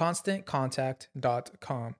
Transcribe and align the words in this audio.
ConstantContact.com. 0.00 1.94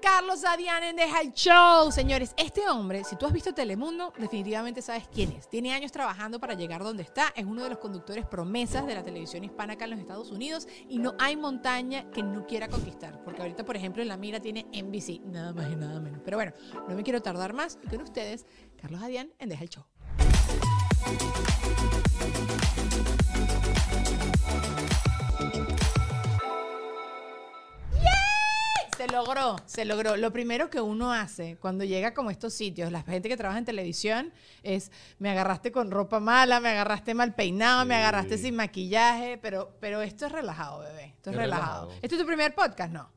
Carlos 0.00 0.44
Adián 0.44 0.84
en 0.84 0.94
Deja 0.94 1.20
el 1.20 1.32
Show. 1.32 1.90
Señores, 1.90 2.32
este 2.36 2.68
hombre, 2.68 3.02
si 3.02 3.16
tú 3.16 3.26
has 3.26 3.32
visto 3.32 3.52
Telemundo, 3.52 4.12
definitivamente 4.18 4.82
sabes 4.82 5.08
quién 5.12 5.32
es. 5.32 5.48
Tiene 5.48 5.72
años 5.72 5.90
trabajando 5.90 6.38
para 6.38 6.54
llegar 6.54 6.84
donde 6.84 7.02
está. 7.02 7.32
Es 7.34 7.44
uno 7.44 7.64
de 7.64 7.70
los 7.70 7.78
conductores 7.78 8.24
promesas 8.24 8.86
de 8.86 8.94
la 8.94 9.02
televisión 9.02 9.42
hispana 9.42 9.72
acá 9.72 9.84
en 9.84 9.92
los 9.92 10.00
Estados 10.00 10.30
Unidos. 10.30 10.68
Y 10.88 10.98
no 10.98 11.14
hay 11.18 11.36
montaña 11.36 12.08
que 12.12 12.22
no 12.22 12.46
quiera 12.46 12.68
conquistar. 12.68 13.20
Porque 13.24 13.42
ahorita, 13.42 13.64
por 13.64 13.76
ejemplo, 13.76 14.00
en 14.02 14.08
la 14.08 14.16
mira 14.16 14.38
tiene 14.38 14.66
NBC. 14.72 15.22
Nada 15.24 15.52
más 15.52 15.72
y 15.72 15.76
nada 15.76 15.98
menos. 15.98 16.20
Pero 16.24 16.36
bueno, 16.36 16.52
no 16.88 16.94
me 16.94 17.02
quiero 17.02 17.20
tardar 17.20 17.52
más. 17.52 17.78
Y 17.82 17.88
con 17.88 18.02
ustedes, 18.02 18.46
Carlos 18.80 19.02
Adián 19.02 19.32
en 19.40 19.48
Deja 19.48 19.64
el 19.64 19.70
Show. 19.70 19.84
Se 29.02 29.08
logró, 29.08 29.56
se 29.66 29.84
logró. 29.84 30.16
Lo 30.16 30.32
primero 30.32 30.70
que 30.70 30.80
uno 30.80 31.12
hace 31.12 31.56
cuando 31.56 31.82
llega 31.82 32.14
como 32.14 32.28
a 32.28 32.32
estos 32.32 32.54
sitios, 32.54 32.92
la 32.92 33.02
gente 33.02 33.28
que 33.28 33.36
trabaja 33.36 33.58
en 33.58 33.64
televisión, 33.64 34.32
es 34.62 34.92
me 35.18 35.28
agarraste 35.28 35.72
con 35.72 35.90
ropa 35.90 36.20
mala, 36.20 36.60
me 36.60 36.68
agarraste 36.68 37.12
mal 37.12 37.34
peinado, 37.34 37.84
me 37.84 37.96
agarraste 37.96 38.38
sin 38.38 38.54
maquillaje, 38.54 39.38
pero, 39.38 39.76
pero 39.80 40.02
esto 40.02 40.26
es 40.26 40.32
relajado, 40.32 40.80
bebé. 40.80 41.14
Esto 41.16 41.30
es, 41.30 41.34
Es 41.34 41.42
relajado. 41.42 41.86
relajado. 41.86 42.00
¿Este 42.00 42.14
es 42.14 42.20
tu 42.20 42.26
primer 42.28 42.54
podcast? 42.54 42.92
No. 42.92 43.10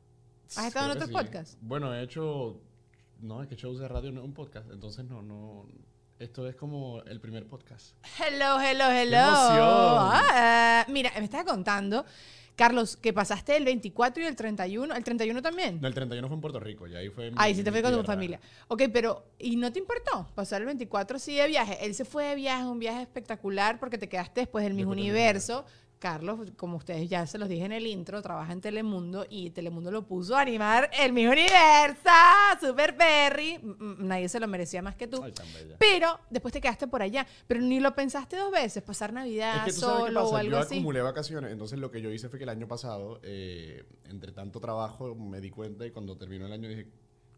¿Has 0.56 0.66
estado 0.66 0.86
en 0.88 0.92
Creo 0.94 1.04
otros 1.06 1.08
sí. 1.10 1.14
podcasts? 1.14 1.58
Bueno, 1.62 1.94
he 1.94 2.02
hecho. 2.02 2.60
No, 3.20 3.44
es 3.44 3.48
que 3.48 3.56
shows 3.56 3.78
de 3.80 3.88
radio 3.88 4.12
no 4.12 4.22
es 4.22 4.26
un 4.26 4.34
podcast. 4.34 4.68
Entonces, 4.72 5.06
no, 5.06 5.22
no. 5.22 5.68
Esto 6.18 6.48
es 6.48 6.56
como 6.56 7.02
el 7.04 7.20
primer 7.20 7.46
podcast. 7.46 7.94
Hello, 8.20 8.60
hello, 8.60 8.90
hello. 8.90 9.18
emoción! 9.18 9.60
Ah, 9.62 10.86
mira, 10.88 11.12
me 11.18 11.26
estaba 11.26 11.44
contando, 11.44 12.06
Carlos, 12.56 12.96
que 12.96 13.12
pasaste 13.12 13.58
el 13.58 13.66
24 13.66 14.24
y 14.24 14.26
el 14.26 14.36
31. 14.36 14.96
¿El 14.96 15.04
31 15.04 15.42
también? 15.42 15.80
No, 15.82 15.88
el 15.88 15.94
31 15.94 16.28
fue 16.28 16.36
en 16.36 16.42
Puerto 16.42 16.60
Rico, 16.60 16.88
y 16.88 16.96
ahí 16.96 17.10
fue. 17.10 17.32
Ahí 17.36 17.54
sí 17.54 17.64
te 17.64 17.72
fue 17.72 17.82
con 17.82 17.94
tu 17.94 18.04
familia. 18.04 18.40
Ok, 18.68 18.84
pero 18.94 19.26
¿y 19.38 19.56
no 19.58 19.72
te 19.72 19.80
importó 19.80 20.28
pasar 20.36 20.62
el 20.62 20.68
24 20.68 21.20
sí 21.20 21.36
de 21.36 21.48
viaje? 21.48 21.78
Él 21.86 21.94
se 21.96 22.06
fue 22.06 22.26
de 22.26 22.36
viaje, 22.36 22.66
un 22.66 22.80
viaje 22.80 23.02
espectacular 23.02 23.80
porque 23.80 23.98
te 23.98 24.08
quedaste 24.08 24.42
después 24.42 24.64
del 24.64 24.76
del 24.76 24.88
Universo. 24.88 25.66
Carlos, 26.00 26.52
como 26.58 26.78
ustedes 26.78 27.10
ya 27.10 27.26
se 27.26 27.38
los 27.38 27.50
dije 27.50 27.66
en 27.66 27.72
el 27.72 27.88
intro, 27.88 28.22
trabaja 28.22 28.52
en 28.54 28.62
Telemundo 28.62 29.26
y 29.30 29.50
Telemundo 29.52 29.92
lo 29.92 30.06
puso 30.06 30.36
a 30.36 30.42
animar 30.42 30.90
el 31.00 31.14
Miss 31.14 31.28
Universo, 31.28 32.10
Super 32.62 32.96
mm, 33.64 34.06
Nadie 34.06 34.30
se 34.30 34.40
lo 34.40 34.48
merecía 34.48 34.82
más 34.82 34.96
que 34.96 35.08
tú. 35.08 35.24
Ay. 35.24 35.34
Pero 35.80 36.20
después 36.30 36.54
te 36.54 36.62
quedaste 36.62 36.88
por 36.88 37.02
allá. 37.02 37.26
Pero 37.48 37.62
ni 37.62 37.80
lo 37.80 37.96
pensaste 37.96 38.38
dos 38.38 38.52
veces, 38.52 38.84
pasar 38.84 39.14
Navidad 39.14 39.58
Es 39.68 39.74
que 39.74 39.74
tú 39.74 39.80
sabes 39.82 39.96
qué 39.96 40.08
solo 40.08 40.28
o 40.28 40.36
algo 40.36 40.52
Yo 40.52 40.58
así. 40.60 40.76
acumulé 40.76 41.02
vacaciones. 41.02 41.52
Entonces, 41.52 41.80
lo 41.80 41.92
que 41.92 42.02
yo 42.02 42.12
hice 42.12 42.30
fue 42.30 42.40
que 42.40 42.44
el 42.44 42.50
año 42.50 42.68
pasado, 42.68 43.20
eh, 43.24 43.84
entre 44.06 44.32
tanto 44.32 44.60
trabajo, 44.60 45.16
me 45.16 45.42
di 45.42 45.50
cuenta 45.50 45.86
y 45.86 45.92
cuando 45.92 46.18
terminó 46.18 46.46
el 46.46 46.52
año 46.54 46.70
dije, 46.70 46.88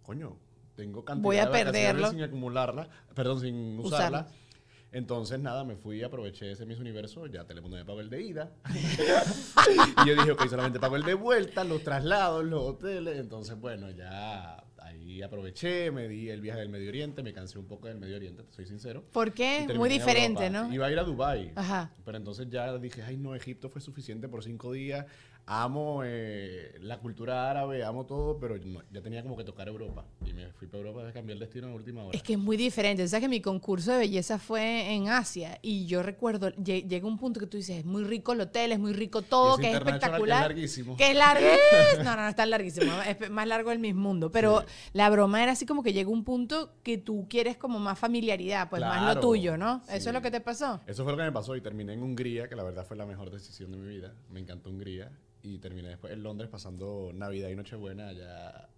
coño, 0.04 0.38
tengo 0.76 1.04
cantidad 1.04 1.24
Voy 1.24 1.38
a 1.38 1.46
de 1.46 1.50
vacaciones 1.50 1.74
perderlo. 1.82 2.12
sin 2.12 2.22
acumularla, 2.24 2.90
perdón, 3.16 3.40
sin 3.42 3.80
Usarla. 3.80 4.20
usarla. 4.22 4.47
Entonces, 4.92 5.40
nada, 5.40 5.64
me 5.64 5.76
fui, 5.76 6.02
aproveché 6.02 6.52
ese 6.52 6.66
Miss 6.66 6.80
Universo, 6.80 7.28
ya 7.28 7.46
Telemundo 7.46 7.78
me 7.78 7.86
pagó 7.86 8.00
el 8.00 8.10
de 8.10 8.22
ida. 8.22 8.52
y 10.06 10.08
yo 10.08 10.16
dije, 10.16 10.32
ok, 10.32 10.48
solamente 10.48 10.80
pago 10.80 10.96
el 10.96 11.04
de 11.04 11.14
vuelta, 11.14 11.64
los 11.64 11.84
traslados, 11.84 12.46
los 12.46 12.62
hoteles. 12.62 13.20
Entonces, 13.20 13.60
bueno, 13.60 13.92
ya 13.92 14.64
ahí 14.78 15.22
aproveché, 15.22 15.92
me 15.92 16.08
di 16.08 16.30
el 16.30 16.40
viaje 16.42 16.62
del 16.62 16.70
Medio 16.70 16.90
Oriente, 16.90 17.22
me 17.22 17.34
cansé 17.34 17.60
un 17.60 17.68
poco 17.68 17.88
del 17.88 17.98
Medio 17.98 18.16
Oriente, 18.16 18.44
te 18.44 18.54
soy 18.54 18.66
sincero. 18.66 19.04
¿Por 19.12 19.30
Y 19.30 19.32
qué? 19.32 19.68
Muy 19.76 19.90
en 19.90 19.98
diferente. 20.00 20.50
¿no? 20.50 20.74
Iba 20.74 20.88
a 20.88 20.92
ir 20.92 21.00
a 21.00 21.04
Dubai. 21.04 21.52
Ajá. 21.56 21.92
Pero 22.06 22.18
entonces 22.18 22.48
ya 22.50 22.78
dije, 22.78 23.04
ay 23.04 23.18
no, 23.18 23.36
Egipto 23.36 23.70
fue 23.70 23.82
suficiente 23.82 24.28
por 24.30 24.44
cinco 24.44 24.72
días. 24.72 25.06
Amo 25.50 26.02
eh, 26.04 26.76
la 26.82 27.00
cultura 27.00 27.50
árabe, 27.50 27.82
amo 27.86 28.06
todo, 28.06 28.38
pero 28.38 28.58
no, 28.58 28.82
ya 28.92 29.02
tenía 29.02 29.24
como 29.24 29.38
que 29.38 29.46
tocar 29.46 29.70
Europa. 29.70 30.04
Y 30.26 30.34
me 30.34 30.52
fui 30.52 30.68
para 30.68 30.80
Europa, 30.84 31.10
cambié 31.14 31.34
el 31.36 31.40
destino 31.40 31.68
en 31.68 31.74
última 31.74 32.04
hora. 32.04 32.18
Es 32.18 32.22
que 32.22 32.34
es 32.34 32.40
muy 32.40 32.58
diferente. 32.58 33.08
Sabes 33.08 33.22
que 33.24 33.30
mi 33.30 33.40
concurso 33.40 33.94
de 33.94 34.00
belleza 34.00 34.40
fue 34.40 34.92
en 34.94 35.08
Asia 35.08 35.58
y 35.62 35.86
yo 35.86 36.04
recuerdo, 36.04 36.50
lle- 36.56 36.86
llega 36.86 37.08
un 37.08 37.18
punto 37.18 37.40
que 37.40 37.48
tú 37.48 37.56
dices, 37.56 37.78
es 37.78 37.86
muy 37.86 38.04
rico 38.04 38.34
el 38.34 38.42
hotel, 38.42 38.74
es 38.74 38.80
muy 38.80 38.92
rico 38.92 39.22
todo, 39.22 39.56
que 39.58 39.70
es 39.72 39.76
espectacular. 39.78 40.20
que 40.20 40.24
es 40.24 40.48
larguísimo. 40.50 40.98
Que 40.98 41.12
es 41.12 41.16
larguísimo. 41.18 41.58
No, 42.04 42.16
no, 42.18 42.24
no, 42.24 42.28
está 42.28 42.46
larguísimo. 42.46 42.92
Es 43.04 43.30
más 43.30 43.48
largo 43.48 43.72
el 43.72 43.80
mismo 43.80 44.02
mundo. 44.02 44.30
Pero 44.34 44.62
Sí. 44.62 44.68
la 44.94 45.10
broma 45.10 45.42
era 45.42 45.54
así 45.54 45.66
como 45.66 45.82
que 45.82 45.94
llega 45.94 46.10
un 46.10 46.26
punto 46.26 46.74
que 46.84 46.98
tú 46.98 47.26
quieres 47.30 47.56
como 47.56 47.80
más 47.80 47.98
familiaridad, 47.98 48.70
pues 48.70 48.82
más 48.82 48.98
lo 49.00 49.06
Claro. 49.14 49.22
tuyo, 49.22 49.56
¿no? 49.56 49.82
Eso 49.88 50.02
Sí. 50.02 50.08
es 50.10 50.14
lo 50.14 50.22
que 50.22 50.30
te 50.30 50.42
pasó. 50.42 50.82
Eso 50.88 51.04
fue 51.06 51.14
lo 51.14 51.18
que 51.18 51.24
me 51.24 51.32
pasó 51.32 51.56
y 51.56 51.62
terminé 51.62 51.94
en 51.94 52.04
Hungría, 52.04 52.50
que 52.50 52.56
la 52.58 52.64
verdad 52.64 52.86
fue 52.86 52.98
la 52.98 53.06
mejor 53.06 53.32
decisión 53.32 53.72
de 53.72 53.78
mi 53.78 53.88
vida. 53.88 54.14
Me 54.30 54.42
encantó 54.42 54.70
Hungría. 54.70 55.10
Y 55.44 55.60
terminé 55.60 55.90
después 55.90 56.14
en 56.14 56.24
Londres 56.24 56.50
pasando 56.50 57.12
Navidad 57.14 57.50
y 57.50 57.56
Nochebuena 57.56 58.10
allá 58.10 58.70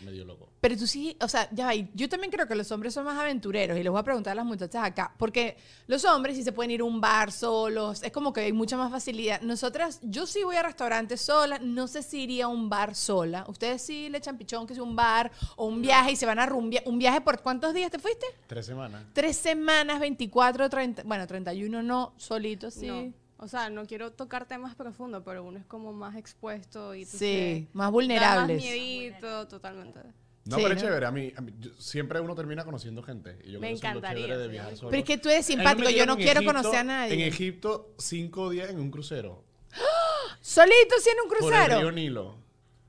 medio 0.00 0.24
loco. 0.24 0.48
Pero 0.60 0.76
tú 0.76 0.86
sí, 0.86 1.16
o 1.20 1.28
sea, 1.28 1.48
ya 1.52 1.66
va, 1.66 1.74
yo 1.74 2.08
también 2.08 2.30
creo 2.30 2.46
que 2.46 2.54
los 2.54 2.70
hombres 2.70 2.94
son 2.94 3.04
más 3.04 3.18
aventureros 3.18 3.78
y 3.78 3.82
les 3.82 3.90
voy 3.90 4.00
a 4.00 4.04
preguntar 4.04 4.32
a 4.32 4.34
las 4.36 4.44
muchachas 4.44 4.84
acá, 4.84 5.14
porque 5.18 5.56
los 5.86 6.04
hombres 6.04 6.36
sí 6.36 6.42
se 6.42 6.52
pueden 6.52 6.70
ir 6.70 6.80
a 6.80 6.84
un 6.84 7.00
bar 7.00 7.32
solos, 7.32 8.02
es 8.02 8.12
como 8.12 8.32
que 8.32 8.40
hay 8.42 8.52
mucha 8.52 8.76
más 8.76 8.90
facilidad. 8.90 9.40
Nosotras, 9.40 10.00
yo 10.02 10.26
sí 10.26 10.42
voy 10.42 10.56
a 10.56 10.62
restaurantes 10.62 11.20
sola, 11.20 11.58
no 11.58 11.88
sé 11.88 12.02
si 12.02 12.22
iría 12.22 12.46
a 12.46 12.48
un 12.48 12.68
bar 12.68 12.94
sola. 12.94 13.44
Ustedes 13.48 13.82
sí 13.82 14.08
le 14.08 14.18
echan 14.18 14.38
pichón 14.38 14.66
que 14.66 14.72
es 14.72 14.78
un 14.78 14.96
bar 14.96 15.30
o 15.56 15.66
un 15.66 15.82
viaje 15.82 16.12
y 16.12 16.16
se 16.16 16.26
van 16.26 16.38
a 16.38 16.46
rumbear. 16.46 16.84
¿Un 16.86 16.98
viaje 16.98 17.20
por 17.20 17.40
cuántos 17.42 17.74
días 17.74 17.90
te 17.90 17.98
fuiste? 17.98 18.26
Tres 18.46 18.66
semanas. 18.66 19.04
Tres 19.12 19.36
semanas, 19.36 20.00
24, 20.00 20.68
30, 20.68 21.02
bueno, 21.04 21.26
31 21.26 21.82
no, 21.82 22.12
solito 22.16 22.70
sí. 22.70 22.86
No. 22.86 23.27
O 23.40 23.46
sea, 23.48 23.70
no 23.70 23.86
quiero 23.86 24.12
tocar 24.12 24.46
temas 24.46 24.74
profundos, 24.74 25.22
pero 25.24 25.44
uno 25.44 25.58
es 25.58 25.64
como 25.66 25.92
más 25.92 26.16
expuesto 26.16 26.94
y 26.94 27.04
tú 27.06 27.16
Sí, 27.18 27.68
más 27.72 27.86
Da 27.86 27.90
vulnerables. 27.90 28.56
más 28.56 28.64
miedito, 28.64 29.46
totalmente. 29.46 30.00
No, 30.44 30.56
Sí, 30.56 30.62
pero 30.62 30.74
es 30.74 30.82
¿no? 30.82 30.88
chévere. 30.88 31.06
A 31.06 31.10
mí, 31.12 31.32
a 31.36 31.40
mí- 31.42 31.54
yo- 31.60 31.70
siempre 31.78 32.20
uno 32.20 32.34
termina 32.34 32.64
conociendo 32.64 33.02
gente. 33.02 33.38
Y 33.44 33.52
yo 33.52 33.60
Me 33.60 33.70
encantaría, 33.70 34.36
de 34.36 34.48
viajar 34.48 34.76
solo. 34.76 34.90
Pero 34.90 35.00
es 35.00 35.06
que 35.06 35.18
tú 35.18 35.28
eres 35.28 35.46
simpático, 35.46 35.88
yo 35.90 36.04
no 36.06 36.16
quiero 36.16 36.40
Egipto- 36.40 36.52
conocer 36.54 36.80
a 36.80 36.84
nadie. 36.84 37.14
En 37.14 37.20
Egipto, 37.20 37.94
cinco 37.98 38.50
días 38.50 38.70
en 38.70 38.80
un 38.80 38.90
crucero. 38.90 39.44
Solito 40.40 40.96
sí 41.00 41.10
en 41.10 41.20
un 41.22 41.28
Por 41.28 41.36
el 41.38 41.44
crucero. 41.44 41.80
río 41.80 41.92
Nilo. 41.92 42.36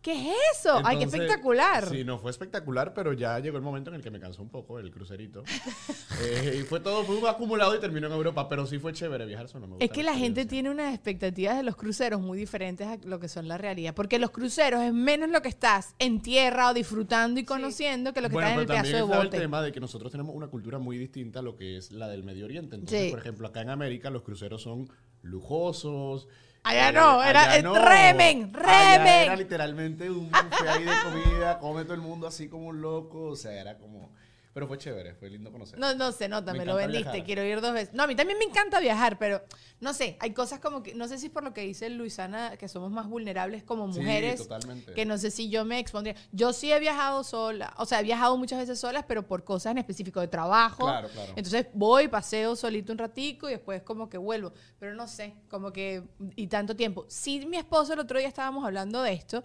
¿Qué 0.02 0.14
es 0.14 0.36
eso? 0.58 0.80
Ay, 0.86 0.98
qué 0.98 1.04
espectacular. 1.04 1.86
Sí, 1.90 2.06
no 2.06 2.20
fue 2.20 2.32
espectacular, 2.32 2.94
pero 2.94 3.12
ya 3.12 3.38
llegó 3.40 3.58
el 3.58 3.64
momento 3.64 3.90
en 3.90 3.98
el 3.98 4.02
que 4.02 4.10
me 4.10 4.20
cansó 4.20 4.42
un 4.42 4.50
poco 4.50 4.80
el 4.80 4.92
crucerito. 4.92 5.44
Eh, 6.22 6.60
y 6.62 6.64
fue 6.64 6.80
todo, 6.82 7.04
fue 7.06 7.16
un 7.16 7.26
acumulado 7.28 7.74
y 7.76 7.80
terminó 7.80 8.08
en 8.08 8.14
Europa, 8.14 8.50
pero 8.50 8.66
sí 8.66 8.78
fue 8.78 8.92
chévere 8.92 9.26
viajar 9.26 9.48
solo. 9.48 9.68
me 9.68 9.78
Es 9.80 9.90
que 9.90 10.04
la 10.04 10.14
gente 10.16 10.46
tiene 10.46 10.70
unas 10.70 10.94
expectativas 10.94 11.56
de 11.56 11.64
los 11.64 11.78
cruceros 11.78 12.20
muy 12.20 12.38
diferentes 12.38 12.86
a 12.88 12.98
lo 13.06 13.20
que 13.20 13.30
son 13.30 13.48
la 13.48 13.58
realidad. 13.58 13.94
Porque 13.96 14.20
los 14.20 14.32
cruceros 14.32 14.82
es 14.82 14.94
menos 14.94 15.30
lo 15.30 15.42
que 15.42 15.48
estás 15.48 15.96
en 15.98 16.22
tierra 16.22 16.70
o 16.70 16.74
disfrutando 16.74 17.40
y 17.40 17.46
conociendo 17.46 18.12
que 18.14 18.20
lo 18.22 18.28
que 18.30 18.34
Bueno, 18.34 18.50
estás 18.50 18.56
en 18.58 18.62
el 18.62 18.68
también 18.68 18.84
pedazo 18.84 18.98
de 18.98 19.04
estaba 19.12 19.22
el 19.24 19.28
bote. 19.30 19.40
tema 19.40 19.62
de 19.62 19.72
que 19.72 19.80
nosotros 19.80 20.12
tenemos 20.12 20.36
una 20.36 20.48
cultura 20.48 20.78
muy 20.78 20.98
distinta 20.98 21.40
a 21.40 21.42
lo 21.42 21.56
que 21.56 21.78
es 21.78 21.92
la 21.92 22.08
del 22.10 22.24
Medio 22.24 22.46
Oriente. 22.46 22.76
Entonces, 22.76 23.06
Sí. 23.06 23.10
por 23.12 23.20
ejemplo, 23.20 23.48
acá 23.48 23.62
en 23.62 23.70
América 23.70 24.10
los 24.10 24.24
cruceros 24.24 24.62
son 24.62 24.90
lujosos. 25.22 26.28
Allá 26.70 26.92
no, 26.92 27.24
era- 27.24 27.42
allá 27.52 27.58
eh, 27.58 27.62
remen, 27.62 28.52
Allá 28.56 28.98
remen. 28.98 29.24
Era 29.24 29.36
literalmente 29.36 30.10
un 30.10 30.30
buffet 30.30 30.68
ahí 30.68 30.84
de 30.84 30.92
comida, 31.04 31.60
come 31.60 31.84
todo 31.84 31.96
el 31.96 32.02
mundo 32.02 32.28
así 32.28 32.48
como 32.48 32.68
un 32.68 32.82
loco. 32.82 33.24
O 33.24 33.36
sea, 33.36 33.52
era 33.60 33.78
como... 33.78 34.12
Pero 34.60 34.68
fue 34.68 34.78
chévere, 34.78 35.16
fue 35.16 35.30
lindo 35.30 35.54
conocer. 35.54 35.80
No, 35.80 35.96
no 35.96 36.12
se 36.12 36.28
nota, 36.28 36.52
Me 36.52 36.60
me, 36.60 36.66
lo 36.66 36.76
vendiste. 36.76 37.04
viajar. 37.04 37.24
Quiero 37.26 37.44
ir 37.46 37.62
dos 37.62 37.72
veces. 37.72 37.94
No, 37.94 38.04
a 38.04 38.08
mí 38.08 38.14
también 38.16 38.38
me 38.38 38.44
encanta 38.44 38.82
viajar, 38.82 39.18
pero 39.18 39.42
no 39.80 39.94
sé, 39.94 40.18
hay 40.20 40.34
cosas 40.34 40.60
como 40.60 40.84
que, 40.84 40.94
no 40.96 41.08
sé 41.08 41.18
si 41.18 41.28
es 41.28 41.32
por 41.32 41.44
lo 41.46 41.54
que 41.54 41.62
dice 41.62 41.90
Luisana, 41.90 42.58
que 42.58 42.68
somos 42.68 42.92
más 42.92 43.08
vulnerables 43.08 43.64
como 43.64 43.90
Sí, 43.94 44.02
mujeres. 44.02 44.42
totalmente. 44.42 44.94
Que 44.94 45.06
no 45.06 45.18
sé 45.18 45.32
si 45.32 45.50
yo 45.50 45.64
me 45.64 45.80
expondría. 45.80 46.14
Yo 46.34 46.52
sí 46.52 46.74
he 46.74 46.80
viajado 46.82 47.24
sola, 47.24 47.74
o 47.78 47.86
sea, 47.86 48.02
he 48.02 48.04
viajado 48.04 48.36
muchas 48.36 48.60
veces 48.60 48.78
solas, 48.82 49.06
pero 49.08 49.26
por 49.26 49.46
cosas 49.46 49.72
en 49.72 49.78
específico 49.78 50.20
de 50.20 50.28
trabajo. 50.28 50.84
Claro, 50.84 51.08
claro. 51.08 51.32
Entonces 51.38 51.68
voy, 51.74 52.10
paseo 52.10 52.58
solito 52.58 52.92
un 52.92 52.98
ratico 52.98 53.48
y 53.48 53.54
después 53.54 53.82
como 53.84 54.10
que 54.10 54.18
vuelvo. 54.18 54.52
Pero 54.78 54.94
no 54.94 55.08
sé, 55.08 55.36
como 55.50 55.72
que, 55.72 56.04
y 56.36 56.48
tanto 56.48 56.76
tiempo. 56.76 57.06
Sí, 57.08 57.46
mi 57.46 57.56
esposo 57.56 57.94
el 57.94 58.00
otro 58.00 58.20
día 58.20 58.28
estábamos 58.28 58.66
hablando 58.66 59.02
de 59.04 59.14
esto, 59.14 59.42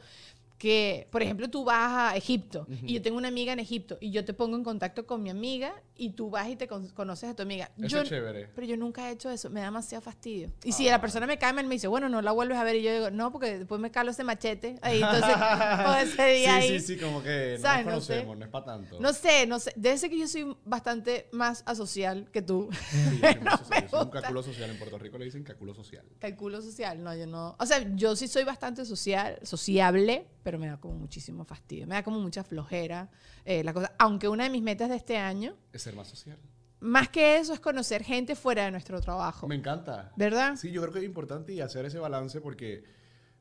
que, 0.64 1.06
por 1.10 1.22
ejemplo, 1.22 1.50
tú 1.50 1.62
vas 1.62 2.12
a 2.14 2.16
Egipto 2.16 2.66
y 2.84 2.94
yo 2.94 3.02
tengo 3.02 3.18
una 3.18 3.28
amiga 3.28 3.52
en 3.52 3.58
Egipto 3.60 3.98
y 4.00 4.10
yo 4.10 4.24
te 4.24 4.32
pongo 4.32 4.56
en 4.56 4.64
contacto 4.64 5.06
con 5.06 5.22
mi 5.22 5.28
amiga 5.28 5.74
y 5.94 6.12
tú 6.12 6.30
vas 6.30 6.48
y 6.48 6.56
te 6.56 6.66
con- 6.66 6.88
conoces 6.88 7.28
a 7.28 7.36
tu 7.36 7.42
amiga. 7.42 7.70
Eso 7.76 7.86
yo, 7.88 8.00
es 8.00 8.08
chévere. 8.08 8.48
Pero 8.54 8.66
yo 8.66 8.78
nunca 8.78 9.10
he 9.10 9.12
hecho 9.12 9.28
eso, 9.30 9.50
me 9.50 9.60
da 9.60 9.66
demasiado 9.66 10.00
fastidio. 10.00 10.50
Y 10.64 10.70
Ah. 10.70 10.72
si 10.72 10.84
la 10.86 11.02
persona 11.02 11.26
me 11.26 11.36
cae 11.36 11.52
mal, 11.52 11.66
me 11.66 11.74
dice, 11.74 11.86
bueno, 11.86 12.08
no 12.08 12.22
la 12.22 12.32
vuelves 12.32 12.56
a 12.56 12.64
ver 12.64 12.76
y 12.76 12.82
yo 12.82 12.92
digo, 12.94 13.10
no, 13.10 13.30
porque 13.30 13.58
después 13.58 13.78
me 13.78 13.90
calo 13.90 14.10
ese 14.12 14.24
machete. 14.24 14.76
Ahí, 14.80 15.02
entonces, 15.02 15.34
todo 15.84 15.96
ese 15.96 16.26
día 16.32 16.62
sí, 16.62 16.68
ahí. 16.72 16.80
sí, 16.80 16.94
sí, 16.94 16.96
como 16.98 17.22
que 17.22 17.56
no 17.58 17.62
¿Sabes? 17.62 17.84
nos 17.84 17.94
No 17.96 18.00
sé. 18.00 18.06
conocemos, 18.14 18.38
no 18.38 18.44
es 18.46 18.50
para 18.50 18.64
tanto. 18.64 19.00
No 19.00 19.12
sé, 19.12 19.46
no 19.46 19.58
sé. 19.60 19.72
Debe 19.76 19.98
ser 19.98 20.08
que 20.08 20.18
yo 20.18 20.26
soy 20.28 20.56
bastante 20.64 21.28
más 21.32 21.62
asocial 21.66 22.30
que 22.32 22.40
tú. 22.40 22.70
Sí, 22.90 23.20
yo 23.22 23.34
No 23.44 23.98
me 23.98 24.04
un 24.04 24.10
cálculo 24.10 24.42
social. 24.42 24.70
En 24.70 24.78
Puerto 24.78 24.96
Rico 24.98 25.18
le 25.18 25.26
dicen 25.26 25.44
cálculo 25.44 25.74
social. 25.74 26.04
Cálculo 26.20 26.62
social, 26.62 27.02
no, 27.02 27.14
yo 27.14 27.26
no. 27.26 27.54
O 27.58 27.66
sea, 27.66 27.86
yo 27.94 28.16
sí 28.16 28.28
soy 28.28 28.44
bastante 28.44 28.86
social, 28.86 29.38
sociable, 29.42 30.26
pero 30.42 30.53
me 30.58 30.66
da 30.68 30.78
como 30.78 30.94
muchísimo 30.94 31.44
fastidio. 31.44 31.86
Me 31.86 31.94
da 31.94 32.02
como 32.02 32.20
mucha 32.20 32.44
flojera 32.44 33.10
eh, 33.44 33.62
la 33.64 33.72
cosa. 33.72 33.92
Aunque 33.98 34.28
una 34.28 34.44
de 34.44 34.50
mis 34.50 34.62
metas 34.62 34.88
de 34.88 34.96
este 34.96 35.16
año, 35.16 35.54
Es 35.72 35.82
ser 35.82 35.94
más 35.94 36.08
social. 36.08 36.38
más 36.80 37.08
que 37.08 37.38
eso, 37.38 37.52
es 37.54 37.60
conocer 37.60 38.02
gente 38.04 38.34
fuera 38.36 38.64
de 38.64 38.70
nuestro 38.70 39.00
trabajo. 39.00 39.46
Me 39.48 39.54
encanta. 39.54 40.12
¿Verdad? 40.16 40.56
Sí, 40.56 40.70
yo 40.70 40.80
creo 40.82 40.92
que 40.92 40.98
es 41.00 41.04
importante 41.04 41.52
y 41.52 41.60
hacer 41.60 41.84
ese 41.86 41.98
balance 41.98 42.40
porque 42.40 42.84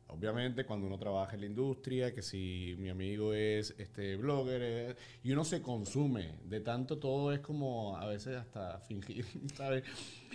obviamente 0.07 0.63
cuando 0.65 0.85
uno 0.85 0.97
trabaja 0.99 1.33
en 1.33 1.39
la 1.41 1.47
industria, 1.47 2.13
que 2.13 2.21
si 2.21 2.75
mi 2.77 2.89
amigo 2.89 3.33
es 3.33 3.73
este 3.79 4.15
blogger 4.15 4.61
eh, 4.63 4.95
y 5.23 5.31
uno 5.31 5.43
se 5.43 5.61
consume 5.61 6.35
de 6.45 6.59
tanto 6.59 6.99
todo 6.99 7.33
es 7.33 7.39
como 7.39 7.97
a 7.97 8.05
veces 8.05 8.35
hasta 8.37 8.79
fingir, 8.81 9.25
¿sabes? 9.55 9.83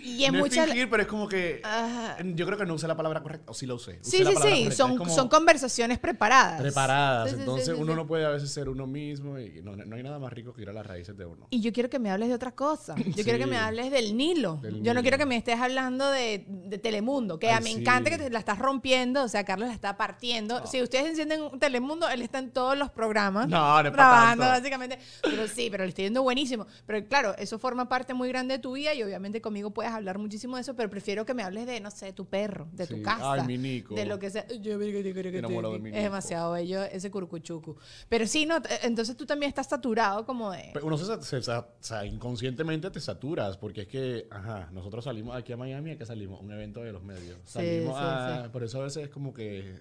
Y 0.03 0.23
en 0.25 0.33
no 0.33 0.39
muchas- 0.39 0.65
es 0.67 0.71
fingir, 0.71 0.89
pero 0.89 1.03
es 1.03 1.07
como 1.09 1.27
que 1.27 1.61
Ajá. 1.63 2.17
yo 2.23 2.45
creo 2.45 2.57
que 2.57 2.65
no 2.65 2.73
usé 2.73 2.87
la 2.87 2.95
palabra 2.95 3.21
correcta 3.21 3.51
o 3.51 3.53
sí 3.53 3.65
la 3.65 3.73
usé. 3.75 3.99
Usé 4.01 4.17
Sí, 4.17 4.23
la 4.23 4.31
sí, 4.31 4.65
sí, 4.65 4.71
son, 4.71 4.97
como 4.97 5.13
son 5.13 5.27
conversaciones 5.29 5.99
preparadas. 5.99 6.61
preparadas, 6.61 7.25
Sí, 7.25 7.29
sí, 7.31 7.35
sí, 7.35 7.41
entonces 7.41 7.65
sí, 7.75 7.81
uno 7.81 7.91
sí. 7.93 7.95
no 7.97 8.07
puede 8.07 8.25
a 8.25 8.29
veces 8.29 8.51
ser 8.51 8.69
uno 8.69 8.87
mismo 8.87 9.39
y 9.39 9.61
no, 9.61 9.75
no 9.75 9.95
hay 9.95 10.03
nada 10.03 10.19
más 10.19 10.31
rico 10.33 10.53
que 10.53 10.61
ir 10.61 10.69
a 10.69 10.73
las 10.73 10.85
raíces 10.85 11.15
de 11.17 11.25
uno. 11.25 11.47
Y 11.49 11.61
yo 11.61 11.71
quiero 11.73 11.89
que 11.89 11.99
me 11.99 12.11
hables 12.11 12.29
de 12.29 12.35
otra 12.35 12.51
cosa. 12.51 12.95
Yo 12.95 13.23
quiero 13.23 13.39
que 13.39 13.47
me 13.47 13.57
hables 13.57 13.91
del 13.91 14.15
Nilo. 14.15 14.57
Del 14.61 14.81
yo 14.83 14.93
no 14.93 15.01
quiero 15.01 15.17
que 15.17 15.25
me 15.25 15.35
estés 15.35 15.59
hablando 15.59 16.09
de, 16.09 16.45
de 16.47 16.77
Telemundo, 16.77 17.39
que 17.39 17.49
Ay, 17.49 17.63
me 17.63 17.69
sí. 17.73 17.79
encanta 17.79 18.09
que 18.09 18.17
te 18.17 18.29
la 18.29 18.39
estás 18.39 18.59
rompiendo. 18.59 19.23
O 19.23 19.27
sea, 19.27 19.43
Carlos 19.43 19.67
la 19.67 19.73
está 19.73 19.97
partiendo. 19.97 20.65
Si 20.67 20.81
ustedes 20.81 21.07
encienden 21.07 21.41
un 21.41 21.59
Telemundo, 21.59 22.07
él 22.09 22.21
está 22.21 22.39
en 22.39 22.51
todos 22.51 22.77
los 22.77 22.89
programas. 22.89 23.47
No, 23.47 23.81
no 23.83 23.91
Trabajando, 23.91 24.43
tanto. 24.45 24.57
básicamente. 24.59 24.99
Pero 25.21 25.47
sí, 25.47 25.69
pero 25.71 25.83
le 25.83 25.89
estoy 25.89 26.05
yendo 26.05 26.23
buenísimo. 26.23 26.65
Pero 26.85 27.05
claro, 27.07 27.35
eso 27.37 27.59
forma 27.59 27.89
parte 27.89 28.13
muy 28.13 28.29
grande 28.29 28.55
de 28.55 28.59
tu 28.59 28.73
vida 28.73 28.93
y 28.93 29.03
obviamente 29.03 29.41
conmigo 29.41 29.71
puedes 29.71 29.88
hablar 29.93 30.17
muchísimo 30.19 30.55
de 30.55 30.61
eso, 30.61 30.75
pero 30.75 30.89
prefiero 30.89 31.25
que 31.25 31.33
me 31.33 31.43
hables 31.43 31.65
de, 31.67 31.79
no 31.79 31.91
sé, 31.91 32.13
tu 32.13 32.25
perro, 32.25 32.67
de 32.73 32.87
tu 32.87 33.01
casa. 33.01 33.33
Ay, 33.33 33.41
mi 33.47 33.57
Nico. 33.57 33.95
De 33.95 34.05
lo 34.05 34.19
que 34.19 34.29
sea. 34.29 34.45
Enamorado 34.49 35.73
de 35.73 35.79
mi 35.79 35.89
Es 35.89 35.95
Nico. 35.95 36.03
demasiado 36.03 36.53
bello 36.53 36.83
ese 36.83 37.11
curcuchucu. 37.11 37.75
Pero 38.07 38.25
sí, 38.27 38.45
no, 38.45 38.57
entonces 38.83 39.15
tú 39.17 39.25
también 39.25 39.49
estás 39.49 39.67
saturado 39.67 40.25
como 40.25 40.51
de... 40.51 40.71
Pero 40.73 40.85
Uno 40.85 40.97
se, 40.97 41.21
se 41.21 41.41
sea, 41.41 42.05
inconscientemente 42.05 42.89
te 42.89 42.99
saturas, 42.99 43.57
porque 43.57 43.81
es 43.81 43.87
que, 43.87 44.27
ajá, 44.31 44.69
nosotros 44.71 45.03
salimos 45.03 45.35
aquí 45.35 45.53
a 45.53 45.57
Miami, 45.57 45.91
¿a 45.91 45.97
qué 45.97 46.05
salimos? 46.05 46.41
Un 46.41 46.51
evento 46.51 46.81
de 46.83 46.91
los 46.91 47.03
medios. 47.03 47.39
Salimos 47.45 47.97
sí, 47.97 48.03
a- 48.05 48.41
sí. 48.43 48.49
Por 48.49 48.63
eso 48.63 48.79
a 48.81 48.83
veces 48.85 49.03
es 49.03 49.09
como 49.09 49.33
que 49.33 49.79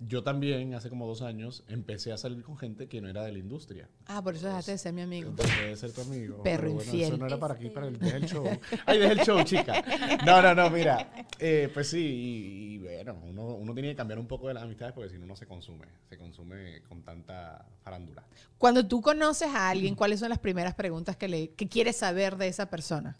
yo 0.00 0.22
también, 0.22 0.74
hace 0.74 0.90
como 0.90 1.06
dos 1.06 1.22
años, 1.22 1.64
empecé 1.68 2.12
a 2.12 2.18
salir 2.18 2.42
con 2.42 2.56
gente 2.58 2.88
que 2.88 3.00
no 3.00 3.08
era 3.08 3.22
de 3.22 3.32
la 3.32 3.38
industria. 3.38 3.88
Ah, 4.06 4.22
por 4.22 4.34
eso 4.34 4.46
dejaste 4.46 4.72
de 4.72 4.78
ser 4.78 4.92
mi 4.92 5.02
amigo. 5.02 5.30
Entonces 5.30 5.56
debe 5.58 5.76
ser 5.76 5.92
tu 5.92 6.00
amigo. 6.02 6.42
Perro 6.42 6.72
bueno, 6.72 6.82
infiel. 6.84 7.08
Eso 7.08 7.16
no 7.16 7.26
era 7.26 7.38
para 7.38 7.54
aquí, 7.54 7.70
para 7.70 7.86
el, 7.88 8.02
el 8.02 8.26
show. 8.26 8.44
Ay, 8.86 8.98
deja 8.98 9.12
el 9.12 9.20
show, 9.20 9.42
chica. 9.44 9.84
No, 10.26 10.42
no, 10.42 10.54
no, 10.54 10.68
mira. 10.70 11.26
eh, 11.38 11.70
pues 11.72 11.88
sí, 11.88 11.98
y, 12.00 12.74
y 12.74 12.78
bueno, 12.78 13.16
uno, 13.24 13.44
uno 13.54 13.72
tiene 13.72 13.90
que 13.90 13.96
cambiar 13.96 14.18
un 14.18 14.26
poco 14.26 14.48
de 14.48 14.54
las 14.54 14.64
amistades 14.64 14.92
porque 14.94 15.10
si 15.10 15.18
no, 15.18 15.26
no 15.26 15.36
se 15.36 15.46
consume. 15.46 15.86
Se 16.08 16.18
consume 16.18 16.82
con 16.88 17.02
tanta 17.02 17.64
farándula. 17.82 18.24
Cuando 18.58 18.86
tú 18.86 19.00
conoces 19.00 19.48
a 19.48 19.70
alguien, 19.70 19.94
¿cuáles 19.94 20.20
son 20.20 20.28
las 20.28 20.38
primeras 20.38 20.74
preguntas 20.74 21.16
que, 21.16 21.28
le, 21.28 21.50
que 21.50 21.68
quieres 21.68 21.96
saber 21.96 22.36
de 22.36 22.48
esa 22.48 22.68
persona? 22.68 23.16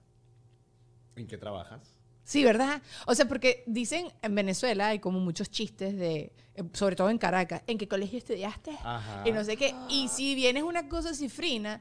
¿En 1.16 1.26
qué 1.28 1.38
trabajas? 1.38 1.93
Sí, 2.24 2.42
¿verdad? 2.44 2.80
O 3.06 3.14
sea, 3.14 3.26
porque 3.26 3.62
dicen 3.66 4.08
en 4.22 4.34
Venezuela 4.34 4.88
hay 4.88 4.98
como 4.98 5.20
muchos 5.20 5.50
chistes 5.50 5.96
de, 5.96 6.32
eh, 6.54 6.62
sobre 6.72 6.96
todo 6.96 7.10
en 7.10 7.18
Caracas, 7.18 7.62
¿en 7.66 7.76
qué 7.78 7.86
colegio 7.86 8.18
estudiaste? 8.18 8.72
Ajá. 8.82 9.22
Y 9.26 9.32
no 9.32 9.44
sé 9.44 9.56
qué. 9.56 9.74
Y 9.90 10.08
si 10.08 10.34
vienes 10.34 10.62
una 10.62 10.88
cosa 10.88 11.14
cifrina, 11.14 11.80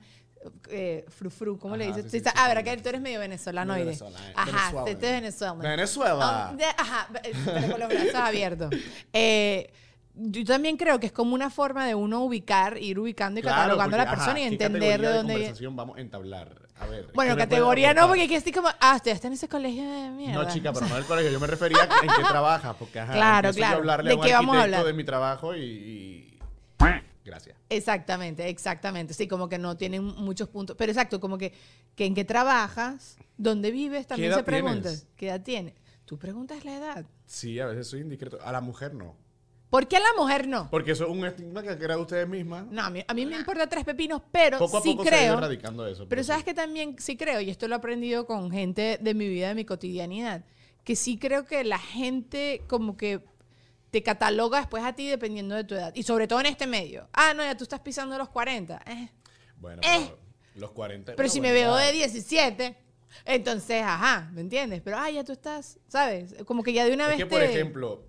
eh, 0.69 1.05
frufru, 1.07 1.57
¿cómo 1.57 1.77
le 1.77 1.87
dices? 1.87 2.11
sí, 2.11 2.19
sí, 2.19 2.25
ah, 2.35 2.47
¿verdad 2.49 2.63
que 2.63 2.77
tú 2.81 2.89
eres 2.89 3.01
medio 3.01 3.19
venezolano? 3.19 3.73
Medio 3.73 3.85
venezolano, 3.85 4.25
eh, 4.27 4.33
Ajá, 4.35 4.51
Venezuela. 4.51 4.91
este 4.91 5.05
es 5.07 5.11
venezolano. 5.21 5.61
Venezuela. 5.69 6.55
Ajá, 6.77 7.09
pero 7.13 7.71
con 7.71 7.79
los 7.79 7.89
brazos 7.89 8.15
abiertos. 8.15 8.69
Eh, 9.13 9.71
yo 10.15 10.45
también 10.45 10.77
creo 10.77 10.99
que 10.99 11.07
es 11.07 11.11
como 11.11 11.33
una 11.33 11.49
forma 11.49 11.85
de 11.87 11.95
uno 11.95 12.23
ubicar, 12.23 12.77
ir 12.77 12.99
ubicando 12.99 13.39
y 13.39 13.43
catalogando 13.43 13.95
a 13.95 13.99
la 13.99 14.09
persona 14.09 14.31
ajá, 14.33 14.39
y 14.39 14.43
¿qué 14.43 14.47
entender 14.49 15.01
de 15.01 15.07
dónde 15.07 15.33
conversación 15.33 15.75
vamos 15.75 15.97
a 15.97 16.01
entablar? 16.01 16.61
A 16.79 16.85
ver. 16.87 17.07
Bueno, 17.13 17.31
¿qué 17.31 17.41
me 17.41 17.47
puede 17.47 17.49
categoría 17.49 17.93
no, 17.93 18.07
porque 18.07 18.23
aquí 18.23 18.35
estoy 18.35 18.51
como, 18.51 18.67
ah, 18.79 18.95
estudiaste 18.95 19.27
en 19.27 19.33
ese 19.33 19.47
colegio 19.47 19.83
de 19.89 20.09
mierda. 20.09 20.43
No, 20.43 20.49
chica, 20.51 20.71
pero 20.73 20.87
no 20.87 20.95
del 20.95 21.05
colegio. 21.07 21.31
Yo 21.31 21.39
me 21.39 21.47
refería 21.47 21.83
a 21.83 21.83
en 22.03 22.07
qué 22.15 22.23
trabajas. 22.27 22.75
Porque, 22.77 22.99
ajá, 22.99 23.13
Claro, 23.13 23.49
yo 23.51 23.55
claro. 23.55 23.77
hablarle 23.77 24.09
¿De 24.09 24.13
a 24.15 24.17
un 24.19 24.23
qué 24.25 24.33
vamos 24.33 24.55
a 24.57 24.61
hablar? 24.63 24.85
de 24.85 24.93
mi 24.93 25.03
trabajo 25.03 25.55
y... 25.55 25.61
y- 25.61 26.39
Gracias. 27.25 27.55
Exactamente, 27.69 28.49
exactamente. 28.49 29.13
Sí, 29.13 29.29
como 29.29 29.47
que 29.47 29.57
no 29.57 29.77
tienen 29.77 30.03
muchos 30.03 30.49
puntos. 30.49 30.75
Pero 30.77 30.91
exacto, 30.91 31.21
como 31.21 31.37
que, 31.37 31.53
que 31.95 32.05
en 32.05 32.15
qué 32.15 32.25
trabajas, 32.25 33.15
dónde 33.37 33.71
vives, 33.71 34.07
también 34.07 34.33
se 34.33 34.43
pregunta. 34.43 34.81
tienes? 34.89 35.07
¿Qué 35.15 35.27
edad 35.29 35.41
tienes? 35.41 35.73
Tú 36.03 36.19
preguntas 36.19 36.65
la 36.65 36.75
edad. 36.75 37.05
Sí, 37.25 37.61
a 37.61 37.65
veces 37.67 37.87
soy 37.87 38.01
indiscreto. 38.01 38.39
A 38.43 38.51
la 38.51 38.59
mujer 38.59 38.93
no. 38.93 39.15
¿Por 39.73 39.87
qué 39.87 39.97
a 39.97 40.01
la 40.01 40.13
mujer 40.15 40.47
no? 40.47 40.69
Porque 40.69 40.91
eso 40.91 41.05
es 41.05 41.09
un 41.09 41.25
estigma 41.25 41.63
que 41.63 41.69
ha 41.71 41.77
creado 41.79 42.01
ustedes 42.03 42.27
mismas. 42.27 42.67
No, 42.69 42.83
a 42.83 42.91
mí, 42.91 43.03
a 43.07 43.11
mí 43.15 43.25
me 43.25 43.35
importa 43.37 43.65
tres 43.65 43.83
pepinos, 43.83 44.21
pero 44.31 44.59
Poco 44.59 44.77
a 44.77 44.81
sí 44.81 44.91
poco 44.91 45.03
se 45.03 45.09
ha 45.15 45.17
ido 45.23 45.33
creo. 45.33 45.37
erradicando 45.39 45.87
eso. 45.87 46.07
Pero 46.07 46.21
sí. 46.21 46.27
sabes 46.27 46.43
que 46.43 46.53
también 46.53 46.95
sí 46.99 47.17
creo, 47.17 47.41
y 47.41 47.49
esto 47.49 47.67
lo 47.67 47.73
he 47.73 47.77
aprendido 47.79 48.27
con 48.27 48.51
gente 48.51 48.99
de 49.01 49.13
mi 49.15 49.27
vida, 49.27 49.47
de 49.47 49.55
mi 49.55 49.65
cotidianidad, 49.65 50.43
que 50.83 50.95
sí 50.95 51.17
creo 51.17 51.45
que 51.47 51.63
la 51.63 51.79
gente 51.79 52.61
como 52.67 52.95
que 52.97 53.25
te 53.89 54.03
cataloga 54.03 54.59
después 54.59 54.83
a 54.83 54.93
ti 54.93 55.07
dependiendo 55.07 55.55
de 55.55 55.63
tu 55.63 55.73
edad. 55.73 55.91
Y 55.95 56.03
sobre 56.03 56.27
todo 56.27 56.39
en 56.41 56.45
este 56.45 56.67
medio. 56.67 57.07
Ah, 57.11 57.33
no, 57.33 57.43
ya 57.43 57.57
tú 57.57 57.63
estás 57.63 57.79
pisando 57.79 58.15
los 58.15 58.29
40. 58.29 58.79
Eh. 58.85 59.09
Bueno, 59.57 59.81
Eh. 59.83 60.05
pero 60.05 60.19
los 60.55 60.71
40... 60.71 61.15
Pero 61.15 61.29
si 61.29 61.41
me 61.41 61.51
veo 61.51 61.75
edad. 61.79 61.87
de 61.87 61.93
17, 61.93 62.77
entonces, 63.25 63.81
ajá, 63.83 64.29
¿me 64.33 64.41
entiendes? 64.41 64.81
Pero, 64.83 64.97
ah, 64.99 65.09
ya 65.09 65.23
tú 65.23 65.31
estás, 65.31 65.79
¿sabes? 65.87 66.35
Como 66.45 66.61
que 66.61 66.73
ya 66.73 66.85
de 66.85 66.93
una 66.93 67.05
Es 67.05 67.09
vez 67.09 67.17
que, 67.17 67.25
por 67.25 67.41
ejemplo, 67.41 68.03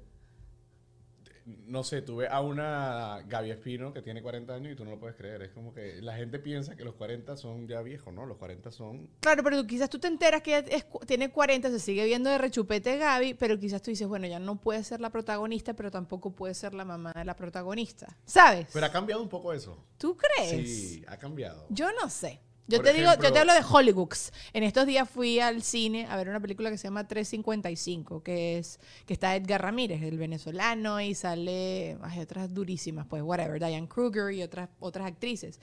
no 1.46 1.84
sé, 1.84 2.00
tú 2.02 2.16
ves 2.16 2.30
a 2.30 2.40
una 2.40 3.22
Gaby 3.26 3.50
Espino 3.50 3.92
que 3.92 4.00
tiene 4.00 4.22
40 4.22 4.54
años 4.54 4.72
y 4.72 4.76
tú 4.76 4.84
no 4.84 4.92
lo 4.92 4.98
puedes 4.98 5.14
creer. 5.16 5.42
Es 5.42 5.50
como 5.50 5.74
que 5.74 6.00
la 6.00 6.16
gente 6.16 6.38
piensa 6.38 6.74
que 6.74 6.84
los 6.84 6.94
40 6.94 7.36
son 7.36 7.68
ya 7.68 7.82
viejos, 7.82 8.14
¿no? 8.14 8.24
Los 8.24 8.38
40 8.38 8.70
son... 8.70 9.10
Claro, 9.20 9.42
pero 9.44 9.60
tú- 9.60 9.66
quizás 9.66 9.90
tú 9.90 9.98
te 9.98 10.08
enteras 10.08 10.40
que 10.42 10.56
ella 10.56 10.66
es 10.70 10.86
tiene 11.06 11.30
40, 11.30 11.70
se 11.70 11.78
sigue 11.80 12.04
viendo 12.06 12.30
de 12.30 12.38
rechupete 12.38 12.96
Gaby, 12.96 13.34
pero 13.34 13.58
quizás 13.58 13.82
tú 13.82 13.90
dices, 13.90 14.08
bueno, 14.08 14.26
ya 14.26 14.38
no 14.38 14.60
puede 14.60 14.82
ser 14.84 15.00
la 15.00 15.10
protagonista, 15.10 15.74
pero 15.74 15.90
tampoco 15.90 16.30
puede 16.34 16.54
ser 16.54 16.72
la 16.72 16.84
mamá 16.84 17.12
de 17.12 17.24
la 17.24 17.36
protagonista. 17.36 18.16
¿Sabes? 18.24 18.68
Pero 18.72 18.86
ha 18.86 18.90
cambiado 18.92 19.22
un 19.22 19.28
poco 19.28 19.52
eso. 19.52 19.76
¿Tú 19.98 20.16
crees? 20.16 20.50
Sí, 20.50 21.04
ha 21.08 21.18
cambiado. 21.18 21.66
Yo 21.68 21.88
no 22.00 22.08
sé. 22.08 22.40
Yo 22.66 22.78
Por 22.78 22.87
te 22.87 22.94
digo, 22.94 23.11
yo 23.23 23.33
te 23.33 23.38
hablo 23.38 23.52
de 23.52 23.62
Hollywoods. 23.62 24.33
En 24.54 24.62
estos 24.62 24.87
días 24.87 25.09
fui 25.09 25.38
al 25.38 25.62
cine 25.62 26.06
a 26.09 26.16
ver 26.16 26.30
una 26.30 26.40
película 26.40 26.71
que 26.71 26.78
se 26.78 26.85
llama 26.85 27.06
355, 27.06 28.23
que 28.23 28.59
es 28.59 28.80
que 29.04 29.12
está 29.12 29.37
Edgar 29.37 29.61
Ramírez, 29.61 30.02
el 30.02 30.16
venezolano, 30.16 30.99
y 31.00 31.14
sale 31.14 31.99
hay 32.00 32.21
otras 32.21 32.54
durísimas, 32.54 33.06
pues 33.06 33.23
whatever, 33.23 33.59
Diane 33.59 33.87
Kruger 33.87 34.33
y 34.33 34.42
otras 34.42 34.71
otras 34.80 35.06
actrices. 35.06 35.61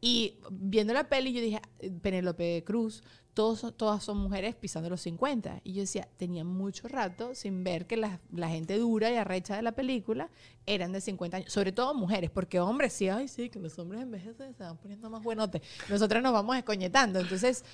Y 0.00 0.36
viendo 0.50 0.94
la 0.94 1.08
peli 1.08 1.32
yo 1.32 1.42
dije, 1.42 1.60
eh, 1.80 1.90
Penélope 1.90 2.62
Cruz, 2.64 3.02
todos, 3.38 3.72
todas 3.76 4.02
son 4.02 4.16
mujeres 4.16 4.56
pisando 4.56 4.90
los 4.90 5.00
50. 5.02 5.60
Y 5.62 5.74
yo 5.74 5.82
decía, 5.82 6.08
tenía 6.16 6.42
mucho 6.42 6.88
rato 6.88 7.36
sin 7.36 7.62
ver 7.62 7.86
que 7.86 7.96
la, 7.96 8.18
la 8.32 8.48
gente 8.48 8.76
dura 8.78 9.12
y 9.12 9.14
arrecha 9.14 9.54
de 9.54 9.62
la 9.62 9.70
película 9.72 10.28
eran 10.66 10.90
de 10.90 11.00
50 11.00 11.36
años. 11.36 11.52
Sobre 11.52 11.70
todo 11.70 11.94
mujeres, 11.94 12.30
porque 12.30 12.58
hombres 12.58 12.92
sí, 12.92 13.08
ay 13.08 13.28
sí, 13.28 13.48
que 13.48 13.60
los 13.60 13.78
hombres 13.78 14.02
envejecen, 14.02 14.54
se 14.56 14.64
van 14.64 14.76
poniendo 14.76 15.08
más 15.08 15.22
buenotes. 15.22 15.62
Nosotras 15.88 16.20
nos 16.20 16.32
vamos 16.32 16.56
escoñetando. 16.56 17.20
Entonces, 17.20 17.64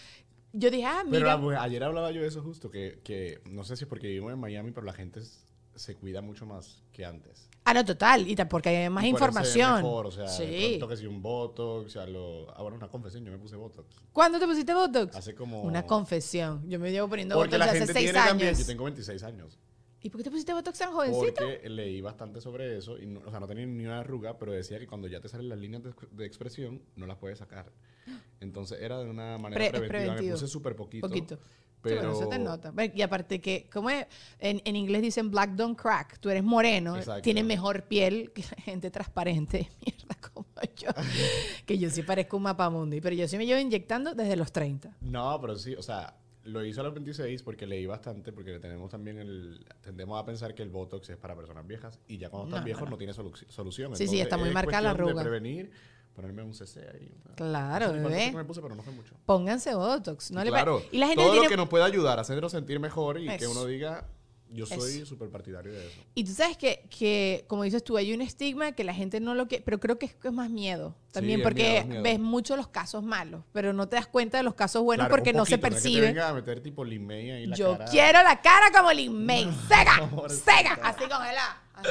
yo 0.52 0.71
dije, 0.71 0.85
ah, 0.85 1.02
Pero 1.11 1.25
mira. 1.25 1.37
mujer- 1.38 1.59
ayer 1.61 1.83
hablaba 1.83 2.11
yo 2.11 2.21
de 2.21 2.28
eso 2.28 2.42
justo, 2.42 2.71
que, 2.71 3.00
que 3.02 3.40
no 3.50 3.64
sé 3.64 3.76
si 3.78 3.85
es 3.85 3.88
porque 3.88 4.09
vivimos 4.09 4.35
en 4.35 4.38
Miami, 4.40 4.71
pero 4.73 4.85
la 4.85 4.92
gente 4.92 5.21
s- 5.21 5.47
se 5.76 5.97
cuida 5.97 6.21
mucho 6.21 6.47
más 6.47 6.83
que 6.93 7.04
antes. 7.04 7.49
Ah, 7.64 7.73
no, 7.73 7.85
total. 7.85 8.28
Y 8.28 8.37
porque 8.45 8.69
hay 8.69 8.90
más 8.90 9.04
Y 9.04 9.09
información. 9.09 9.76
Mejor, 9.76 10.07
o 10.07 10.11
sea, 10.11 10.28
sí. 10.28 10.78
que 10.87 10.97
si 10.97 11.07
un 11.07 11.23
Botox, 11.23 11.87
o 11.87 11.88
sea, 11.88 12.07
lo... 12.07 12.50
Ah, 12.54 12.62
una 12.62 12.88
confesión, 12.88 13.25
yo 13.25 13.33
me 13.33 13.38
puse 13.38 13.57
Botox. 13.57 13.97
¿Cuándo 14.12 14.38
te 14.38 14.47
pusiste 14.47 14.75
Botox? 14.75 15.16
Hace 15.16 15.35
como... 15.35 15.62
Una 15.62 15.87
confesión. 15.87 16.69
Yo 16.69 16.78
me 16.78 16.93
llevo 16.93 17.09
poniendo 17.09 17.37
Porque 17.37 17.57
Botox 17.57 17.59
la 17.59 17.64
hace 17.73 17.78
gente 17.78 17.93
6 17.95 18.04
tiene 18.04 18.19
también... 18.19 18.49
años. 18.49 18.59
Yo 18.59 18.66
tengo 18.66 18.85
26 18.85 19.23
años. 19.23 19.59
¿Y 20.02 20.11
por 20.11 20.19
qué 20.19 20.25
te 20.25 20.31
pusiste 20.31 20.52
Botox 20.52 20.78
tan 20.78 20.93
jovencito? 20.93 21.37
Porque 21.37 21.66
leí 21.71 22.02
bastante 22.02 22.43
sobre 22.43 22.76
eso, 22.76 22.99
y 22.99 23.07
no, 23.07 23.21
o 23.25 23.31
sea, 23.31 23.40
no 23.40 23.47
tenía 23.47 23.64
ni 23.64 23.87
una 23.87 24.00
arruga, 24.00 24.37
pero 24.38 24.52
decía 24.52 24.78
que 24.78 24.87
cuando 24.87 25.09
ya 25.09 25.19
te 25.19 25.31
salen 25.31 25.49
las 25.49 25.59
líneas 25.59 25.83
de, 25.83 25.95
de 26.11 26.26
expresión, 26.26 26.83
no 26.97 27.07
las 27.07 27.16
puedes 27.16 27.38
sacar. 27.38 27.73
Entonces 28.40 28.83
era 28.83 28.99
de 28.99 29.09
una 29.09 29.38
manera 29.38 29.59
Pre- 29.59 29.71
preventiva. 29.71 29.99
Me 30.00 30.04
preventivo. 30.04 30.35
puse 30.35 30.49
súper 30.49 30.76
poquito. 30.76 31.09
Poquito. 31.09 31.38
Pero... 31.85 32.00
Sí, 32.00 32.07
bueno, 32.07 32.19
eso 32.21 32.29
te 32.29 32.38
nota. 32.38 32.73
Y 32.95 33.03
aparte 33.03 33.41
que, 33.41 33.69
como 33.73 33.91
es? 33.91 34.07
En, 34.38 34.61
en 34.64 34.75
inglés 34.76 35.03
dicen 35.03 35.31
black 35.31 35.50
don't 35.50 35.79
crack. 35.79 36.19
Tú 36.19 36.31
eres 36.31 36.43
moreno, 36.43 36.97
Exacto. 36.97 37.23
tienes 37.23 37.45
mejor 37.45 37.85
piel 37.85 38.33
que 38.35 38.43
la 38.43 38.62
gente 38.62 38.91
transparente. 38.91 39.69
Mierda, 39.87 40.17
como 40.33 40.47
yo. 40.76 40.88
que 41.67 41.79
yo 41.79 41.91
sí 41.91 42.03
parezco 42.03 42.37
un 42.38 42.45
mapamundi. 42.45 43.00
Pero 43.00 43.14
yo 43.14 43.29
sí 43.29 43.37
me 43.38 43.47
llevo 43.47 43.61
inyectando 43.61 44.14
desde 44.14 44.35
los 44.37 44.50
30. 44.53 44.97
No, 45.03 45.38
pero 45.41 45.57
sí, 45.57 45.75
o 45.75 45.83
sea, 45.83 46.17
lo 46.45 46.64
hice 46.64 46.81
a 46.81 46.83
los 46.83 46.93
26 46.95 47.43
porque 47.43 47.67
leí 47.67 47.87
bastante, 47.87 48.33
porque 48.33 48.59
tenemos 48.59 48.91
también 48.91 49.19
el... 49.19 49.64
Tendemos 49.81 50.21
a 50.21 50.25
pensar 50.26 50.55
que 50.55 50.62
el 50.62 50.69
Botox 50.71 51.09
es 51.11 51.17
para 51.17 51.35
personas 51.35 51.67
viejas 51.67 51.99
y 52.07 52.19
ya 52.19 52.29
cuando 52.31 52.49
estás 52.49 52.61
No, 52.61 52.64
viejo 52.67 52.85
no, 52.85 52.91
no, 52.93 52.99
tiene 52.99 53.12
solu- 53.14 53.49
solución. 53.49 53.97
Sí, 53.97 54.07
sí, 54.09 54.21
está 54.21 54.37
muy 54.37 54.49
es 54.49 54.55
marcada 54.55 54.83
la 54.83 54.88
cuestión 54.91 55.07
de 55.07 55.11
arruga. 55.12 55.23
prevenir, 55.23 55.71
ponerme 56.14 56.42
un 56.42 56.54
CC 56.54 56.80
ahí. 56.92 57.12
Claro, 57.37 57.88
no 57.88 58.09
sé 58.09 58.14
bebé. 58.14 58.30
que 58.30 58.37
me 58.37 58.44
puse, 58.44 58.61
pero 58.62 58.75
no 58.75 58.83
fue 58.83 58.92
mucho. 58.92 59.14
Pónganse 59.26 59.75
Botox. 59.75 60.30
No 60.30 60.42
le 60.44 60.50
claro, 60.50 60.83
y 60.92 60.99
la 60.99 61.06
gente 61.09 61.23
todo 61.23 61.33
tiene... 61.33 61.47
lo 61.47 61.50
que 61.50 61.56
nos 61.56 61.68
pueda 61.68 61.85
ayudar 61.85 62.18
a 62.18 62.23
hacernos 62.23 62.52
sentir 62.52 62.78
mejor 62.80 63.21
y 63.21 63.26
que 63.37 63.47
uno 63.49 63.64
diga, 63.64 64.06
yo 64.50 64.66
soy 64.66 65.04
súper 65.04 65.30
partidario 65.30 65.73
de 65.73 65.85
eso. 65.88 66.00
Y 66.14 66.23
tú 66.23 66.33
sabes 66.33 66.56
que, 66.56 66.87
que, 66.97 67.44
como 67.49 67.64
dices 67.64 67.83
tú, 67.83 67.97
hay 67.97 68.12
un 68.14 68.21
estigma 68.21 68.71
que 68.73 68.85
la 68.85 68.94
gente 68.94 69.18
no 69.18 69.35
lo 69.35 69.49
quiere, 69.49 69.64
pero 69.64 69.80
creo 69.80 69.99
que 69.99 70.06
es, 70.06 70.14
que 70.14 70.28
es 70.28 70.35
más 70.35 70.49
miedo 70.50 70.94
también, 71.11 71.40
Sí, 71.40 71.42
porque 71.42 71.62
miedo, 71.64 71.78
es 71.80 71.87
miedo. 71.87 72.02
ves 72.04 72.21
mucho 72.21 72.56
los 72.56 72.68
casos 72.68 73.02
malos, 73.02 73.42
pero 73.52 73.73
no 73.73 73.88
te 73.88 73.97
das 73.97 74.06
cuenta 74.06 74.37
de 74.38 74.44
los 74.44 74.54
casos 74.54 74.83
buenos 74.85 75.06
Claro, 75.06 75.16
porque 75.16 75.33
no 75.33 75.44
se 75.44 75.59
poquito, 75.59 75.66
es 75.76 75.83
que 75.83 75.88
te 75.88 75.90
percibe. 75.90 76.06
venga 76.06 76.28
a 76.28 76.35
meter 76.35 76.61
tipo 76.61 76.85
Lin 76.85 77.04
May 77.04 77.30
ahí 77.33 77.47
la 77.47 77.56
Yo 77.56 77.73
cara. 77.78 77.90
quiero 77.90 78.23
la 78.23 78.40
cara 78.40 78.66
como 78.73 78.90
May, 79.12 79.44
seca, 79.68 80.09
pobrecita. 80.09 80.56
seca, 80.59 80.75
así 80.85 81.00
congelada, 81.09 81.62
así, 81.75 81.88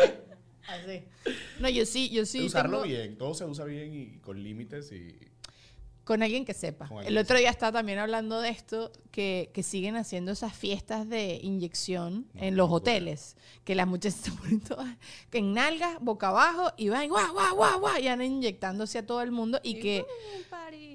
así. 0.67 1.03
No, 1.60 1.70
yo 1.70 1.86
sí, 1.86 2.10
yo 2.10 2.25
sí 2.25 2.41
usarlo 2.41 2.84
tengo- 2.84 2.88
bien, 2.96 3.17
todo 3.17 3.34
se 3.34 3.46
usa 3.46 3.65
bien 3.65 3.93
y 3.93 4.20
con 4.20 4.41
límites 4.43 4.91
y... 4.91 5.15
con 6.04 6.22
alguien 6.22 6.44
que 6.46 6.54
sepa. 6.54 6.90
El 7.06 7.18
otro 7.18 7.38
día 7.38 7.50
estaba 7.50 7.72
también 7.72 8.00
hablando 8.00 8.42
de 8.42 8.50
esto, 8.50 8.92
que, 9.12 9.50
que 9.54 9.64
siguen 9.64 9.96
haciendo 9.96 10.32
esas 10.32 10.54
fiestas 10.54 11.08
de 11.08 11.40
inyección 11.42 12.28
No, 12.34 12.44
en 12.44 12.58
los 12.58 12.70
no 12.70 12.76
hoteles, 12.76 13.38
que 13.64 13.76
las 13.76 13.88
muchachas 13.88 14.20
se 14.24 14.32
ponen 14.32 14.60
todas 14.60 14.98
en 15.32 15.54
nalgas, 15.54 15.98
boca 16.02 16.30
abajo, 16.30 16.72
y 16.78 16.90
van 16.90 17.08
guau, 17.10 17.32
guau, 17.32 17.56
guau, 17.56 17.80
guau, 17.80 17.98
y 18.00 18.08
van 18.08 18.22
inyectándose 18.22 19.00
a 19.00 19.06
todo 19.06 19.22
el 19.22 19.32
mundo 19.32 19.60
y 19.64 19.80
que... 19.80 20.06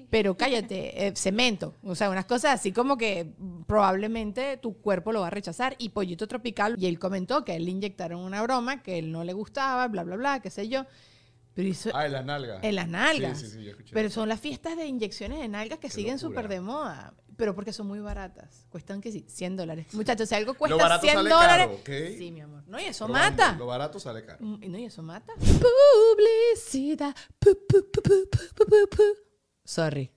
Pero 0.09 0.35
cállate, 0.35 1.07
eh, 1.07 1.13
cemento. 1.15 1.75
O 1.83 1.93
sea, 1.93 2.09
unas 2.09 2.25
cosas 2.25 2.55
así 2.55 2.71
como 2.71 2.97
que 2.97 3.31
mm, 3.37 3.63
probablemente 3.63 4.57
tu 4.57 4.73
cuerpo 4.81 5.11
lo 5.11 5.21
va 5.21 5.27
a 5.27 5.29
rechazar. 5.29 5.75
Y 5.77 5.89
Pollito 5.89 6.27
Tropical, 6.27 6.75
y 6.79 6.87
él 6.87 6.97
comentó 6.97 7.45
que 7.45 7.51
a 7.51 7.55
él 7.55 7.65
le 7.65 7.71
inyectaron 7.71 8.21
una 8.21 8.41
broma, 8.41 8.81
que 8.81 8.97
él 8.97 9.11
no 9.11 9.23
le 9.23 9.33
gustaba, 9.33 9.87
bla, 9.87 10.03
bla, 10.03 10.15
bla, 10.15 10.39
qué 10.39 10.49
sé 10.49 10.67
yo. 10.67 10.85
Pero 11.63 11.97
Ah, 11.97 12.05
en 12.05 12.11
las 12.13 12.25
nalgas. 12.25 12.63
en 12.63 12.75
las 12.75 12.87
nalgas. 12.87 13.39
Sí, 13.39 13.45
sí, 13.47 13.51
sí, 13.57 13.63
yo 13.63 13.71
escuché. 13.71 13.93
Pero 13.93 14.09
son 14.09 14.29
las 14.29 14.39
fiestas 14.39 14.77
de 14.77 14.85
inyecciones 14.85 15.39
de 15.39 15.47
nalgas 15.47 15.79
que 15.79 15.87
Qué 15.87 15.93
siguen 15.93 16.19
súper 16.19 16.47
de 16.47 16.61
moda. 16.61 17.13
Pero 17.37 17.55
porque 17.55 17.71
son 17.71 17.87
muy 17.87 17.99
baratas. 17.99 18.65
Cuestan 18.69 18.99
que 18.99 19.11
sí, 19.13 19.25
100 19.29 19.55
dólares. 19.55 19.87
Muchachos, 19.93 20.27
si 20.27 20.35
algo 20.35 20.55
cuesta 20.55 20.75
barato 20.75 21.01
100 21.01 21.13
sale 21.15 21.29
dólares. 21.29 21.67
caro, 21.67 21.73
¿ok? 21.79 22.17
Sí, 22.17 22.31
mi 22.31 22.41
amor. 22.41 22.63
No, 22.67 22.79
y 22.79 22.83
eso 22.83 23.05
Probando, 23.05 23.43
mata. 23.43 23.55
Lo 23.57 23.65
barato 23.65 23.99
sale 23.99 24.25
caro. 24.25 24.39
Mm, 24.41 24.69
No, 24.71 24.77
y 24.77 24.85
eso 24.85 25.01
mata. 25.03 25.31
Publicidad. 25.37 27.15
Pu, 27.39 27.51
pu, 27.67 27.89
pu, 27.91 28.01
pu, 28.01 28.29
pu, 28.29 28.39
pu, 28.55 28.65
pu, 28.65 28.89
pu. 28.89 29.03
Sorry, 29.63 30.11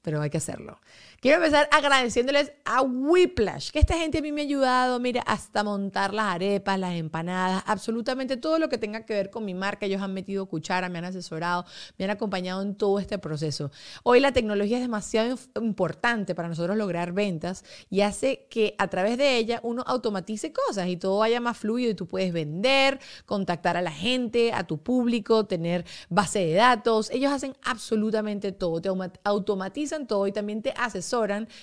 pero 0.00 0.20
hay 0.22 0.30
que 0.30 0.38
hacerlo. 0.38 0.80
Quiero 1.22 1.36
empezar 1.36 1.68
agradeciéndoles 1.70 2.50
a 2.64 2.82
Whiplash, 2.82 3.70
que 3.70 3.78
esta 3.78 3.94
gente 3.94 4.18
a 4.18 4.22
mí 4.22 4.32
me 4.32 4.40
ha 4.40 4.44
ayudado, 4.44 4.98
mira, 4.98 5.22
hasta 5.22 5.62
montar 5.62 6.12
las 6.12 6.34
arepas, 6.34 6.76
las 6.80 6.94
empanadas, 6.94 7.62
absolutamente 7.64 8.36
todo 8.36 8.58
lo 8.58 8.68
que 8.68 8.76
tenga 8.76 9.06
que 9.06 9.14
ver 9.14 9.30
con 9.30 9.44
mi 9.44 9.54
marca. 9.54 9.86
Ellos 9.86 10.02
han 10.02 10.14
metido 10.14 10.46
cuchara, 10.46 10.88
me 10.88 10.98
han 10.98 11.04
asesorado, 11.04 11.64
me 11.96 12.06
han 12.06 12.10
acompañado 12.10 12.60
en 12.60 12.74
todo 12.74 12.98
este 12.98 13.18
proceso. 13.20 13.70
Hoy 14.02 14.18
la 14.18 14.32
tecnología 14.32 14.78
es 14.78 14.82
demasiado 14.82 15.38
importante 15.60 16.34
para 16.34 16.48
nosotros 16.48 16.76
lograr 16.76 17.12
ventas 17.12 17.64
y 17.88 18.00
hace 18.00 18.48
que 18.50 18.74
a 18.78 18.88
través 18.88 19.16
de 19.16 19.36
ella 19.36 19.60
uno 19.62 19.84
automatice 19.86 20.52
cosas 20.52 20.88
y 20.88 20.96
todo 20.96 21.18
vaya 21.18 21.40
más 21.40 21.56
fluido 21.56 21.92
y 21.92 21.94
tú 21.94 22.08
puedes 22.08 22.32
vender, 22.32 22.98
contactar 23.26 23.76
a 23.76 23.82
la 23.82 23.92
gente, 23.92 24.52
a 24.52 24.66
tu 24.66 24.82
público, 24.82 25.46
tener 25.46 25.84
base 26.08 26.40
de 26.40 26.54
datos. 26.54 27.12
Ellos 27.12 27.30
hacen 27.30 27.56
absolutamente 27.62 28.50
todo, 28.50 28.82
te 28.82 28.88
automatizan 29.22 30.08
todo 30.08 30.26
y 30.26 30.32
también 30.32 30.62
te 30.62 30.74
asesoran 30.76 31.11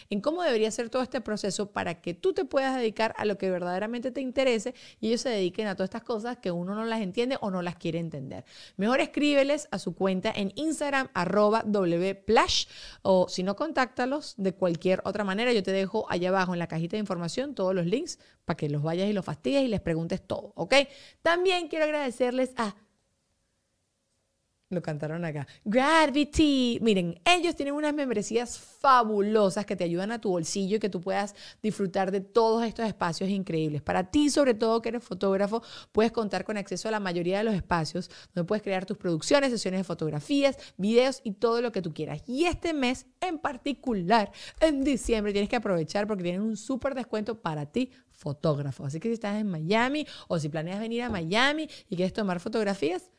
en 0.09 0.21
cómo 0.21 0.43
debería 0.43 0.69
ser 0.69 0.89
todo 0.89 1.01
este 1.01 1.21
proceso 1.21 1.71
para 1.71 2.01
que 2.01 2.13
tú 2.13 2.33
te 2.33 2.45
puedas 2.45 2.75
dedicar 2.75 3.15
a 3.17 3.25
lo 3.25 3.37
que 3.37 3.49
verdaderamente 3.49 4.11
te 4.11 4.21
interese 4.21 4.75
y 4.99 5.07
ellos 5.07 5.21
se 5.21 5.29
dediquen 5.29 5.67
a 5.67 5.75
todas 5.75 5.87
estas 5.87 6.03
cosas 6.03 6.37
que 6.37 6.51
uno 6.51 6.75
no 6.75 6.85
las 6.85 7.01
entiende 7.01 7.37
o 7.41 7.49
no 7.49 7.61
las 7.61 7.75
quiere 7.75 7.99
entender. 7.99 8.45
Mejor 8.77 8.99
escríbeles 9.01 9.67
a 9.71 9.79
su 9.79 9.95
cuenta 9.95 10.31
en 10.35 10.51
Instagram, 10.55 11.09
arroba 11.13 11.63
wplash, 11.65 12.67
o 13.01 13.27
si 13.27 13.43
no, 13.43 13.55
contáctalos 13.55 14.35
de 14.37 14.53
cualquier 14.53 15.01
otra 15.03 15.23
manera. 15.23 15.51
Yo 15.51 15.63
te 15.63 15.71
dejo 15.71 16.05
allá 16.09 16.29
abajo 16.29 16.53
en 16.53 16.59
la 16.59 16.67
cajita 16.67 16.95
de 16.95 16.99
información 16.99 17.55
todos 17.55 17.73
los 17.73 17.85
links 17.85 18.19
para 18.45 18.57
que 18.57 18.69
los 18.69 18.83
vayas 18.83 19.09
y 19.09 19.13
los 19.13 19.25
fastidies 19.25 19.63
y 19.63 19.67
les 19.67 19.81
preguntes 19.81 20.21
todo, 20.21 20.53
¿ok? 20.55 20.75
También 21.21 21.67
quiero 21.69 21.85
agradecerles 21.85 22.51
a 22.57 22.75
lo 24.69 24.81
cantaron 24.83 25.25
acá. 25.25 25.47
Gravity. 25.65 26.77
Miren, 26.81 27.19
ellos 27.25 27.55
tienen 27.55 27.73
unas 27.73 27.93
membresías 27.93 28.59
fabulosas 28.59 29.65
que 29.65 29.75
te 29.75 29.83
ayudan 29.83 30.11
a 30.11 30.21
tu 30.21 30.29
bolsillo 30.29 30.77
y 30.77 30.79
que 30.79 30.89
tú 30.89 31.01
puedas 31.01 31.33
disfrutar 31.63 32.11
de 32.11 32.21
todos 32.21 32.63
estos 32.63 32.85
espacios 32.85 33.29
increíbles. 33.29 33.81
Para 33.81 34.11
ti, 34.11 34.29
sobre 34.29 34.53
todo 34.53 34.81
que 34.81 34.89
eres 34.89 35.03
fotógrafo, 35.03 35.63
puedes 35.91 36.11
contar 36.11 36.45
con 36.45 36.57
acceso 36.57 36.87
a 36.87 36.91
la 36.91 36.99
mayoría 36.99 37.39
de 37.39 37.45
los 37.45 37.55
espacios 37.55 38.11
donde 38.33 38.47
puedes 38.47 38.61
crear 38.61 38.85
tus 38.85 38.97
producciones, 38.97 39.49
sesiones 39.49 39.79
de 39.79 39.83
fotografías, 39.83 40.57
videos 40.77 41.21
y 41.23 41.31
todo 41.31 41.61
lo 41.61 41.71
que 41.71 41.81
tú 41.81 41.91
quieras. 41.91 42.21
Y 42.27 42.45
este 42.45 42.73
mes 42.73 43.07
en 43.21 43.39
particular, 43.39 44.31
en 44.59 44.83
diciembre, 44.83 45.31
tienes 45.31 45.49
que 45.49 45.55
aprovechar 45.55 46.05
porque 46.05 46.23
tienen 46.23 46.41
un 46.41 46.57
súper 46.57 46.93
descuento 46.93 47.41
para 47.41 47.65
ti 47.65 47.91
fotógrafo. 48.11 48.85
Así 48.85 48.99
que 48.99 49.07
si 49.07 49.13
estás 49.13 49.39
en 49.39 49.47
Miami 49.47 50.05
o 50.27 50.37
si 50.37 50.49
planeas 50.49 50.79
venir 50.79 51.01
a 51.03 51.09
Miami 51.09 51.67
y 51.89 51.95
quieres 51.95 52.13
tomar 52.13 52.39
fotografías, 52.39 53.09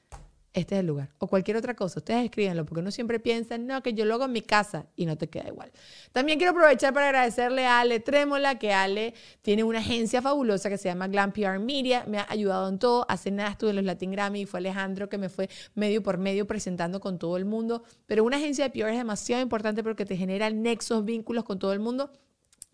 este 0.52 0.74
es 0.74 0.80
el 0.80 0.86
lugar. 0.86 1.10
O 1.18 1.28
cualquier 1.28 1.56
otra 1.56 1.74
cosa. 1.74 2.00
Ustedes 2.00 2.24
escríbanlo 2.24 2.64
porque 2.64 2.80
uno 2.80 2.90
siempre 2.90 3.20
piensa, 3.20 3.56
no, 3.56 3.82
que 3.82 3.94
yo 3.94 4.04
lo 4.04 4.14
hago 4.14 4.24
en 4.24 4.32
mi 4.32 4.42
casa 4.42 4.86
y 4.96 5.06
no 5.06 5.16
te 5.16 5.28
queda 5.28 5.46
igual. 5.48 5.70
También 6.12 6.38
quiero 6.38 6.50
aprovechar 6.50 6.92
para 6.92 7.06
agradecerle 7.06 7.66
a 7.66 7.80
Ale 7.80 8.00
Trémola, 8.00 8.58
que 8.58 8.72
Ale 8.72 9.14
tiene 9.42 9.62
una 9.62 9.78
agencia 9.78 10.20
fabulosa 10.20 10.68
que 10.68 10.76
se 10.76 10.88
llama 10.88 11.06
Glam 11.06 11.32
PR 11.32 11.60
Media. 11.60 12.04
Me 12.08 12.18
ha 12.18 12.26
ayudado 12.28 12.68
en 12.68 12.80
todo. 12.80 13.06
Hace 13.08 13.30
nada 13.30 13.50
estuve 13.50 13.70
en 13.70 13.76
los 13.76 13.84
Latin 13.84 14.10
Grammy 14.10 14.42
y 14.42 14.46
fue 14.46 14.58
Alejandro 14.58 15.08
que 15.08 15.18
me 15.18 15.28
fue 15.28 15.48
medio 15.74 16.02
por 16.02 16.18
medio 16.18 16.46
presentando 16.46 16.98
con 16.98 17.18
todo 17.18 17.36
el 17.36 17.44
mundo. 17.44 17.84
Pero 18.06 18.24
una 18.24 18.36
agencia 18.38 18.68
de 18.68 18.70
PR 18.70 18.90
es 18.90 18.98
demasiado 18.98 19.42
importante 19.42 19.84
porque 19.84 20.04
te 20.04 20.16
genera 20.16 20.50
nexos, 20.50 21.04
vínculos 21.04 21.44
con 21.44 21.60
todo 21.60 21.72
el 21.72 21.80
mundo 21.80 22.10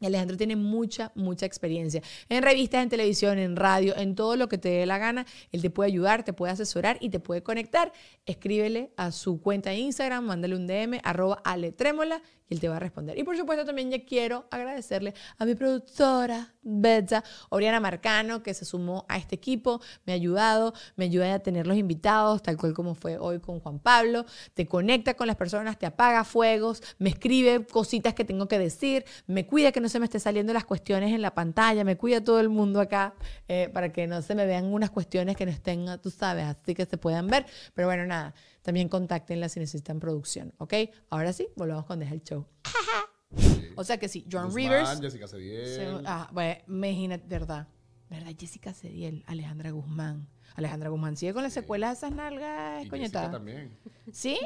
Alejandro 0.02 0.36
tiene 0.36 0.56
mucha, 0.56 1.10
mucha 1.14 1.46
experiencia 1.46 2.02
en 2.28 2.42
revistas, 2.42 2.82
en 2.82 2.88
televisión, 2.88 3.38
en 3.38 3.56
radio, 3.56 3.96
en 3.96 4.14
todo 4.14 4.36
lo 4.36 4.48
que 4.48 4.58
te 4.58 4.68
dé 4.68 4.86
la 4.86 4.98
gana. 4.98 5.26
Él 5.52 5.62
te 5.62 5.70
puede 5.70 5.90
ayudar, 5.90 6.22
te 6.22 6.32
puede 6.32 6.52
asesorar 6.52 6.98
y 7.00 7.08
te 7.08 7.20
puede 7.20 7.42
conectar. 7.42 7.92
Escríbele 8.26 8.90
a 8.96 9.10
su 9.10 9.40
cuenta 9.40 9.70
de 9.70 9.76
Instagram, 9.76 10.24
mándale 10.24 10.54
un 10.54 10.66
DM, 10.66 11.00
arroba 11.02 11.40
aletrémola 11.44 12.22
y 12.48 12.54
él 12.54 12.60
te 12.60 12.68
va 12.68 12.76
a 12.76 12.80
responder. 12.80 13.18
Y 13.18 13.24
por 13.24 13.36
supuesto 13.36 13.64
también 13.64 13.90
ya 13.90 14.04
quiero 14.04 14.46
agradecerle 14.50 15.14
a 15.38 15.44
mi 15.44 15.54
productora, 15.54 16.54
Betsa, 16.62 17.22
Oriana 17.48 17.80
Marcano, 17.80 18.42
que 18.42 18.54
se 18.54 18.64
sumó 18.64 19.06
a 19.08 19.18
este 19.18 19.36
equipo, 19.36 19.80
me 20.04 20.12
ha 20.12 20.16
ayudado, 20.16 20.74
me 20.96 21.04
ayuda 21.04 21.34
a 21.34 21.38
tener 21.38 21.66
los 21.66 21.76
invitados, 21.76 22.42
tal 22.42 22.56
cual 22.56 22.74
como 22.74 22.94
fue 22.94 23.18
hoy 23.18 23.40
con 23.40 23.60
Juan 23.60 23.78
Pablo, 23.78 24.26
te 24.54 24.66
conecta 24.66 25.14
con 25.14 25.26
las 25.26 25.36
personas, 25.36 25.78
te 25.78 25.86
apaga 25.86 26.24
fuegos, 26.24 26.82
me 26.98 27.10
escribe 27.10 27.64
cositas 27.66 28.14
que 28.14 28.24
tengo 28.24 28.48
que 28.48 28.58
decir, 28.58 29.04
me 29.26 29.46
cuida 29.46 29.72
que 29.72 29.80
no 29.80 29.88
se 29.88 29.98
me 29.98 30.04
esté 30.04 30.18
saliendo 30.18 30.52
las 30.52 30.64
cuestiones 30.64 31.12
en 31.12 31.22
la 31.22 31.34
pantalla, 31.34 31.84
me 31.84 31.96
cuida 31.96 32.22
todo 32.22 32.40
el 32.40 32.48
mundo 32.48 32.80
acá 32.80 33.14
eh, 33.48 33.70
para 33.72 33.92
que 33.92 34.06
no 34.06 34.22
se 34.22 34.34
me 34.34 34.46
vean 34.46 34.66
unas 34.66 34.90
cuestiones 34.90 35.36
que 35.36 35.46
no 35.46 35.52
estén, 35.52 35.86
tú 36.02 36.10
sabes, 36.10 36.44
así 36.44 36.74
que 36.74 36.84
se 36.86 36.96
puedan 36.98 37.26
ver. 37.28 37.46
Pero 37.74 37.88
bueno, 37.88 38.06
nada, 38.06 38.34
también 38.66 38.88
contáctenla 38.88 39.49
si 39.49 39.61
necesitan 39.61 40.00
producción, 40.00 40.52
¿ok? 40.58 40.75
Ahora 41.08 41.32
sí, 41.32 41.46
volvamos 41.54 41.87
con 41.87 42.00
Deja 42.00 42.12
el 42.14 42.23
Show. 42.23 42.44
O 43.78 43.85
sea 43.85 43.99
que 43.99 44.08
sí, 44.08 44.25
John 44.30 44.46
Guzmán, 44.46 44.54
Rivers. 44.64 45.00
Jessica 45.02 45.28
Cediel. 45.28 45.66
se- 45.66 46.02
ah, 46.06 46.28
bueno, 46.32 46.61
imagínate, 46.66 47.26
verdad. 47.28 47.68
¿Verdad? 48.08 48.32
Jessica 48.38 48.73
Cediel, 48.73 49.23
Alejandra 49.26 49.70
Guzmán. 49.70 50.28
Alejandra 50.54 50.88
Guzmán 50.88 51.16
sigue 51.18 51.35
con 51.35 51.42
las 51.42 51.52
secuelas 51.52 51.90
de 52.00 52.06
esas 52.06 52.16
nalgas 52.16 52.85
y 52.85 52.88
coñetadas. 52.88 53.32
también. 53.32 53.76
¿Sí? 54.12 54.38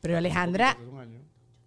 Pero 0.00 0.16
Alejandra. 0.18 0.76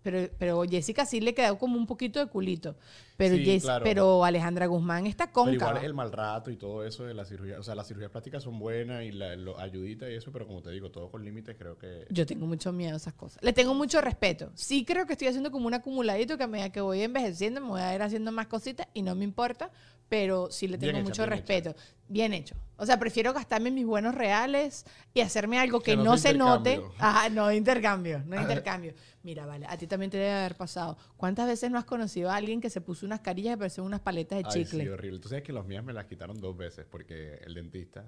Pero, 0.06 0.30
pero 0.40 0.64
Jessica 0.64 1.06
sí 1.06 1.20
le 1.20 1.34
quedó 1.34 1.58
como 1.58 1.76
un 1.78 1.88
poquito 1.88 2.20
de 2.20 2.28
culito. 2.28 2.76
Pero, 3.18 3.36
Sí, 3.36 3.46
Jess- 3.46 3.62
claro. 3.64 3.84
pero 3.84 4.24
Alejandra 4.26 4.66
Guzmán 4.68 5.08
está 5.08 5.26
Pero 5.28 5.34
cóncava. 5.34 5.72
igual 5.72 5.86
el 5.86 5.94
mal 5.94 6.12
rato 6.12 6.52
y 6.52 6.58
todo 6.58 6.86
eso 6.86 7.06
de 7.06 7.14
la 7.14 7.24
cirugía. 7.26 7.60
O 7.60 7.64
sea, 7.64 7.74
las 7.74 7.88
cirugías 7.88 8.12
plásticas 8.12 8.44
son 8.44 8.60
buenas 8.60 9.04
y 9.04 9.12
la 9.14 9.36
lo- 9.38 9.58
ayudita 9.60 10.10
y 10.10 10.16
eso, 10.16 10.32
pero 10.34 10.46
como 10.46 10.62
te 10.62 10.70
digo, 10.72 10.92
todo 10.92 11.10
con 11.10 11.24
límites, 11.26 11.56
creo 11.58 11.78
que. 11.78 12.06
Yo 12.10 12.26
tengo 12.26 12.46
mucho 12.46 12.72
miedo 12.74 12.94
a 12.94 12.98
esas 12.98 13.14
cosas. 13.14 13.42
Le 13.42 13.52
tengo 13.54 13.74
mucho 13.74 14.00
respeto. 14.02 14.52
Sí 14.54 14.86
creo 14.86 15.06
que 15.08 15.14
estoy 15.14 15.30
haciendo 15.30 15.50
como 15.52 15.66
un 15.68 15.74
acumuladito 15.74 16.38
que 16.38 16.44
a 16.44 16.48
medida 16.48 16.70
que 16.72 16.82
voy 16.82 17.02
envejeciendo 17.02 17.62
me 17.62 17.68
voy 17.68 17.82
a 17.82 17.96
ir 17.96 18.02
haciendo 18.02 18.32
más 18.32 18.48
cositas 18.48 18.88
y 18.94 19.02
no 19.02 19.16
me 19.16 19.24
importa, 19.24 19.72
pero 20.10 20.52
sí 20.52 20.68
le 20.68 20.78
tengo 20.78 21.02
mucho 21.02 21.26
respeto. 21.26 21.76
Bien 22.08 22.34
hecho. 22.34 22.56
O 22.78 22.86
sea, 22.86 23.00
prefiero 23.00 23.34
gastarme 23.34 23.72
mis 23.72 23.86
buenos 23.86 24.14
reales 24.14 24.86
y 25.14 25.22
hacerme 25.22 25.58
algo 25.60 25.80
que, 25.80 25.92
Que 25.92 25.98
no 25.98 26.18
se 26.18 26.34
note. 26.34 26.82
Ajá, 27.00 27.30
no 27.30 27.52
intercambio, 27.52 28.22
no 28.26 28.40
intercambio. 28.40 28.94
Mira, 29.24 29.46
vale, 29.46 29.66
a 29.68 29.78
ti 29.78 29.88
también 29.88 30.12
te 30.12 30.18
debe 30.18 30.34
haber 30.34 30.56
pasado. 30.56 30.98
¿Cuántas 31.18 31.48
veces 31.48 31.72
no 31.72 31.80
has 31.80 31.86
conocido 31.86 32.30
a 32.30 32.36
alguien 32.36 32.62
que 32.62 32.70
se 32.70 32.82
puso 32.82 33.06
unas 33.06 33.22
carillas 33.22 33.54
que 33.54 33.58
parecían 33.58 33.88
unas 33.88 34.02
paletas 34.02 34.40
de 34.40 34.44
Ay, 34.46 34.64
chicle? 34.66 34.84
sí, 34.84 34.90
horrible. 34.90 35.20
Tú 35.20 35.30
sabes 35.30 35.44
que 35.44 35.54
los 35.54 35.66
mías 35.66 35.84
me 35.84 35.94
las 35.94 36.06
quitaron 36.06 36.40
dos 36.40 36.56
veces 36.56 36.86
porque 36.90 37.40
el 37.46 37.54
dentista, 37.54 38.06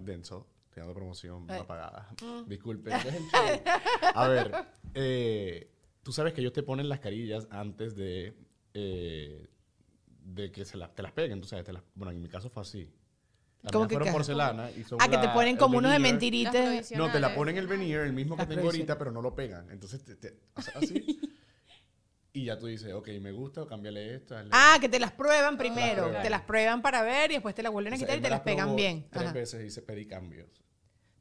Denso, 0.00 0.46
te 0.72 0.80
dando 0.80 0.94
promoción 0.94 1.46
Ay. 1.48 1.58
no 1.60 1.66
pagada. 1.66 2.08
Disculpe. 2.46 2.92
el 2.92 3.00
show. 3.00 3.62
A 4.14 4.28
ver, 4.28 4.52
eh, 4.94 5.72
tú 6.02 6.12
sabes 6.12 6.34
que 6.34 6.40
ellos 6.42 6.52
te 6.52 6.62
ponen 6.62 6.88
las 6.88 7.00
carillas 7.00 7.48
antes 7.50 7.96
de, 7.96 8.36
eh, 8.74 9.48
de 10.34 10.50
que 10.52 10.64
se 10.64 10.76
las, 10.76 10.94
te 10.94 11.02
las 11.02 11.12
peguen. 11.12 11.40
Tú 11.40 11.46
sabes, 11.48 11.64
te 11.64 11.72
las, 11.72 11.82
bueno, 11.94 12.12
en 12.12 12.20
mi 12.22 12.28
caso 12.28 12.48
fue 12.50 12.62
así. 12.62 12.90
Las 13.62 13.72
¿Cómo 13.72 13.84
mías 13.84 13.88
que 13.90 13.94
fueron 13.96 14.12
porcelana 14.14 14.70
y 14.70 14.84
son 14.84 14.98
Ah, 15.02 15.08
que 15.08 15.18
te 15.18 15.26
la- 15.26 15.34
ponen 15.34 15.56
como 15.56 15.78
unos 15.78 15.92
de 15.92 15.98
mentiritas. 15.98 16.90
No, 16.92 17.10
te 17.12 17.20
la 17.20 17.34
ponen 17.34 17.58
el 17.58 17.66
veneer, 17.66 18.02
el 18.06 18.12
mismo 18.12 18.36
que 18.36 18.46
tengo 18.46 18.62
ahorita, 18.66 18.96
pero 18.96 19.12
no 19.12 19.20
lo 19.20 19.34
pegan. 19.34 19.70
Entonces, 19.70 20.02
te, 20.04 20.16
te- 20.16 20.38
así. 20.74 21.20
y 22.32 22.44
ya 22.46 22.58
tú 22.58 22.66
dices, 22.66 22.92
ok, 22.94 23.08
me 23.20 23.32
gusta, 23.32 23.62
o 23.62 23.66
cámbiale 23.66 24.14
esto. 24.14 24.36
hazle 24.36 24.50
Ah, 24.52 24.78
que 24.80 24.88
te 24.88 24.98
las 24.98 25.12
prueban 25.12 25.58
primero. 25.58 26.04
prueban. 26.04 26.22
te 26.22 26.30
las 26.30 26.42
prueban 26.42 26.80
para 26.80 27.02
ver 27.02 27.32
y 27.32 27.34
después 27.34 27.54
te 27.54 27.62
las 27.62 27.72
vuelven 27.72 27.92
a 27.92 27.96
O 27.96 27.98
sea, 27.98 28.06
quitar 28.06 28.18
y 28.18 28.22
te 28.22 28.30
las 28.30 28.40
pegan 28.40 28.76
bien. 28.76 29.06
Tres 29.10 29.24
Ajá. 29.26 29.32
veces 29.34 29.66
y 29.66 29.70
se 29.70 29.82
pedí 29.82 30.06
cambios. 30.06 30.48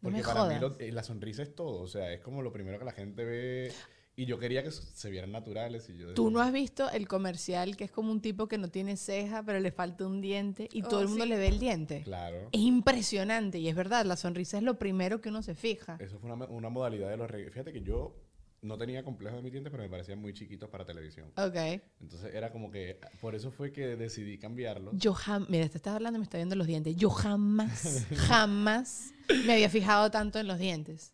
No 0.01 0.03
Porque 0.11 0.17
me 0.19 0.23
para 0.23 0.45
mí 0.45 0.59
lo- 0.59 0.79
eh, 0.79 0.91
la 0.93 1.03
sonrisa 1.03 1.41
es 1.43 1.53
todo. 1.53 1.81
O 1.81 1.87
sea, 1.87 2.13
es 2.13 2.21
como 2.21 2.41
lo 2.41 2.53
primero 2.53 2.79
que 2.79 2.85
la 2.85 2.93
gente 2.93 3.25
ve. 3.25 3.73
Y 4.21 4.25
yo 4.25 4.37
quería 4.37 4.63
que 4.63 4.71
se 4.71 5.09
vieran 5.09 5.31
naturales. 5.31 5.87
Y 5.89 5.95
yo 5.97 6.13
Tú 6.13 6.29
no 6.29 6.41
has 6.41 6.51
visto 6.51 6.89
el 6.91 7.07
comercial 7.07 7.77
que 7.77 7.85
es 7.85 7.91
como 7.91 8.11
un 8.11 8.21
tipo 8.21 8.47
que 8.49 8.57
no 8.57 8.67
tiene 8.67 8.97
ceja, 8.97 9.43
pero 9.43 9.59
le 9.61 9.71
falta 9.71 10.05
un 10.05 10.19
diente 10.19 10.67
y 10.73 10.81
todo 10.81 10.97
Oh, 10.99 11.01
el 11.03 11.07
mundo 11.07 11.23
sí. 11.23 11.29
le 11.29 11.37
ve 11.37 11.47
el 11.47 11.57
diente. 11.59 12.01
Claro. 12.03 12.49
Es 12.51 12.59
impresionante 12.59 13.59
y 13.59 13.69
es 13.69 13.75
verdad, 13.75 14.05
la 14.05 14.17
sonrisa 14.17 14.57
es 14.57 14.63
lo 14.63 14.77
primero 14.77 15.21
que 15.21 15.29
uno 15.29 15.41
se 15.41 15.55
fija. 15.55 15.97
Eso 16.01 16.19
fue 16.19 16.31
una, 16.31 16.45
una 16.47 16.69
modalidad 16.69 17.09
de 17.09 17.15
los 17.15 17.31
re- 17.31 17.49
Fíjate 17.49 17.71
que 17.71 17.81
yo 17.81 18.13
no 18.61 18.77
tenía 18.77 19.05
complejo 19.05 19.37
de 19.37 19.41
mis 19.41 19.53
dientes, 19.53 19.71
pero 19.71 19.83
me 19.83 19.89
parecían 19.89 20.19
muy 20.19 20.33
chiquitos 20.33 20.69
para 20.69 20.85
televisión. 20.85 21.31
Ok. 21.37 21.55
Entonces 22.01 22.33
era 22.35 22.51
como 22.51 22.69
que. 22.71 22.99
Por 23.21 23.35
eso 23.35 23.51
fue 23.51 23.71
que 23.71 23.95
decidí 23.95 24.37
cambiarlo. 24.37 24.91
Yo 24.95 25.13
jamás, 25.13 25.49
mira, 25.49 25.69
te 25.69 25.77
estás 25.77 25.95
hablando 25.95 26.17
y 26.17 26.19
me 26.19 26.23
está 26.25 26.37
viendo 26.37 26.57
los 26.57 26.67
dientes. 26.67 26.93
Yo 26.97 27.09
jamás, 27.09 28.05
jamás 28.27 29.11
me 29.45 29.53
había 29.53 29.69
fijado 29.69 30.11
tanto 30.11 30.39
en 30.39 30.47
los 30.47 30.59
dientes. 30.59 31.13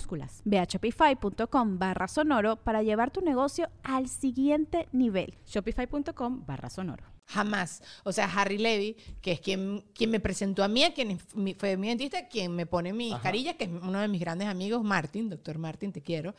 Ve 0.45 0.59
a 0.59 0.65
shopify.com 0.65 1.79
barra 1.79 2.07
sonoro 2.07 2.57
para 2.57 2.83
llevar 2.83 3.11
tu 3.11 3.21
negocio 3.21 3.69
al 3.83 4.07
siguiente 4.07 4.87
nivel. 4.91 5.35
Shopify.com 5.45 6.45
barra 6.45 6.69
sonoro. 6.69 7.05
Jamás. 7.27 7.81
O 8.03 8.11
sea, 8.11 8.25
Harry 8.25 8.57
Levy, 8.57 8.97
que 9.21 9.31
es 9.31 9.39
quien, 9.39 9.85
quien 9.93 10.09
me 10.09 10.19
presentó 10.19 10.63
a 10.63 10.67
mí, 10.67 10.83
a 10.83 10.93
quien 10.93 11.17
fue 11.57 11.77
mi 11.77 11.87
dentista, 11.87 12.27
quien 12.27 12.53
me 12.53 12.65
pone 12.65 12.91
mis 12.91 13.15
carillas, 13.19 13.55
que 13.55 13.65
es 13.65 13.69
uno 13.69 13.99
de 13.99 14.07
mis 14.07 14.19
grandes 14.19 14.47
amigos, 14.47 14.83
Martin, 14.83 15.29
doctor 15.29 15.57
Martin, 15.57 15.91
te 15.93 16.01
quiero. 16.01 16.35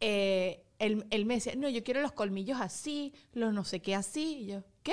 eh, 0.00 0.60
él, 0.78 1.06
él 1.10 1.24
me 1.24 1.34
decía, 1.34 1.54
no, 1.56 1.68
yo 1.68 1.82
quiero 1.84 2.02
los 2.02 2.12
colmillos 2.12 2.60
así, 2.60 3.14
los 3.32 3.54
no 3.54 3.64
sé 3.64 3.80
qué 3.80 3.94
así. 3.94 4.38
Y 4.40 4.46
yo, 4.46 4.62
¿qué? 4.82 4.92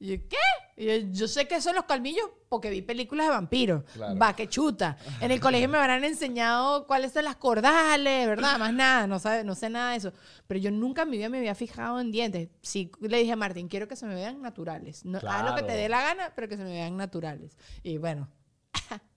Y 0.00 0.16
yo, 0.16 0.28
¿qué? 0.28 0.36
Y 0.76 0.86
yo, 0.86 1.08
yo 1.10 1.26
sé 1.28 1.48
que 1.48 1.60
son 1.60 1.74
los 1.74 1.84
colmillos 1.84 2.24
porque 2.48 2.70
vi 2.70 2.82
películas 2.82 3.26
de 3.26 3.32
vampiros. 3.32 3.82
Claro. 3.94 4.16
Va, 4.16 4.36
que 4.36 4.48
chuta. 4.48 4.96
En 5.20 5.32
el 5.32 5.40
colegio 5.40 5.68
me 5.68 5.76
habrán 5.76 6.04
enseñado 6.04 6.86
cuáles 6.86 7.12
son 7.12 7.24
las 7.24 7.34
cordales, 7.34 8.26
¿verdad? 8.28 8.58
Más 8.58 8.72
nada, 8.72 9.06
no, 9.08 9.18
sabe, 9.18 9.42
no 9.42 9.56
sé 9.56 9.68
nada 9.70 9.90
de 9.90 9.96
eso. 9.96 10.12
Pero 10.46 10.60
yo 10.60 10.70
nunca 10.70 11.02
en 11.02 11.10
mi 11.10 11.16
vida 11.16 11.28
me 11.28 11.38
había 11.38 11.56
fijado 11.56 11.98
en 11.98 12.12
dientes. 12.12 12.48
Sí, 12.62 12.92
le 13.00 13.18
dije 13.18 13.32
a 13.32 13.36
Martín, 13.36 13.66
quiero 13.66 13.88
que 13.88 13.96
se 13.96 14.06
me 14.06 14.14
vean 14.14 14.40
naturales. 14.40 15.04
No, 15.04 15.18
Haz 15.18 15.44
lo 15.44 15.56
que 15.56 15.62
te 15.64 15.72
dé 15.72 15.88
la 15.88 16.00
gana, 16.00 16.32
pero 16.36 16.48
que 16.48 16.56
se 16.56 16.62
me 16.62 16.70
vean 16.70 16.96
naturales. 16.96 17.56
Y 17.82 17.98
bueno, 17.98 18.28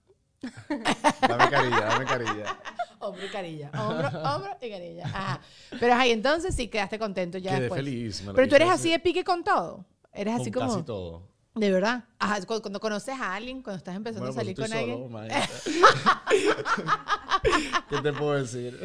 Dame 1.20 1.48
carilla, 1.50 1.80
dame 1.84 2.04
carilla. 2.04 2.58
hombro 2.98 3.24
y 3.24 3.28
carilla. 3.28 3.70
Hombro, 3.78 4.08
hombro 4.22 4.56
y 4.60 4.68
carilla. 4.70 5.06
Ajá. 5.06 5.40
Pero 5.78 5.94
ahí 5.94 6.10
entonces 6.10 6.54
sí 6.56 6.66
quedaste 6.66 6.98
contento 6.98 7.38
ya 7.38 7.50
Quedé 7.52 7.60
después. 7.60 7.78
feliz. 7.78 8.20
me 8.22 8.26
lo 8.28 8.34
Pero 8.34 8.48
tú 8.48 8.56
eres 8.56 8.68
así 8.68 8.90
de 8.90 8.98
pique 8.98 9.22
con 9.22 9.44
todo. 9.44 9.86
Eres 10.12 10.40
así 10.40 10.50
con 10.50 10.62
como... 10.62 10.74
casi 10.74 10.84
todo. 10.86 11.30
De 11.54 11.70
verdad. 11.70 12.04
Ajá, 12.18 12.40
cuando 12.46 12.80
conoces 12.80 13.14
a 13.20 13.34
alguien, 13.34 13.62
cuando 13.62 13.76
estás 13.76 13.94
empezando 13.94 14.26
Bueno, 14.26 14.40
a 14.40 14.42
salir 14.42 14.56
pues 14.56 14.70
con 14.70 14.78
alguien. 14.78 14.98
solo. 14.98 15.20
¿Qué 17.90 18.00
te 18.00 18.12
puedo 18.14 18.32
decir? 18.42 18.80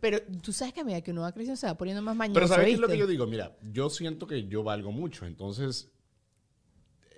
Pero 0.00 0.18
tú 0.42 0.50
sabes 0.52 0.72
que 0.72 0.80
a 0.80 0.84
medida 0.84 1.02
que 1.02 1.10
uno 1.10 1.20
va 1.22 1.32
creciendo 1.32 1.56
se 1.60 1.66
va 1.66 1.74
poniendo 1.74 2.00
más 2.00 2.16
mañoso, 2.16 2.34
Pero 2.34 2.48
¿sabes 2.48 2.64
qué 2.66 2.72
es 2.72 2.78
lo 2.78 2.88
que 2.88 2.96
yo 2.96 3.06
digo? 3.06 3.26
Mira, 3.26 3.54
yo 3.70 3.90
siento 3.90 4.26
que 4.26 4.48
yo 4.48 4.62
valgo 4.62 4.92
mucho, 4.92 5.26
entonces... 5.26 5.90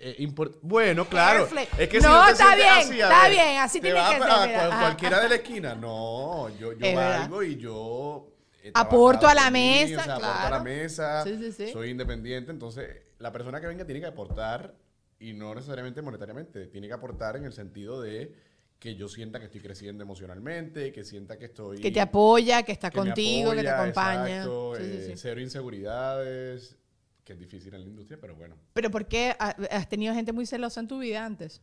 eh, 0.01 0.27
bueno, 0.63 1.05
claro. 1.05 1.47
Es 1.79 1.89
que 1.89 2.01
No, 2.01 2.09
si 2.09 2.15
no 2.15 2.29
está 2.29 2.57
bien, 2.57 2.69
así, 2.69 3.01
está 3.01 3.23
ver, 3.23 3.31
bien, 3.31 3.59
así 3.61 3.81
tiene 3.81 4.01
que 4.01 4.07
ser, 4.15 4.23
a 4.23 4.81
cualquiera 4.81 5.21
de 5.21 5.29
la 5.29 5.35
esquina. 5.37 5.75
No, 5.77 6.49
yo, 6.59 6.73
yo 6.73 6.95
valgo 6.95 7.43
y 7.45 7.57
yo... 7.57 8.33
Aporto 8.75 9.27
a 9.27 9.35
la 9.35 9.51
mí, 9.51 9.59
mesa, 9.89 10.01
o 10.01 10.05
sea, 10.05 10.15
aporto 10.17 10.31
a 10.31 10.37
claro. 10.39 10.57
la 10.57 10.63
mesa. 10.63 11.25
Sí, 11.25 11.37
sí, 11.39 11.53
sí. 11.53 11.73
Soy 11.73 11.91
independiente, 11.91 12.51
entonces 12.51 12.89
la 13.19 13.33
persona 13.33 13.61
que 13.61 13.67
venga 13.67 13.85
tiene 13.85 14.01
que 14.01 14.07
aportar 14.07 14.75
y 15.21 15.33
no 15.33 15.55
necesariamente 15.55 16.01
monetariamente, 16.03 16.67
tiene 16.67 16.87
que 16.87 16.93
aportar 16.95 17.37
en 17.37 17.45
el 17.45 17.53
sentido 17.53 18.01
de 18.01 18.33
que 18.79 18.95
yo 18.95 19.09
sienta 19.09 19.41
que 19.41 19.47
estoy 19.47 19.61
creciendo 19.61 20.05
emocionalmente, 20.05 20.93
que 20.93 21.03
sienta 21.03 21.37
que 21.37 21.47
estoy... 21.47 21.81
Que 21.81 21.91
te 21.91 22.01
apoya, 22.01 22.63
que 22.63 22.71
está 22.71 22.91
que 22.91 22.99
contigo, 22.99 23.51
que 23.53 23.63
te 23.63 23.69
acompaña. 23.71 24.29
exacto, 24.37 24.75
Sí, 24.77 24.83
sí, 24.85 24.91
eh, 24.93 25.05
sí. 25.09 25.13
Cero 25.17 25.41
inseguridades, 25.41 26.77
que 27.25 27.33
es 27.33 27.39
difícil 27.41 27.75
en 27.75 27.81
la 27.83 27.87
industria, 27.89 28.19
pero 28.21 28.37
bueno. 28.37 28.57
Pero 28.73 28.91
¿por 28.91 29.07
qué 29.09 29.35
ha- 29.39 29.57
has 29.73 29.89
tenido 29.89 30.15
gente 30.15 30.33
muy 30.33 30.47
celosa 30.47 30.79
en 30.81 30.87
tu 30.87 31.01
vida 31.01 31.25
antes? 31.25 31.61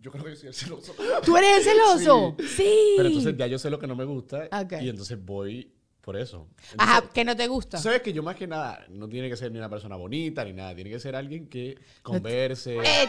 Yo 0.00 0.12
creo 0.12 0.22
que 0.24 0.30
yo 0.30 0.36
soy 0.36 0.48
el 0.48 0.54
celoso. 0.54 0.94
¿Tú 1.24 1.36
eres 1.36 1.58
el 1.58 1.64
celoso? 1.64 2.36
Sí. 2.56 2.94
Pero 2.96 3.08
entonces 3.08 3.36
ya 3.36 3.46
yo 3.48 3.58
sé 3.58 3.68
lo 3.70 3.78
que 3.80 3.86
no 3.86 3.96
me 3.96 4.04
gusta 4.04 4.48
Ok. 4.62 4.74
y 4.82 4.88
entonces 4.90 5.18
voy 5.24 5.73
por 6.04 6.16
eso. 6.16 6.46
Ajá, 6.76 7.02
que 7.12 7.24
no 7.24 7.34
te 7.34 7.46
gusta. 7.48 7.78
Sabes 7.78 8.02
que 8.02 8.12
yo 8.12 8.22
más 8.22 8.36
que 8.36 8.46
nada, 8.46 8.84
no 8.90 9.08
tiene 9.08 9.28
que 9.28 9.36
ser 9.36 9.50
ni 9.50 9.58
una 9.58 9.70
persona 9.70 9.96
bonita 9.96 10.44
ni 10.44 10.52
nada, 10.52 10.74
tiene 10.74 10.90
que 10.90 11.00
ser 11.00 11.16
alguien 11.16 11.48
que 11.48 11.78
converse. 12.02 12.76
Eh. 12.76 13.08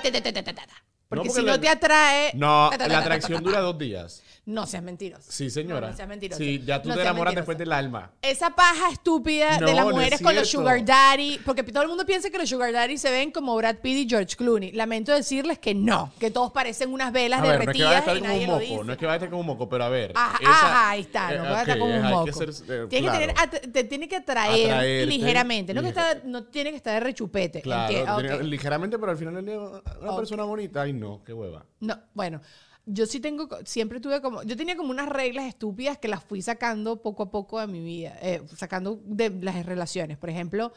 Porque, 1.08 1.29
si 1.29 1.41
la- 1.43 1.51
no 1.53 1.60
te 1.60 1.69
atrae... 1.69 2.31
No, 2.34 2.69
ta, 2.71 2.77
ta, 2.77 2.84
ta, 2.86 2.93
la 2.93 2.99
atracción 2.99 3.43
dura 3.43 3.60
dos 3.60 3.77
días. 3.77 4.23
No 4.45 4.67
seas 4.67 4.84
mentiroso. 4.84 5.31
Sí, 5.31 5.49
señora. 5.49 5.88
No, 5.88 5.91
no 5.91 5.97
seas 5.97 6.08
mentiroso. 6.08 6.38
Sí, 6.38 6.62
ya 6.63 6.79
tú 6.79 6.89
No 6.89 6.95
te 6.95 7.01
enamoras 7.01 7.34
mentiroso. 7.34 7.36
después 7.41 7.58
del 7.58 7.71
alma. 7.71 8.12
Esa 8.21 8.51
paja 8.51 8.89
estúpida 8.91 9.58
de 9.58 9.73
las 9.73 9.86
es 9.88 9.91
mujeres 9.91 10.21
con 10.21 10.36
los 10.36 10.47
sugar 10.47 10.86
daddy, 10.86 11.39
porque 11.43 11.63
todo 11.63 11.81
el 11.81 11.89
mundo 11.89 12.05
piensa 12.05 12.29
que 12.29 12.38
los 12.38 12.47
sugar 12.47 12.71
daddy 12.71 12.97
se 12.99 13.10
ven 13.10 13.31
como 13.31 13.55
Brad 13.55 13.77
Pitt 13.77 14.05
y 14.05 14.08
George 14.10 14.36
Clooney. 14.36 14.71
Lamento 14.73 15.12
decirles 15.13 15.58
que 15.58 15.73
no, 15.73 16.13
que 16.19 16.29
todos 16.29 16.51
parecen 16.51 16.93
unas 16.93 17.12
velas 17.12 17.39
A 17.39 17.43
ver, 17.43 17.65
no 17.65 17.71
es 17.71 17.77
que 17.77 17.84
vaya 17.84 17.97
a 17.97 18.01
derretidas 18.01 18.01
estar 18.01 18.15
y 18.17 18.19
como 18.19 18.31
nadie 18.34 18.45
un 18.69 18.69
moco, 18.75 18.84
no 18.84 18.93
es 18.93 18.99
que 18.99 19.05
vaya 19.08 19.13
a 19.13 19.17
estar 19.17 19.29
como 19.31 19.41
un 19.41 19.47
moco, 19.47 19.67
pero 19.67 19.84
a 19.84 19.89
ver. 19.89 20.12
Ajá, 20.13 20.38
esa- 20.39 20.51
ajá, 20.51 20.89
ahí 20.91 21.01
está, 21.01 21.27
no 21.31 21.34
eh, 21.36 21.47
puede 21.47 21.62
estar 21.62 21.79
como 21.79 21.95
un 21.95 22.03
moco. 22.03 22.25
que 22.25 22.34
ser, 22.34 22.49
eh, 22.69 22.86
Tiene 22.88 23.12
que 23.12 23.17
tener, 23.17 23.71
te 23.71 23.84
tiene 23.86 24.08
que 24.08 24.15
atraer 24.17 24.71
Atraerte, 24.71 25.05
ligeramente, 25.08 25.73
no, 25.73 25.81
que 25.81 25.88
está, 25.89 26.21
no 26.23 26.43
tiene 26.43 26.69
que 26.69 26.77
estar 26.77 26.93
de 26.93 26.99
rechupete. 26.99 27.62
Claro, 27.63 28.19
ligeramente, 28.43 28.99
pero 28.99 29.12
al 29.12 29.17
final 29.17 29.43
día, 29.43 29.58
una 29.60 30.15
persona 30.15 30.43
bonita, 30.43 30.84
ay 30.84 30.93
no, 30.93 31.23
qué 31.23 31.34
hueva. 31.34 31.65
No, 31.79 31.99
bueno, 32.13 32.41
yo 32.86 33.06
sí 33.06 33.19
tengo, 33.19 33.50
siempre 33.65 34.00
tuve 34.00 34.21
como, 34.21 34.43
yo 34.43 34.56
tenía 34.56 34.76
como 34.76 34.91
unas 34.91 35.10
reglas 35.10 35.45
estúpidas 35.45 35.98
que 35.98 36.08
las 36.08 36.24
fui 36.24 36.41
sacando 36.41 37.02
poco 37.02 37.24
a 37.24 37.32
poco 37.32 37.60
de 37.60 37.67
mi 37.67 37.80
vida, 37.84 38.17
eh, 38.21 38.41
sacando 38.56 39.00
de 39.06 39.30
las 39.30 39.65
relaciones. 39.65 40.17
Por 40.17 40.30
ejemplo, 40.30 40.71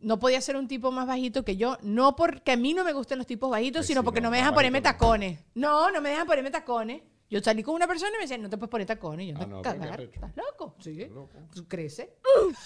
no 0.00 0.18
podía 0.18 0.40
ser 0.40 0.56
un 0.56 0.68
tipo 0.68 0.92
más 0.92 1.06
bajito 1.06 1.44
que 1.44 1.56
yo, 1.56 1.76
no 1.82 2.14
porque 2.14 2.52
a 2.52 2.56
mí 2.56 2.74
no 2.74 2.84
me 2.84 2.92
gusten 2.92 3.18
los 3.18 3.26
tipos 3.26 3.50
bajitos, 3.50 3.82
Ay, 3.82 3.88
sino 3.88 4.02
sí, 4.02 4.04
porque 4.04 4.20
no, 4.20 4.26
no, 4.26 4.30
me 4.30 4.36
dejan 4.38 4.54
ponerme 4.54 4.80
tacones. 4.80 5.40
No, 5.54 5.90
no 5.90 6.00
me 6.00 6.10
dejan 6.10 6.26
ponerme 6.26 6.50
tacones. 6.50 7.02
Yo 7.30 7.40
salí 7.42 7.62
con 7.62 7.74
una 7.74 7.86
persona 7.86 8.10
y 8.12 8.16
me 8.16 8.22
decían, 8.22 8.40
no 8.40 8.48
te 8.48 8.56
puedes 8.56 8.70
poner 8.70 8.86
tacones. 8.86 9.26
Y 9.26 9.30
yo, 9.32 9.36
Ah, 9.38 9.40
"Me 9.40 9.46
no, 9.46 9.60
cagar. 9.62 10.00
¿estás 10.00 10.34
loco? 10.34 10.74
Sí, 10.80 11.04
loco. 11.06 11.28
crece. 11.68 12.14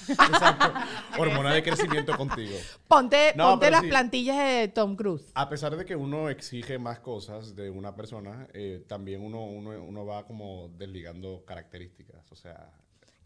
Exacto. 0.08 0.72
Hormona 1.18 1.52
de 1.54 1.62
crecimiento 1.64 2.16
contigo. 2.16 2.56
Ponte, 2.86 3.32
No, 3.34 3.50
ponte 3.50 3.70
las 3.72 3.80
sí. 3.80 3.88
plantillas 3.88 4.36
de 4.38 4.68
Tom 4.68 4.94
Cruise. 4.94 5.32
A 5.34 5.48
pesar 5.48 5.76
de 5.76 5.84
que 5.84 5.96
uno 5.96 6.28
exige 6.28 6.78
más 6.78 7.00
cosas 7.00 7.56
de 7.56 7.70
una 7.70 7.96
persona, 7.96 8.46
eh, 8.52 8.84
también 8.86 9.22
uno, 9.24 9.44
uno, 9.44 9.70
uno 9.82 10.06
va 10.06 10.24
como 10.26 10.68
desligando 10.76 11.44
características. 11.44 12.30
O 12.30 12.36
sea, 12.36 12.70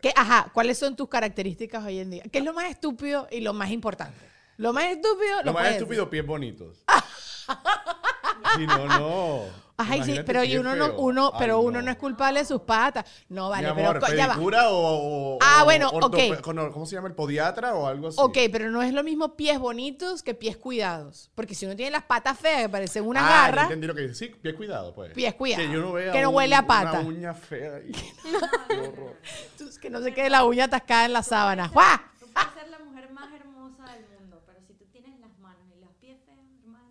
¿Qué, 0.01 0.13
ajá, 0.17 0.51
¿cuáles 0.55 0.79
son 0.79 0.97
tus 0.97 1.09
características 1.09 1.85
hoy 1.85 1.99
en 1.99 2.11
día? 2.11 2.23
¿Qué 2.33 2.39
es 2.39 2.45
lo 2.45 2.55
más 2.55 2.71
estúpido 2.71 3.29
y 3.31 3.41
lo 3.41 3.53
más 3.53 3.71
importante? 3.71 4.19
Lo 4.57 4.73
más 4.73 4.85
estúpido, 4.85 5.43
lo 5.45 5.53
más 5.53 5.69
estúpido, 5.73 6.09
pies 6.09 6.25
bonitos. 6.27 6.83
Sí, 8.57 8.67
no, 8.67 8.87
no. 8.87 9.66
Ay, 9.79 10.03
sí, 10.05 10.21
pero 10.25 10.43
y 10.43 10.49
pie 10.49 10.61
uno 10.61 10.75
no, 10.75 10.95
uno, 10.97 11.31
Ay, 11.35 11.39
pero 11.39 11.61
uno 11.61 11.83
no 11.83 11.91
es 11.91 11.99
culpable 11.99 12.41
de 12.41 12.47
sus 12.47 12.63
patas. 12.63 13.05
No, 13.29 13.51
vale, 13.51 13.73
Mi 13.75 13.83
amor, 13.83 13.99
pero 14.01 14.15
ya 14.17 14.27
va. 14.27 14.33
¿pedicura 14.35 14.71
o, 14.71 15.35
o- 15.35 15.39
Ah, 15.43 15.61
o 15.63 15.65
bueno, 15.67 15.91
ortope- 15.91 16.33
ok. 16.39 16.41
con- 16.41 16.73
¿Cómo 16.73 16.87
se 16.87 16.95
llama? 16.97 17.09
¿El 17.09 17.15
podiatra 17.15 17.75
o 17.75 17.87
algo 17.87 18.09
así? 18.09 18.17
Ok, 18.19 18.39
pero 18.51 18.71
no 18.71 18.83
es 18.83 18.95
lo 18.95 19.03
mismo 19.05 19.37
pies 19.37 19.59
bonitos 19.59 20.23
que 20.23 20.33
pies 20.35 20.57
cuidados. 20.57 21.31
Porque 21.35 21.55
si 21.55 21.67
uno 21.67 21.77
tiene 21.77 21.91
las 21.91 22.05
patas 22.05 22.39
feas 22.39 22.63
que 22.63 22.69
parecen 22.71 23.05
unas 23.07 23.23
ah, 23.25 23.29
ya 23.29 23.41
garras, 23.43 23.65
entendí 23.65 23.87
lo 23.87 23.95
que 23.95 24.03
dice. 24.09 24.15
Sí, 24.15 24.29
pies 24.41 24.55
cuidado, 24.55 24.95
pues. 24.95 25.13
Pies 25.13 25.35
cuidado. 25.35 25.63
Que 25.63 25.71
yo 25.71 25.81
no 25.81 25.93
vea 25.93 26.13
Que 26.13 26.23
no 26.23 26.31
huele 26.31 26.55
a 26.55 26.67
pata. 26.67 27.01
Una 27.01 27.09
uña 27.09 27.35
fea. 27.35 27.79
y- 27.87 27.93
Qué 28.69 28.79
horror. 28.81 29.17
que 29.83 29.91
no 29.91 30.01
se 30.01 30.15
quede 30.15 30.31
la 30.31 30.45
uña 30.45 30.65
atascada 30.65 31.05
en 31.05 31.13
la 31.13 31.23
sábana. 31.23 31.69
¡Guau! 31.69 31.99
Tú 32.19 32.27
puedes 32.33 32.49
ser 32.55 32.69
la 32.71 32.79
mujer 32.79 33.11
más 33.13 33.31
hermosa 33.33 33.93
del 33.93 34.07
mundo, 34.19 34.43
pero 34.47 34.59
si 34.67 34.73
tú 34.73 34.87
tienes 34.87 35.21
las 35.21 35.39
manos 35.39 35.67
y 35.77 35.81
los 35.81 35.91
pies 36.01 36.17
feos, 36.25 36.39
hermano, 36.63 36.89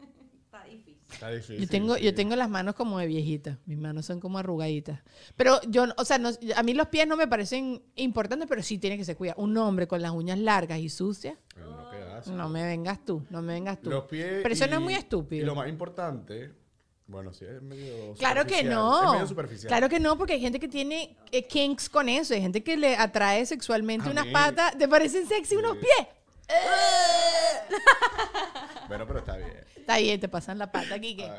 está 0.00 0.64
difícil. 0.64 0.96
Está 1.24 1.36
difícil. 1.36 1.58
Yo 1.60 1.68
tengo, 1.68 1.94
sí. 1.96 2.04
yo 2.04 2.14
tengo 2.14 2.36
las 2.36 2.48
manos 2.50 2.74
como 2.74 2.98
de 2.98 3.06
viejita. 3.06 3.58
Mis 3.66 3.78
manos 3.78 4.04
son 4.06 4.20
como 4.20 4.38
arrugaditas. 4.38 5.00
Pero 5.36 5.60
yo, 5.68 5.86
o 5.96 6.04
sea, 6.04 6.18
no- 6.18 6.30
a 6.56 6.62
mí 6.62 6.74
los 6.74 6.88
pies 6.88 7.06
no 7.06 7.16
me 7.16 7.26
parecen 7.26 7.82
importantes, 7.96 8.46
pero 8.48 8.62
sí 8.62 8.76
tiene 8.78 8.96
que 8.98 9.04
ser 9.04 9.16
cuidado. 9.16 9.40
Un 9.42 9.56
hombre 9.56 9.86
con 9.86 10.02
las 10.02 10.10
uñas 10.12 10.38
largas 10.38 10.78
y 10.80 10.88
sucias, 10.90 11.36
No, 12.26 12.48
me 12.48 12.62
vengas 12.64 13.04
tú, 13.04 13.22
no 13.30 13.42
me 13.42 13.52
vengas 13.54 13.80
tú. 13.80 13.90
Los 13.90 14.04
pies. 14.04 14.40
pero 14.42 14.54
eso 14.54 14.66
no 14.66 14.74
es 14.74 14.80
y- 14.80 14.84
muy 14.84 14.92
Y 14.94 14.96
estúpido. 14.96 15.46
lo 15.46 15.54
más 15.54 15.68
importante, 15.68 16.52
bueno, 17.06 17.32
sí, 17.34 17.44
es 17.44 17.60
medio. 17.60 18.14
Claro 18.14 18.46
que 18.46 18.62
no. 18.64 19.04
Es 19.08 19.12
medio 19.12 19.26
superficial. 19.26 19.68
Claro 19.68 19.88
que 19.90 20.00
no, 20.00 20.16
porque 20.16 20.32
hay 20.34 20.40
gente 20.40 20.58
que 20.58 20.68
tiene 20.68 21.16
eh, 21.32 21.46
kinks 21.46 21.88
con 21.90 22.08
eso. 22.08 22.32
Hay 22.34 22.40
gente 22.40 22.62
que 22.62 22.76
le 22.78 22.96
atrae 22.96 23.44
sexualmente 23.46 24.08
A 24.08 24.12
unas 24.12 24.24
mí- 24.26 24.32
patas. 24.32 24.76
¿Te 24.78 24.88
parecen 24.88 25.26
sexy 25.26 25.56
unos 25.56 25.72
Sí. 25.74 25.80
pies? 25.80 26.08
Bueno, 28.88 29.06
pero 29.06 29.18
está 29.20 29.36
bien. 29.38 29.50
Está 29.84 29.98
bien, 29.98 30.18
te 30.18 30.28
pasan 30.30 30.58
la 30.58 30.72
pata 30.72 30.94
aquí. 30.94 31.14
que 31.14 31.30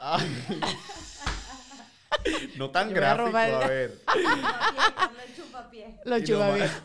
Ay. 0.00 0.44
no 2.56 2.68
tan 2.70 2.88
Yo 2.88 2.94
voy 2.96 3.04
a 3.04 3.14
gráfico, 3.14 3.38
a 3.38 3.66
ver. 3.68 4.00
El 4.16 5.36
chupapiés. 5.36 5.94
Lo 6.04 6.18
Y 6.18 6.20
lo 6.20 6.26
chupa 6.26 6.48
más- 6.48 6.54
bien. 6.56 6.70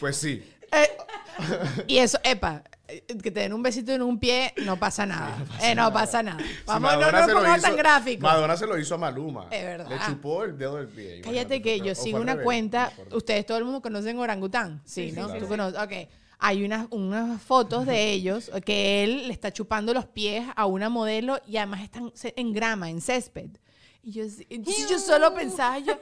Pues 0.00 0.16
sí. 0.16 0.42
Eh, 0.72 0.90
y 1.86 1.98
eso, 1.98 2.18
epa, 2.24 2.62
eh, 2.88 3.02
que 3.22 3.30
te 3.30 3.40
den 3.40 3.52
un 3.52 3.62
besito 3.62 3.92
en 3.92 4.02
un 4.02 4.18
pie, 4.18 4.52
no 4.64 4.76
pasa 4.78 5.06
nada. 5.06 5.36
Eh, 5.62 5.74
no 5.74 5.92
pasa 5.92 6.22
nada. 6.22 6.38
Si 6.42 6.46
Vamos, 6.66 6.92
no 6.92 6.98
Madonna 7.00 7.26
lo 7.26 7.34
pongamos 7.34 7.58
hizo- 7.58 7.66
tan 7.68 7.76
gráficos. 7.76 8.22
Madonna 8.22 8.56
se 8.56 8.66
lo 8.66 8.78
hizo 8.78 8.94
a 8.94 8.98
Maluma. 8.98 9.46
Es 9.50 9.64
verdad. 9.64 9.88
Le 9.88 9.98
chupó 10.06 10.44
el 10.44 10.56
dedo 10.58 10.76
del 10.76 10.88
pie. 10.88 11.20
Cállate 11.22 11.60
que 11.62 11.80
yo 11.80 11.94
sigo 11.94 12.18
una 12.20 12.32
revés, 12.32 12.44
cuenta, 12.44 12.92
no 13.10 13.16
ustedes 13.16 13.46
todo 13.46 13.58
el 13.58 13.64
mundo 13.64 13.80
conocen 13.82 14.18
orangután, 14.18 14.80
sí, 14.84 15.10
Sí, 15.10 15.16
¿no? 15.16 15.28
sí, 15.32 15.38
Tú 15.40 15.48
conoces, 15.48 15.78
ok. 15.80 15.92
Hay 16.46 16.62
unas, 16.62 16.88
unas 16.90 17.40
fotos 17.40 17.86
de 17.86 18.12
ellos 18.12 18.50
que 18.66 19.02
él 19.02 19.28
le 19.28 19.32
está 19.32 19.50
chupando 19.50 19.94
los 19.94 20.04
pies 20.04 20.46
a 20.54 20.66
una 20.66 20.90
modelo 20.90 21.40
y 21.46 21.56
además 21.56 21.82
están 21.82 22.12
en 22.22 22.52
grama, 22.52 22.90
en 22.90 23.00
césped. 23.00 23.48
Y 24.06 24.12
yo, 24.12 24.28
sí- 24.28 24.46
entonces 24.50 24.86
yo 24.90 24.98
solo 24.98 25.32
pensaba, 25.34 25.78
yo, 25.78 25.98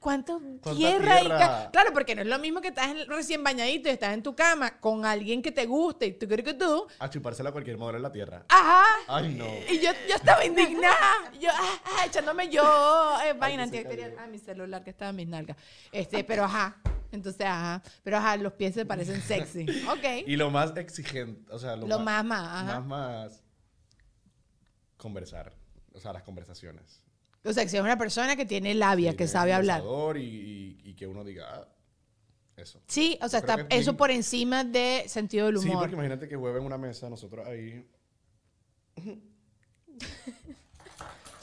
¿cuánto 0.00 0.38
¿Cuánta 0.60 0.74
tierra? 0.74 1.14
hay 1.14 1.20
tierra? 1.22 1.38
ca-?" 1.38 1.70
Claro, 1.70 1.92
porque 1.92 2.16
no 2.16 2.22
es 2.22 2.26
lo 2.26 2.38
mismo 2.40 2.60
que 2.60 2.68
estás 2.68 2.88
en- 2.88 3.06
recién 3.08 3.44
bañadito 3.44 3.88
y 3.88 3.92
estás 3.92 4.12
en 4.12 4.24
tu 4.24 4.34
cama 4.34 4.80
con 4.80 5.06
alguien 5.06 5.40
que 5.40 5.52
te 5.52 5.64
guste 5.66 6.06
y 6.06 6.12
tú 6.18 6.26
crees 6.26 6.42
que 6.44 6.54
tú, 6.54 6.88
A 6.98 7.08
chupársela 7.08 7.50
a 7.50 7.52
cualquier 7.52 7.78
modelo 7.78 7.98
en 7.98 8.02
la 8.02 8.10
tierra. 8.10 8.44
ajá. 8.48 8.84
Ay, 9.06 9.34
no. 9.34 9.46
Y 9.72 9.78
yo, 9.78 9.92
yo 10.08 10.16
estaba 10.16 10.44
indignada. 10.44 11.30
Yo, 11.40 11.48
ah, 11.52 11.80
ah, 11.84 12.06
echándome 12.06 12.48
yo 12.48 12.62
eh, 13.24 13.34
vaina 13.34 13.62
antibacterial. 13.62 14.16
Ah, 14.18 14.26
mi 14.26 14.38
celular 14.40 14.82
que 14.82 14.90
estaba 14.90 15.10
en 15.10 15.16
mis 15.16 15.28
nalgas. 15.28 15.56
Este, 15.92 16.24
pero 16.24 16.42
ajá. 16.44 16.76
Entonces, 17.12 17.46
ajá. 17.46 17.80
Pero 18.02 18.16
ajá, 18.16 18.36
los 18.36 18.54
pies 18.54 18.74
se 18.74 18.84
parecen 18.84 19.22
sexy. 19.22 19.64
Ok. 19.88 20.26
Y 20.26 20.34
lo 20.34 20.50
más 20.50 20.76
exigente, 20.76 21.52
o 21.52 21.58
sea, 21.60 21.76
lo, 21.76 21.86
Lo 21.86 22.00
más, 22.00 22.24
más, 22.24 22.40
ajá. 22.48 22.80
más, 22.80 22.84
más 23.30 23.42
conversar. 24.96 25.52
O 25.92 26.00
sea, 26.00 26.12
las 26.12 26.24
conversaciones. 26.24 27.03
O 27.44 27.52
sea, 27.52 27.62
que 27.64 27.68
si 27.68 27.76
es 27.76 27.82
una 27.82 27.98
persona 27.98 28.36
que 28.36 28.46
tiene 28.46 28.74
labia, 28.74 29.10
Sí, 29.12 29.16
que 29.18 29.24
de 29.24 29.28
sabe 29.28 29.52
hablar. 29.52 29.82
Y, 30.16 30.20
y- 30.20 30.80
y 30.90 30.94
que 30.94 31.06
uno 31.06 31.22
diga, 31.24 31.46
ah, 31.52 31.68
eso. 32.56 32.80
Sí, 32.86 33.18
o 33.20 33.28
sea, 33.28 33.40
está 33.40 33.56
que 33.68 33.76
eso 33.76 33.90
bien- 33.92 33.96
por 33.96 34.10
encima 34.10 34.64
de 34.64 35.04
sentido 35.08 35.46
del 35.46 35.58
Sí, 35.58 35.68
humor. 35.68 35.80
porque 35.82 35.94
imagínate 35.94 36.26
que 36.28 36.36
hueve 36.36 36.58
en 36.60 36.64
una 36.64 36.78
mesa, 36.78 37.10
nosotros 37.10 37.46
ahí. 37.46 37.86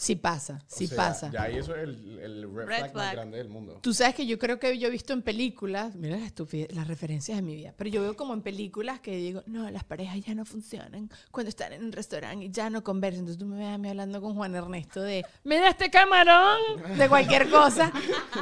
Sí 0.01 0.15
pasa, 0.15 0.57
o 0.59 0.65
sí 0.65 0.87
sea, 0.87 0.97
pasa. 0.97 1.29
Ya 1.31 1.43
ahí 1.43 1.57
eso 1.57 1.75
es 1.75 1.83
el, 1.83 2.17
el 2.17 2.55
red, 2.55 2.65
Red 2.65 2.79
flag, 2.79 2.95
más 2.95 3.13
grande 3.13 3.37
del 3.37 3.49
mundo. 3.49 3.77
Tú 3.83 3.93
sabes 3.93 4.15
que 4.15 4.25
yo 4.25 4.39
creo 4.39 4.57
que 4.57 4.79
yo 4.79 4.87
he 4.87 4.89
visto 4.89 5.13
en 5.13 5.21
películas, 5.21 5.95
mira 5.95 6.17
las 6.17 6.25
estupidez, 6.25 6.73
las 6.73 6.87
referencias 6.87 7.37
de 7.37 7.43
mi 7.43 7.53
vida, 7.55 7.75
pero 7.77 7.87
yo 7.87 8.01
veo 8.01 8.15
como 8.15 8.33
en 8.33 8.41
películas 8.41 8.99
que 8.99 9.15
digo, 9.15 9.43
no, 9.45 9.69
las 9.69 9.83
parejas 9.83 10.19
ya 10.21 10.33
no 10.33 10.43
funcionan 10.43 11.11
cuando 11.29 11.49
están 11.49 11.73
en 11.73 11.85
un 11.85 11.91
restaurante 11.91 12.45
y 12.45 12.49
ya 12.49 12.71
no 12.71 12.83
conversan. 12.83 13.19
Entonces 13.19 13.37
tú 13.37 13.45
me 13.45 13.59
ves 13.59 13.67
a 13.67 13.77
mí 13.77 13.89
hablando 13.89 14.19
con 14.21 14.33
Juan 14.33 14.55
Ernesto 14.55 15.03
de, 15.03 15.23
mira 15.43 15.69
este 15.69 15.91
camarón, 15.91 16.57
de 16.97 17.07
cualquier 17.07 17.47
cosa, 17.51 17.91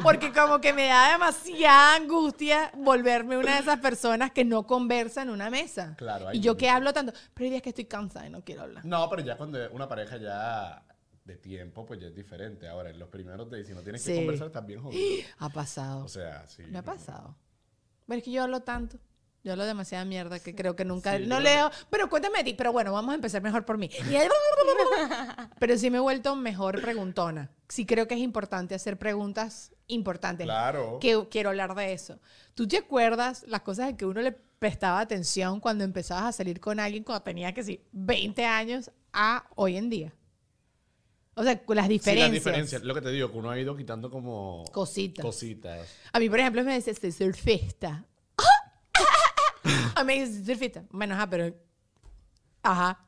porque 0.02 0.32
como 0.32 0.62
que 0.62 0.72
me 0.72 0.88
da 0.88 1.12
demasiada 1.12 1.96
angustia 1.96 2.72
volverme 2.78 3.38
una 3.38 3.56
de 3.56 3.60
esas 3.60 3.80
personas 3.80 4.32
que 4.32 4.46
no 4.46 4.66
conversa 4.66 5.24
en 5.24 5.30
una 5.30 5.50
mesa. 5.50 5.96
Claro, 5.98 6.30
hay 6.30 6.38
Y 6.38 6.40
yo 6.40 6.56
que 6.56 6.70
hablo 6.70 6.94
tanto, 6.94 7.12
pero 7.34 7.44
hay 7.44 7.50
días 7.50 7.64
que 7.64 7.70
estoy 7.72 7.84
cansada 7.84 8.28
y 8.28 8.30
no 8.30 8.46
quiero 8.46 8.62
hablar. 8.62 8.86
No, 8.86 9.10
pero 9.10 9.24
ya 9.24 9.36
cuando 9.36 9.60
una 9.72 9.90
pareja 9.90 10.16
ya 10.16 10.86
de 11.26 11.38
tiempo, 11.38 11.86
pues 11.86 12.00
ya 12.00 12.08
es 12.08 12.16
diferente. 12.16 12.68
Ahora, 12.68 12.90
en 12.90 12.98
los 13.00 13.10
primeros 13.10 13.50
days, 13.50 13.68
si 13.68 13.74
no 13.74 13.82
tienes 13.82 14.02
Sí. 14.02 14.12
que 14.14 14.18
conversar, 14.20 14.48
estás 14.48 14.66
bien 14.66 14.82
jodido. 14.82 15.02
Ha 15.38 15.50
pasado. 15.50 16.06
O 16.06 16.08
sea, 16.08 16.46
sí. 16.48 16.64
Me 16.64 16.80
ha 16.80 16.84
pasado. 16.84 17.36
Pero 18.08 18.18
es 18.18 18.24
que 18.24 18.32
yo 18.32 18.44
hablo 18.44 18.62
tanto. 18.62 18.98
Yo 19.42 19.54
hablo 19.54 19.66
demasiada 19.66 20.04
mierda 20.04 20.40
que 20.40 20.54
creo 20.54 20.76
que 20.76 20.84
nunca. 20.84 21.18
Sí, 21.18 21.26
no 21.26 21.38
yo 21.38 21.42
leo. 21.42 21.72
Pero 21.90 22.10
cuéntame 22.10 22.40
a 22.40 22.44
ti. 22.44 22.54
Pero 22.56 22.74
bueno, 22.74 22.92
vamos 22.92 23.12
a 23.12 23.16
empezar 23.16 23.42
mejor 23.42 23.64
por 23.64 23.78
mí. 23.78 23.90
Y 24.12 24.16
ahí- 24.16 24.28
pero 25.60 25.78
sí 25.78 25.90
me 25.90 25.98
he 25.98 26.02
vuelto 26.02 26.36
mejor 26.36 26.82
preguntona. 26.82 27.50
Sí 27.70 27.86
creo 27.86 28.08
que 28.08 28.16
es 28.16 28.20
importante 28.22 28.76
hacer 28.76 28.98
preguntas 28.98 29.72
importantes. 29.88 30.46
Claro. 30.46 30.98
Que 31.00 31.28
quiero 31.30 31.50
hablar 31.50 31.74
de 31.76 31.94
eso. 31.94 32.20
¿Tú 32.54 32.68
te 32.68 32.78
acuerdas 32.78 33.46
las 33.48 33.62
cosas 33.62 33.90
en 33.90 33.98
que 33.98 34.06
uno 34.06 34.22
le 34.22 34.32
prestaba 34.34 35.00
atención 35.00 35.60
cuando 35.62 35.84
empezabas 35.84 36.24
a 36.26 36.32
salir 36.34 36.60
con 36.60 36.80
alguien 36.80 37.04
cuando 37.04 37.24
tenía 37.24 37.54
que 37.54 37.64
sí, 37.64 37.82
20 37.94 38.44
años 38.46 38.92
a 39.14 39.46
hoy 39.56 39.78
en 39.78 39.90
día? 39.90 40.14
O 41.40 41.44
sea, 41.44 41.58
con 41.64 41.78
las 41.78 41.86
Sí, 41.86 41.94
diferencias. 41.94 42.28
las 42.30 42.34
diferencias. 42.34 42.84
Lo 42.84 42.94
que 42.94 43.00
te 43.02 43.12
digo, 43.12 43.32
que 43.32 43.38
uno 43.38 43.50
ha 43.50 43.58
ido 43.58 43.74
quitando 43.78 44.10
como 44.12 44.66
Cositas. 44.74 45.24
cositas. 45.24 45.88
A 46.12 46.20
mí, 46.20 46.30
por 46.30 46.38
ejemplo, 46.38 46.62
me 46.66 46.76
dice, 46.76 46.94
soy 46.94 47.14
surfista. 47.14 48.04
A 49.96 50.04
mí 50.04 50.20
me 50.20 50.26
dice, 50.26 50.46
surfista. 50.46 50.84
Bueno, 50.92 51.16
ajá, 51.16 51.30
pero... 51.30 51.56
Ajá. 52.62 53.00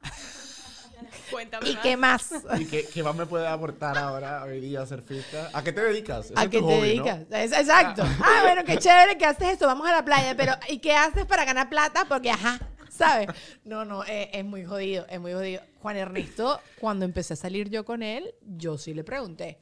Cuéntame 1.30 1.70
¿Y 1.70 1.74
más. 1.74 1.82
qué 1.84 1.98
más? 1.98 2.32
¿Y 2.60 2.65
qué, 2.67 2.86
qué 2.88 3.04
más 3.04 3.15
me 3.15 3.26
puede 3.26 3.48
aportar 3.48 3.98
ahora, 3.98 4.44
hoy 4.44 4.60
día, 4.62 4.86
surfista? 4.86 5.50
¿A 5.54 5.62
qué 5.63 5.72
te 5.74 5.82
dedicas? 5.82 6.32
¿A 6.36 6.44
qué 6.44 6.60
te 6.60 6.63
hobby, 6.63 6.98
¿no? 6.98 7.04
dedicas? 7.04 7.20
Es- 7.32 7.52
exacto. 7.52 8.04
Ah, 8.06 8.39
bueno, 8.44 8.63
qué 8.65 8.78
chévere 8.78 9.17
que 9.17 9.26
haces 9.26 9.50
esto. 9.50 9.65
Vamos 9.67 9.88
a 9.88 9.91
la 9.91 10.06
playa, 10.06 10.36
pero 10.38 10.54
¿y 10.70 10.80
qué 10.80 10.94
haces 10.94 11.26
para 11.26 11.44
ganar 11.46 11.70
plata? 11.70 12.06
Porque, 12.08 12.32
ajá, 12.32 12.60
¿sabes? 12.89 13.28
No, 13.65 13.84
no, 13.86 14.04
eh, 14.06 14.30
es 14.34 14.46
muy 14.46 14.63
jodido, 14.65 15.06
es 15.10 15.20
muy 15.20 15.34
jodido. 15.34 15.62
Juan 15.82 15.98
Ernesto, 15.98 16.60
cuando 16.80 17.06
empecé 17.06 17.34
a 17.34 17.38
salir 17.38 17.70
yo 17.70 17.84
con 17.86 18.04
él, 18.04 18.34
yo 18.58 18.78
sí 18.78 18.94
le 18.94 19.04
pregunté. 19.04 19.60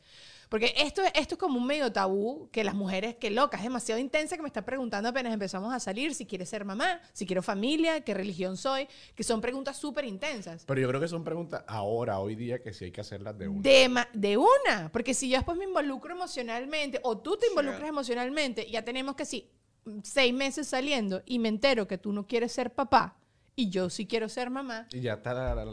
Porque 0.50 0.74
esto, 0.78 1.04
esto 1.14 1.36
es 1.36 1.40
como 1.40 1.60
un 1.60 1.68
medio 1.68 1.92
tabú 1.94 2.50
que 2.52 2.64
las 2.64 2.74
mujeres, 2.74 3.16
que 3.18 3.30
loca, 3.30 3.58
es 3.58 3.62
demasiado 3.64 4.02
intensa 4.02 4.36
que 4.36 4.42
me 4.42 4.48
está 4.48 4.66
preguntando 4.66 5.08
apenas 5.10 5.32
empezamos 5.32 5.72
a 5.72 5.80
salir 5.80 6.16
si 6.16 6.26
quiere 6.26 6.44
ser 6.44 6.66
mamá, 6.66 7.00
si 7.14 7.28
quiero 7.28 7.44
familia, 7.44 8.02
qué 8.02 8.16
religión 8.16 8.58
soy, 8.58 8.88
que 9.16 9.24
son 9.24 9.42
preguntas 9.42 9.78
súper 9.78 10.06
intensas. 10.06 10.64
Pero 10.66 10.82
yo 10.82 10.88
creo 10.88 11.00
que 11.00 11.08
son 11.08 11.24
preguntas 11.24 11.64
ahora, 11.68 12.18
hoy 12.20 12.34
día, 12.36 12.64
que 12.64 12.74
sí 12.74 12.86
hay 12.86 12.92
que 12.92 13.02
hacerlas 13.02 13.38
de 13.38 13.48
una. 13.48 13.62
De, 13.62 14.06
de 14.14 14.38
una, 14.38 14.90
porque 14.92 15.14
si 15.14 15.30
yo 15.30 15.38
después 15.38 15.56
me 15.56 15.66
involucro 15.66 16.16
emocionalmente 16.16 17.00
o 17.04 17.20
tú 17.20 17.38
te 17.38 17.46
involucras 17.48 17.88
emocionalmente, 17.88 18.68
ya 18.72 18.84
tenemos 18.84 19.16
que 19.16 19.26
sí, 19.26 19.52
seis 20.02 20.34
meses 20.34 20.68
saliendo 20.68 21.22
y 21.28 21.38
me 21.38 21.50
entero 21.50 21.88
que 21.88 22.00
tú 22.00 22.12
no 22.12 22.26
quieres 22.26 22.52
ser 22.52 22.74
papá 22.74 23.18
y 23.56 23.70
yo 23.70 23.92
sí 23.92 24.08
quiero 24.08 24.28
ser 24.28 24.50
mamá. 24.50 24.88
Y 24.92 25.02
ya 25.02 25.14
está 25.14 25.36
la- 25.36 25.54
la- 25.64 25.72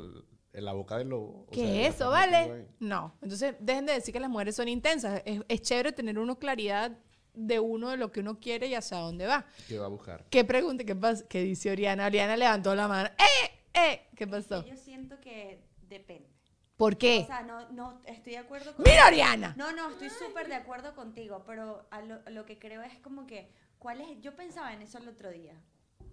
en 0.56 0.64
la 0.64 0.72
boca 0.72 0.96
del 0.98 1.08
lobo. 1.10 1.44
o 1.46 1.50
¿Qué 1.52 1.60
sea, 1.60 1.86
es 1.88 1.94
eso, 1.94 2.10
vale? 2.10 2.66
No. 2.80 3.14
Entonces, 3.22 3.54
dejen 3.60 3.86
de 3.86 3.92
decir 3.92 4.12
que 4.12 4.20
las 4.20 4.30
mujeres 4.30 4.56
son 4.56 4.68
intensas. 4.68 5.22
Es, 5.24 5.40
es 5.48 5.62
chévere 5.62 5.92
tener 5.92 6.18
uno 6.18 6.38
claridad 6.38 6.92
de 7.34 7.60
uno 7.60 7.90
de 7.90 7.98
lo 7.98 8.10
que 8.10 8.20
uno 8.20 8.40
quiere 8.40 8.66
y 8.66 8.74
hacia 8.74 8.96
dónde 8.96 9.26
va. 9.26 9.44
¿Qué 9.68 9.78
va 9.78 9.84
a 9.84 9.88
buscar? 9.88 10.24
¿Qué 10.30 10.44
pregunta? 10.44 10.84
¿Qué 10.84 10.96
pasa? 10.96 11.26
¿Qué 11.28 11.42
dice 11.42 11.70
Oriana? 11.70 12.06
Oriana 12.06 12.36
levantó 12.36 12.74
la 12.74 12.88
mano. 12.88 13.10
¡Eh! 13.18 13.50
¡Eh! 13.78 14.08
¿Qué 14.16 14.26
pasó? 14.26 14.64
Yo 14.64 14.76
siento 14.76 15.20
que 15.20 15.62
depende. 15.88 16.30
¿Por 16.78 16.94
O 16.94 16.98
qué? 16.98 17.24
sea, 17.26 17.42
no, 17.42 17.70
no 17.72 18.00
estoy 18.06 18.32
de 18.32 18.38
acuerdo 18.38 18.74
con... 18.74 18.84
¡Mira, 18.84 19.06
Oriana! 19.06 19.54
No, 19.58 19.72
no, 19.72 19.90
estoy 19.90 20.08
súper 20.10 20.48
de 20.48 20.54
acuerdo 20.54 20.94
contigo, 20.94 21.42
pero 21.46 21.86
a 21.90 22.00
lo, 22.02 22.20
lo 22.30 22.44
que 22.46 22.58
creo 22.58 22.82
es 22.82 22.98
como 23.00 23.26
que, 23.26 23.50
¿cuál 23.78 24.00
es? 24.00 24.20
Yo 24.20 24.34
pensaba 24.36 24.72
en 24.74 24.82
eso 24.82 24.98
el 24.98 25.08
otro 25.08 25.30
día, 25.30 25.54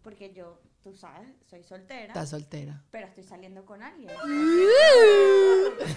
porque 0.04 0.34
yo, 0.34 0.62
tú 0.84 0.94
sabes, 0.96 1.30
soy 1.50 1.64
soltera, 1.64 2.08
Está 2.08 2.26
soltera. 2.26 2.84
pero 2.92 3.08
estoy 3.08 3.24
saliendo 3.24 3.66
con 3.66 3.82
alguien. 3.82 4.10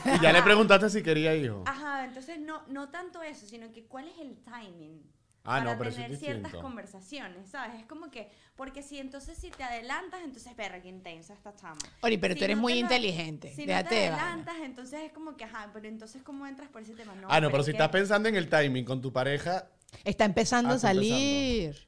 Y 0.05 0.23
ya 0.23 0.33
le 0.33 0.42
preguntaste 0.42 0.90
si 0.90 1.03
quería 1.03 1.35
hijo. 1.35 1.62
Ajá, 1.66 2.05
entonces 2.05 2.38
no, 2.38 2.62
no 2.69 2.88
tanto 2.90 3.23
eso, 3.23 3.47
sino 3.47 3.71
que 3.73 3.85
cuál 3.87 4.09
es 4.09 4.19
el 4.19 4.37
timing. 4.45 5.03
Ah, 5.49 5.59
para 5.61 5.64
no, 5.73 5.79
pero 5.79 5.90
tener 5.92 6.16
ciertas 6.16 6.42
distinto. 6.42 6.61
conversaciones, 6.61 7.49
¿sabes? 7.51 7.79
Es 7.81 7.87
como 7.87 8.11
que, 8.11 8.29
porque 8.57 8.83
si 8.83 8.99
entonces 8.99 9.38
si 9.38 9.51
te 9.51 9.62
adelantas, 9.62 10.21
entonces, 10.25 10.53
perra, 10.55 10.83
qué 10.83 10.88
intensa 10.88 11.35
esta 11.35 11.55
chama. 11.55 11.79
Ori, 12.03 12.19
pero 12.19 12.35
Si 12.35 12.38
tú 12.40 12.45
eres 12.47 12.57
no 12.57 12.62
muy 12.62 12.73
te 12.73 12.79
inteligente. 12.81 13.55
Si 13.55 13.61
no 13.62 13.69
Déjate 13.69 13.88
te 13.90 13.95
de 13.95 14.09
vaina. 14.11 14.25
adelantas, 14.25 14.57
entonces 14.62 15.03
es 15.05 15.12
como 15.12 15.37
que, 15.37 15.45
ajá, 15.45 15.71
pero 15.73 15.87
entonces, 15.87 16.21
¿cómo 16.25 16.49
entras 16.49 16.69
por 16.69 16.83
ese 16.83 16.95
tema? 16.95 17.14
No, 17.14 17.29
ah, 17.31 17.40
no, 17.40 17.49
pero 17.51 17.61
es 17.61 17.66
si 17.66 17.71
que- 17.73 17.77
estás 17.79 17.90
pensando 17.90 18.29
en 18.29 18.35
el 18.35 18.49
timing 18.49 18.85
con 18.85 19.01
tu 19.01 19.12
pareja. 19.12 19.69
Está 20.03 20.25
empezando 20.25 20.71
Ah, 20.71 20.73
a 20.73 20.77
está 20.77 20.90
empezando. 20.90 21.87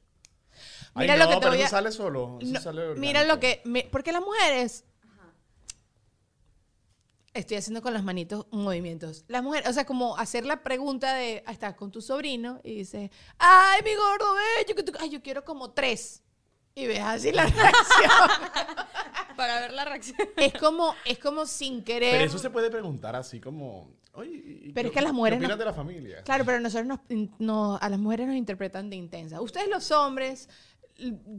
Ay, 0.95 1.07
Mira 1.07 1.17
no, 1.17 1.23
lo 1.25 1.29
que 1.29 1.35
te 1.35 1.39
pero 1.41 1.51
voy 1.51 1.59
eso 1.59 1.67
a... 1.67 1.69
sale 1.79 1.91
solo. 1.91 2.37
eso 2.41 2.51
No, 2.53 2.59
sale 2.61 2.95
mira 2.95 3.23
lo 3.23 3.39
que... 3.39 3.61
me- 3.65 3.87
porque 3.91 4.11
las 4.11 4.21
mujeres... 4.21 4.83
Estoy 7.33 7.57
haciendo 7.57 7.83
con 7.83 7.93
las 7.93 8.03
manitos 8.03 8.47
movimientos. 8.51 9.23
Las 9.27 9.43
mujeres, 9.43 9.69
o 9.69 9.73
sea, 9.73 9.85
como 9.85 10.17
hacer 10.17 10.45
la 10.45 10.63
pregunta 10.63 11.13
de, 11.13 11.43
estás 11.47 11.75
con 11.75 11.91
tu 11.91 12.01
sobrino 12.01 12.59
y 12.63 12.77
dices, 12.77 13.11
ay, 13.37 13.81
mi 13.83 13.93
gordo 13.93 14.33
bello, 14.33 14.75
que 14.75 14.83
tú- 14.83 14.91
ay, 14.99 15.09
yo 15.11 15.21
quiero 15.21 15.45
como 15.45 15.69
tres. 15.71 16.23
Y 16.73 16.87
ves 16.87 16.99
así 17.01 17.31
la 17.31 17.43
reacción. 17.45 18.11
Para 19.37 19.59
ver 19.61 19.73
la 19.73 19.85
reacción. 19.85 20.17
es 20.37 20.53
como, 20.55 20.95
es 21.05 21.19
como 21.19 21.45
sin 21.45 21.83
querer. 21.83 22.13
Pero 22.13 22.25
eso 22.25 22.39
se 22.39 22.49
puede 22.49 22.71
preguntar 22.71 23.15
así 23.15 23.39
como. 23.39 23.91
Oye, 24.13 24.31
¿y 24.65 24.73
Pero 24.73 24.87
es 24.89 24.93
que 24.93 25.01
las 25.01 25.13
mujeres 25.13 25.37
¿Qué 25.37 25.45
opinas 25.45 25.57
no- 25.57 25.63
de 25.63 25.65
la 25.69 25.73
familia? 25.73 26.23
Claro, 26.23 26.43
pero 26.45 26.59
nosotros 26.59 26.87
nos, 26.87 26.99
no- 27.37 27.77
a 27.79 27.89
las 27.89 27.99
mujeres 27.99 28.25
nos 28.27 28.35
interpretan 28.37 28.89
de 28.89 28.95
intensa. 28.95 29.39
Ustedes 29.39 29.69
los 29.69 29.91
hombres, 29.91 30.49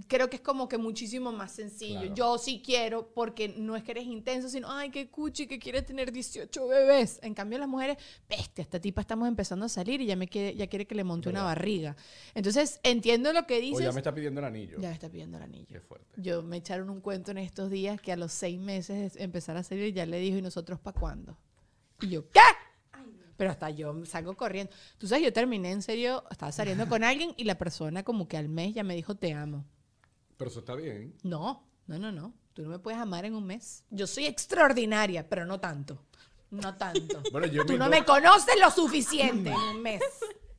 creo 0.09 0.31
que 0.31 0.37
es 0.37 0.43
como 0.43 0.69
que 0.69 0.79
muchísimo 0.79 1.33
más 1.33 1.53
sencillo. 1.53 2.01
Claro. 2.01 2.15
Yo 2.15 2.39
sí 2.39 2.63
quiero, 2.65 3.13
porque 3.15 3.49
no 3.49 3.77
es 3.77 3.83
que 3.85 3.93
eres 3.93 4.05
intenso, 4.07 4.49
sino, 4.49 4.71
ay, 4.71 4.91
qué 4.91 5.09
cuchi, 5.09 5.47
que 5.47 5.59
quiere 5.59 5.83
tener 5.83 6.13
18 6.13 6.67
bebés. 6.67 7.19
En 7.23 7.35
cambio, 7.35 7.59
las 7.59 7.69
mujeres, 7.69 7.97
bestia, 8.29 8.63
esta 8.63 8.81
tipa 8.81 9.01
estamos 9.01 9.29
empezando 9.29 9.67
a 9.67 9.69
salir 9.69 10.01
y 10.01 10.07
ya, 10.07 10.17
me 10.17 10.29
quiere, 10.29 10.55
ya 10.57 10.67
quiere 10.67 10.87
que 10.87 10.95
le 10.95 11.05
monte 11.05 11.29
una 11.29 11.43
barriga. 11.43 11.97
Entonces, 12.35 12.81
entiendo 12.83 13.33
lo 13.33 13.47
que 13.47 13.59
O 13.59 13.61
dices. 13.61 13.85
ya 13.85 13.93
me 13.93 14.01
está 14.01 14.15
pidiendo 14.15 14.41
el 14.41 14.47
anillo. 14.47 14.79
Ya 14.81 14.89
me 14.89 14.95
está 14.95 15.09
pidiendo 15.09 15.37
el 15.37 15.43
anillo. 15.43 15.67
Qué 15.69 15.81
fuerte. 15.81 16.21
Yo 16.21 16.43
me 16.43 16.57
echaron 16.59 16.91
un 16.91 17.01
cuento 17.01 17.31
en 17.31 17.39
estos 17.39 17.71
días 17.71 18.01
que 18.01 18.13
a 18.13 18.17
los 18.17 18.33
seis 18.33 18.59
meses 18.59 19.15
de 19.15 19.23
empezar 19.23 19.57
a 19.57 19.63
salir 19.63 19.93
ya 19.93 20.07
le 20.07 20.19
dijo, 20.19 20.39
¿y 20.39 20.43
nosotros 20.43 20.81
para 20.81 20.99
cuándo? 20.99 21.37
Y 22.01 22.09
yo, 22.09 22.29
¿qué? 22.31 22.41
Pero 23.41 23.53
hasta 23.53 23.71
yo 23.71 24.05
salgo 24.05 24.37
corriendo. 24.37 24.71
Tú 24.99 25.07
sabes, 25.09 25.25
yo 25.25 25.33
terminé 25.33 25.71
en 25.73 25.81
serio, 25.81 26.25
estaba 26.31 26.53
saliendo 26.53 26.87
con 26.91 27.03
alguien 27.03 27.33
y 27.39 27.45
la 27.45 27.57
persona 27.57 28.03
como 28.03 28.29
que 28.29 28.37
al 28.37 28.51
mes 28.51 28.75
ya 28.75 28.85
me 28.85 28.95
dijo, 28.95 29.15
te 29.15 29.33
amo. 29.33 29.65
Pero 30.37 30.51
eso 30.51 30.61
está 30.61 30.75
bien. 30.75 31.17
No, 31.23 31.67
no, 31.87 31.99
no, 31.99 32.13
no. 32.13 32.35
Tú 32.53 32.61
no 32.61 32.69
me 32.69 32.79
puedes 32.79 33.01
amar 33.01 33.25
en 33.25 33.35
un 33.35 33.47
mes. 33.47 33.83
Yo 33.89 34.07
soy 34.07 34.27
extraordinaria, 34.27 35.27
pero 35.27 35.47
no 35.47 35.59
tanto. 35.59 36.05
No 36.51 36.77
tanto. 36.77 37.23
Bueno, 37.33 37.47
yo, 37.47 37.65
Tú 37.65 37.79
no 37.79 37.87
dos- 37.89 37.91
me 37.99 38.05
conoces 38.05 38.57
lo 38.61 38.71
suficiente 38.71 39.49
en 39.49 39.57
un 39.57 39.81
mes. 39.81 40.03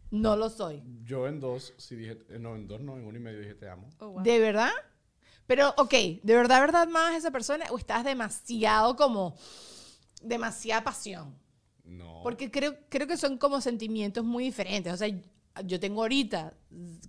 No 0.10 0.36
lo 0.36 0.50
soy. 0.50 0.82
yo 1.04 1.28
en 1.28 1.40
dos, 1.40 1.76
sí 1.78 1.96
dije. 1.96 2.18
eh, 2.30 2.40
No, 2.40 2.56
en 2.56 2.68
dos 2.68 2.82
no, 2.82 2.98
en 2.98 3.06
uno 3.06 3.16
y 3.16 3.22
medio 3.22 3.42
dije 3.42 3.54
te 3.54 3.70
amo. 3.70 3.92
Oh, 4.00 4.08
wow. 4.08 4.24
¿De 4.24 4.40
verdad? 4.40 4.72
Pero, 5.46 5.72
ok, 5.78 5.92
¿de 6.24 6.36
verdad, 6.36 6.60
verdad 6.62 6.88
más 6.88 7.14
esa 7.14 7.30
persona 7.30 7.64
o 7.70 7.78
estás 7.78 8.04
demasiado 8.04 8.96
como, 8.96 9.36
demasiada 10.24 10.84
pasión? 10.84 11.40
No. 11.86 12.22
Porque 12.24 12.50
creo, 12.52 12.76
creo 12.90 13.08
que 13.08 13.18
son 13.18 13.38
como 13.38 13.62
sentimientos 13.62 14.24
muy 14.24 14.44
diferentes. 14.46 14.94
O 14.94 14.98
sea, 14.98 15.10
yo 15.66 15.80
tengo 15.82 16.02
ahorita, 16.02 16.54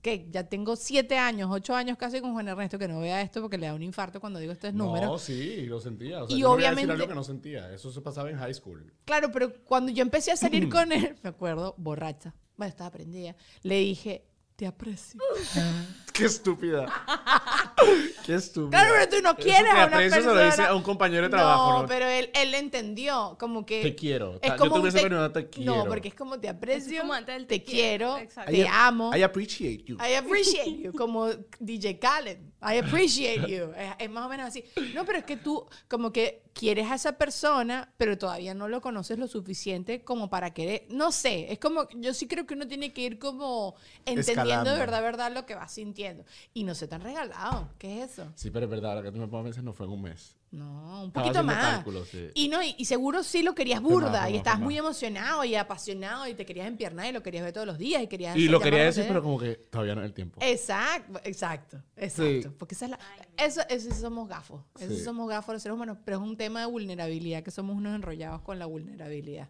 que 0.02 0.26
ya 0.30 0.48
tengo 0.48 0.74
siete 0.74 1.16
años, 1.16 1.48
ocho 1.52 1.74
años 1.76 1.96
casi 1.96 2.20
con 2.20 2.32
Juan 2.32 2.48
Ernesto, 2.48 2.78
que 2.78 2.88
no 2.88 2.98
vea 3.00 3.22
esto 3.22 3.40
porque 3.40 3.56
le 3.58 3.66
da 3.66 3.74
un 3.74 3.82
infarto 3.82 4.20
cuando 4.20 4.40
digo 4.40 4.52
estos 4.52 4.74
No, 4.74 4.87
números. 4.87 5.22
sí, 5.22 5.66
lo 5.66 5.80
sentía. 5.80 6.24
O 6.24 6.26
sea, 6.28 6.37
Y 6.37 6.40
yo 6.40 6.48
no 6.48 6.54
voy 6.54 6.64
a 6.64 6.70
decir 6.70 6.78
obviamente- 6.87 6.92
algo 7.02 7.08
que 7.08 7.14
no 7.14 7.24
sentía. 7.24 7.72
Eso 7.72 7.92
se 7.92 8.00
pasaba 8.00 8.30
en 8.30 8.38
high 8.38 8.54
school. 8.54 8.92
Claro, 9.04 9.30
pero 9.30 9.54
cuando 9.64 9.92
yo 9.92 10.02
empecé 10.02 10.32
a 10.32 10.37
salir 10.37 10.68
con 10.68 10.90
él, 10.90 11.14
me 11.22 11.30
acuerdo, 11.30 11.74
borracha, 11.78 12.35
bueno, 12.56 12.68
estaba 12.70 12.90
prendida, 12.90 13.37
le 13.62 13.78
dije, 13.78 14.24
te 14.56 14.66
aprecio. 14.66 15.20
Qué 16.12 16.26
estúpida. 16.26 16.86
Qué 18.26 18.34
estúpida. 18.34 18.70
Claro, 18.78 18.94
pero 18.94 19.08
tú 19.16 19.22
no 19.22 19.30
Eso 19.30 19.38
quieres 19.40 19.62
te 19.62 19.68
a 19.70 19.72
una 19.74 19.82
aprecio, 19.84 20.10
persona. 20.16 20.34
se 20.34 20.44
lo 20.44 20.50
dice 20.50 20.62
a 20.62 20.74
un 20.74 20.82
compañero 20.82 21.22
de 21.22 21.28
trabajo. 21.30 21.72
No, 21.72 21.82
¿no? 21.82 21.88
pero 21.88 22.06
él, 22.06 22.30
él 22.34 22.54
entendió, 22.54 23.36
como 23.40 23.64
que... 23.64 23.82
Te 23.82 23.94
quiero. 23.94 24.34
Es 24.34 24.40
Ta- 24.42 24.48
yo 24.48 24.56
como 24.58 24.74
un 24.74 24.80
tuviese 24.82 24.98
te- 25.32 25.48
quiero. 25.48 25.74
No, 25.76 25.84
porque 25.86 26.08
es 26.08 26.14
como 26.14 26.38
te 26.38 26.48
aprecio, 26.50 27.00
como 27.00 27.14
antes 27.14 27.34
del 27.34 27.46
te, 27.46 27.58
te 27.60 27.64
quiero, 27.64 28.08
quiero, 28.14 28.18
exacto. 28.18 28.52
te 28.52 28.58
I- 28.58 28.66
amo. 28.70 29.10
I 29.16 29.22
appreciate 29.22 29.84
you. 29.84 29.96
I 29.96 30.14
appreciate 30.14 30.82
you, 30.82 30.92
como 30.92 31.28
DJ 31.58 31.98
Khaled. 31.98 32.38
I 32.62 32.79
appreciate 32.79 33.46
you. 33.48 33.72
Es, 33.77 33.94
es 33.98 34.11
más 34.11 34.27
o 34.27 34.29
menos 34.29 34.46
así. 34.46 34.64
No, 34.94 35.05
pero 35.05 35.18
es 35.18 35.25
que 35.25 35.37
tú 35.37 35.66
como 35.88 36.12
que 36.12 36.42
quieres 36.53 36.90
a 36.90 36.94
esa 36.94 37.12
persona, 37.18 37.92
pero 37.96 38.16
todavía 38.16 38.55
no 38.55 38.68
lo 38.68 38.81
conoces 38.81 39.18
lo 39.18 39.27
suficiente 39.27 40.05
como 40.05 40.31
para 40.31 40.53
querer. 40.53 40.87
No 40.90 41.12
sé, 41.12 41.53
es 41.53 41.59
como, 41.59 41.88
yo 41.90 42.14
sí 42.14 42.29
creo 42.29 42.46
que 42.46 42.55
uno 42.55 42.68
tiene 42.68 42.92
que 42.92 43.03
ir 43.03 43.18
como 43.18 43.75
entendiendo 44.05 44.42
Escalando. 44.42 44.70
de 44.72 44.79
verdad, 44.79 45.03
verdad 45.03 45.33
lo 45.33 45.46
que 45.46 45.55
va 45.55 45.68
sintiendo. 45.68 46.25
Y 46.55 46.64
no 46.64 46.75
se 46.75 46.88
te 46.88 46.94
han 46.94 47.01
regalado. 47.01 47.68
¿Qué 47.79 48.03
es 48.03 48.12
eso? 48.12 48.31
Sí, 48.35 48.51
pero 48.51 48.66
es 48.66 48.70
verdad, 48.70 48.92
ahora 48.92 49.03
que 49.03 49.12
tú 49.12 49.18
me 49.18 49.29
pones 49.29 49.62
no 49.62 49.72
fue 49.72 49.87
en 49.87 49.92
un 49.92 50.03
mes. 50.03 50.37
No, 50.52 51.04
un 51.04 51.12
poquito 51.12 51.42
más. 51.42 51.82
sí. 52.10 52.28
Y 52.34 52.48
no, 52.48 52.62
y, 52.62 52.74
y 52.76 52.84
seguro 52.84 53.22
sí 53.22 53.42
lo 53.42 53.54
querías 53.54 53.80
Fue 53.80 53.90
más, 53.90 54.02
burda 54.02 54.28
y 54.28 54.36
estabas 54.36 54.60
muy 54.60 54.76
emocionado 54.76 55.42
y 55.44 55.54
apasionado 55.54 56.28
y 56.28 56.34
te 56.34 56.44
querías 56.44 56.68
empiernar 56.68 57.06
y 57.06 57.12
lo 57.12 57.22
querías 57.22 57.42
ver 57.42 57.54
todos 57.54 57.66
los 57.66 57.78
días 57.78 58.02
y 58.02 58.06
querías 58.06 58.36
Y 58.36 58.48
lo 58.48 58.60
quería 58.60 58.80
llamarlo 58.80 58.86
decir, 58.90 59.02
de- 59.04 59.08
pero 59.08 59.22
como 59.22 59.38
que 59.38 59.54
todavía 59.70 59.94
no 59.94 60.02
es 60.02 60.06
el 60.08 60.12
tiempo. 60.12 60.38
Exacto, 60.42 61.20
exacto, 61.24 61.82
exacto. 61.96 62.48
Sí. 62.50 62.54
Porque 62.58 62.74
esa 62.74 62.84
es 62.84 62.90
la, 62.90 62.98
eso, 63.38 63.62
eso 63.70 63.94
somos 63.94 64.28
gafos. 64.28 64.62
Eso 64.78 64.94
Sí. 64.94 65.02
somos 65.02 65.26
gafos 65.26 65.54
los 65.54 65.62
seres 65.62 65.74
humanos. 65.74 65.96
Pero 66.04 66.18
es 66.18 66.22
un 66.22 66.36
tema 66.36 66.60
de 66.60 66.66
vulnerabilidad, 66.66 67.42
que 67.42 67.50
somos 67.50 67.74
unos 67.74 67.94
enrollados 67.94 68.42
con 68.42 68.58
la 68.58 68.66
vulnerabilidad. 68.66 69.48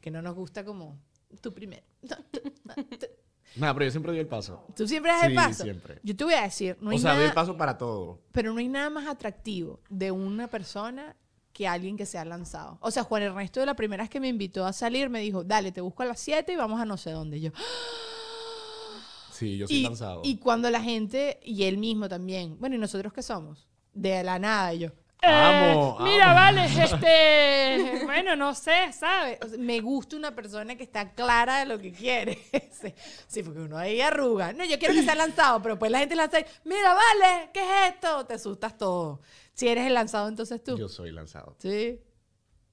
Que 0.00 0.12
no 0.12 0.22
nos 0.22 0.36
gusta 0.36 0.64
como 0.64 1.00
tú 1.40 1.52
primero. 1.52 1.82
Nada, 3.56 3.72
pero 3.74 3.84
yo 3.86 3.90
siempre 3.90 4.12
doy 4.12 4.20
el 4.20 4.26
paso. 4.26 4.64
Tú 4.76 4.86
siempre 4.88 5.12
das 5.12 5.24
el 5.24 5.30
Sí, 5.30 5.36
paso. 5.36 5.62
siempre. 5.64 6.00
Yo 6.02 6.16
te 6.16 6.24
voy 6.24 6.34
a 6.34 6.42
decir, 6.42 6.76
no 6.80 6.90
hay 6.90 6.96
o 6.96 7.00
sea, 7.00 7.10
doy 7.12 7.18
nada, 7.18 7.28
el 7.28 7.34
paso 7.34 7.56
para 7.56 7.78
todo. 7.78 8.20
pero 8.32 8.52
no 8.52 8.58
hay 8.58 8.68
nada 8.68 8.90
más 8.90 9.06
atractivo 9.06 9.80
de 9.88 10.10
una 10.10 10.48
persona 10.48 11.16
que 11.52 11.68
alguien 11.68 11.96
que 11.96 12.04
se 12.04 12.18
ha 12.18 12.24
lanzado. 12.24 12.78
O 12.80 12.90
sea, 12.90 13.04
Juan 13.04 13.22
Ernesto 13.22 13.60
de 13.60 13.66
la 13.66 13.76
primera 13.76 14.02
vez 14.02 14.10
que 14.10 14.18
me 14.18 14.26
invitó 14.28 14.66
a 14.66 14.72
salir 14.72 15.08
me 15.08 15.20
dijo, 15.20 15.44
dale, 15.44 15.70
te 15.70 15.80
busco 15.80 16.02
a 16.02 16.06
las 16.06 16.18
7 16.18 16.52
y 16.52 16.56
vamos 16.56 16.80
a 16.80 16.84
no 16.84 16.96
sé 16.96 17.12
dónde. 17.12 17.36
Y 17.38 17.42
yo, 17.42 17.50
Sí, 19.30 19.56
yo 19.58 19.66
soy 19.66 19.76
y, 19.78 19.84
cansado. 19.84 20.20
y 20.24 20.38
cuando 20.38 20.70
la 20.70 20.80
gente, 20.80 21.40
y 21.42 21.64
él 21.64 21.78
mismo 21.78 22.08
también, 22.08 22.56
bueno, 22.60 22.76
¿y 22.76 22.78
nosotros 22.78 23.12
qué 23.12 23.22
somos? 23.22 23.68
De 23.92 24.22
la 24.22 24.38
nada, 24.38 24.72
y 24.74 24.80
yo, 24.80 24.90
Amo, 25.26 25.98
Mira, 26.00 26.26
amo. 26.26 26.34
vale, 26.34 26.64
este, 26.66 28.04
bueno, 28.04 28.36
no 28.36 28.54
sé, 28.54 28.92
¿sabes? 28.92 29.38
O 29.44 29.48
sea, 29.48 29.58
me 29.58 29.80
gusta 29.80 30.16
una 30.16 30.34
persona 30.34 30.76
que 30.76 30.82
está 30.84 31.12
clara 31.12 31.60
de 31.60 31.66
lo 31.66 31.78
que 31.78 31.92
quiere. 31.92 32.38
sí, 33.26 33.42
porque 33.42 33.60
uno 33.60 33.76
ahí 33.78 34.00
arruga. 34.00 34.52
No, 34.52 34.64
yo 34.64 34.78
quiero 34.78 34.94
que 34.94 35.02
sea 35.02 35.14
lanzado, 35.14 35.60
pero 35.62 35.78
pues 35.78 35.90
la 35.90 35.98
gente 36.00 36.14
lanza 36.16 36.40
y, 36.40 36.44
mira, 36.64 36.94
vale, 36.94 37.50
¿qué 37.52 37.60
es 37.60 37.94
esto? 37.94 38.24
Te 38.26 38.34
asustas 38.34 38.76
todo. 38.76 39.20
Si 39.52 39.68
eres 39.68 39.86
el 39.86 39.94
lanzado, 39.94 40.28
entonces 40.28 40.62
tú. 40.62 40.76
Yo 40.76 40.88
soy 40.88 41.10
lanzado. 41.12 41.56
Sí. 41.58 42.00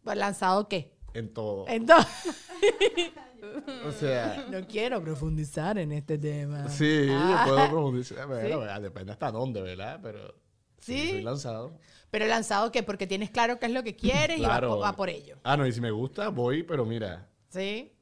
Pues, 0.04 0.18
¿Lanzado 0.18 0.68
qué? 0.68 0.94
En 1.14 1.34
todo. 1.34 1.66
Entonces, 1.68 2.08
O 3.88 3.92
sea, 3.92 4.46
no 4.50 4.66
quiero 4.68 5.02
profundizar 5.02 5.78
en 5.80 5.92
este 5.92 6.18
tema. 6.18 6.70
sí, 6.70 7.08
Ah. 7.10 7.44
yo 7.46 7.54
puedo 7.54 7.70
profundizar. 7.70 8.28
Bueno, 8.28 8.80
depende 8.80 9.12
hasta 9.12 9.32
dónde, 9.32 9.62
¿verdad? 9.62 10.00
Pero 10.02 10.36
Sí. 10.82 11.10
soy 11.10 11.22
lanzado. 11.24 11.72
Pero 12.10 12.26
lanzado 12.28 12.72
qué? 12.72 12.84
Porque 12.84 13.08
tienes 13.08 13.30
claro 13.30 13.58
qué 13.60 13.68
es 13.68 13.72
lo 13.72 13.84
que 13.84 13.96
quieres 13.96 14.38
y 14.38 14.42
va 14.42 14.60
va 14.60 14.94
por 14.96 15.10
ello. 15.10 15.38
Ah, 15.44 15.56
no, 15.56 15.66
y 15.66 15.72
si 15.72 15.80
me 15.80 15.92
gusta, 15.92 16.28
voy, 16.30 16.64
pero 16.64 16.86
mira. 16.86 17.28
¿Sí? 17.50 17.94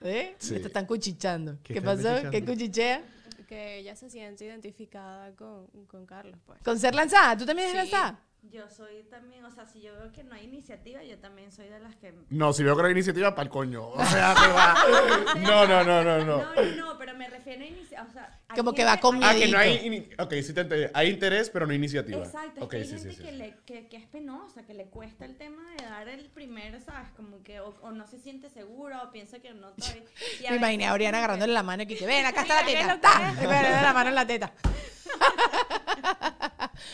¿Sí? 0.00 0.28
Sí. 0.38 0.54
Te 0.60 0.66
están 0.68 0.86
cuchichando. 0.86 1.56
¿Qué, 1.64 1.74
¿Qué 1.74 1.78
están 1.80 1.96
pasó? 2.00 2.30
¿Qué 2.30 2.44
cuchichea? 2.44 3.02
Que 3.48 3.78
ella 3.78 3.96
se 3.96 4.10
siente 4.10 4.44
identificada 4.44 5.34
con, 5.34 5.66
con 5.88 6.06
Carlos, 6.06 6.38
pues. 6.46 6.62
Con 6.62 6.78
ser 6.78 6.94
lanzada. 6.94 7.36
¿Tú 7.36 7.46
también 7.46 7.70
eres 7.70 7.82
Sí. 7.86 7.90
lanzada? 7.90 8.20
Yo 8.42 8.68
soy 8.70 9.02
también, 9.10 9.44
o 9.44 9.50
sea, 9.50 9.66
si 9.66 9.80
yo 9.82 9.92
veo 9.92 10.10
que 10.12 10.22
no 10.24 10.34
hay 10.34 10.44
iniciativa, 10.44 11.02
yo 11.02 11.18
también 11.18 11.52
soy 11.52 11.68
de 11.68 11.80
las 11.80 11.96
que... 11.96 12.14
No, 12.30 12.52
si 12.52 12.62
veo 12.62 12.74
que 12.76 12.82
no 12.82 12.86
hay 12.88 12.92
iniciativa, 12.92 13.34
para 13.34 13.42
el 13.42 13.50
coño. 13.50 13.88
O 13.88 14.04
sea, 14.06 14.34
que 14.40 14.52
va. 14.52 15.34
No, 15.40 15.66
no, 15.66 15.84
no, 15.84 16.02
no, 16.04 16.18
no. 16.24 16.38
No, 16.44 16.54
no, 16.54 16.76
no, 16.76 16.98
pero 16.98 17.14
me 17.14 17.28
refiero 17.28 17.62
a 17.62 17.66
iniciativa, 17.66 18.06
o 18.08 18.12
sea... 18.12 18.40
Como 18.54 18.72
que 18.72 18.84
va 18.84 18.98
con 19.00 19.22
Ah, 19.22 19.34
que 19.34 19.48
no 19.48 19.58
hay. 19.58 19.78
Ini- 19.86 20.14
Ok, 20.22 20.32
sí 20.42 20.54
te 20.54 20.62
entendí. 20.62 20.86
Hay 20.94 21.10
interés, 21.10 21.50
pero 21.50 21.66
no 21.66 21.74
iniciativa. 21.74 22.24
Exacto, 22.24 22.60
es 22.60 22.62
Ok, 22.62 22.70
que 22.70 22.76
hay 22.78 22.84
sí, 22.84 22.90
gente 22.92 23.10
sí, 23.10 23.16
sí. 23.16 23.22
Que, 23.24 23.32
le, 23.32 23.56
que, 23.66 23.88
que 23.88 23.96
es 23.98 24.06
penosa, 24.06 24.64
que 24.64 24.72
le 24.72 24.86
cuesta 24.86 25.24
el 25.26 25.36
tema 25.36 25.62
de 25.76 25.84
dar 25.84 26.08
el 26.08 26.30
primer, 26.30 26.80
¿sabes? 26.80 27.10
Como 27.16 27.42
que 27.42 27.60
o, 27.60 27.74
o 27.82 27.90
no 27.90 28.06
se 28.06 28.18
siente 28.18 28.48
segura 28.48 29.02
o 29.02 29.10
piensa 29.10 29.40
que 29.40 29.52
no 29.52 29.70
estoy... 29.76 30.04
y 30.40 30.46
a 30.46 30.50
Me 30.52 30.56
imaginé 30.56 30.86
a 30.86 30.94
Oriana 30.94 31.18
agarrándole 31.18 31.52
la 31.52 31.62
mano 31.64 31.82
y 31.82 31.86
que 31.86 32.06
ven, 32.06 32.24
acá 32.24 32.42
está 32.42 32.60
la 32.62 32.66
Mira, 32.66 32.80
¿qué 32.80 32.86
es 32.86 32.94
teta. 32.94 33.70
da 33.72 33.82
la 33.82 33.92
mano 33.92 34.08
en 34.08 34.14
la 34.14 34.26
teta. 34.26 34.52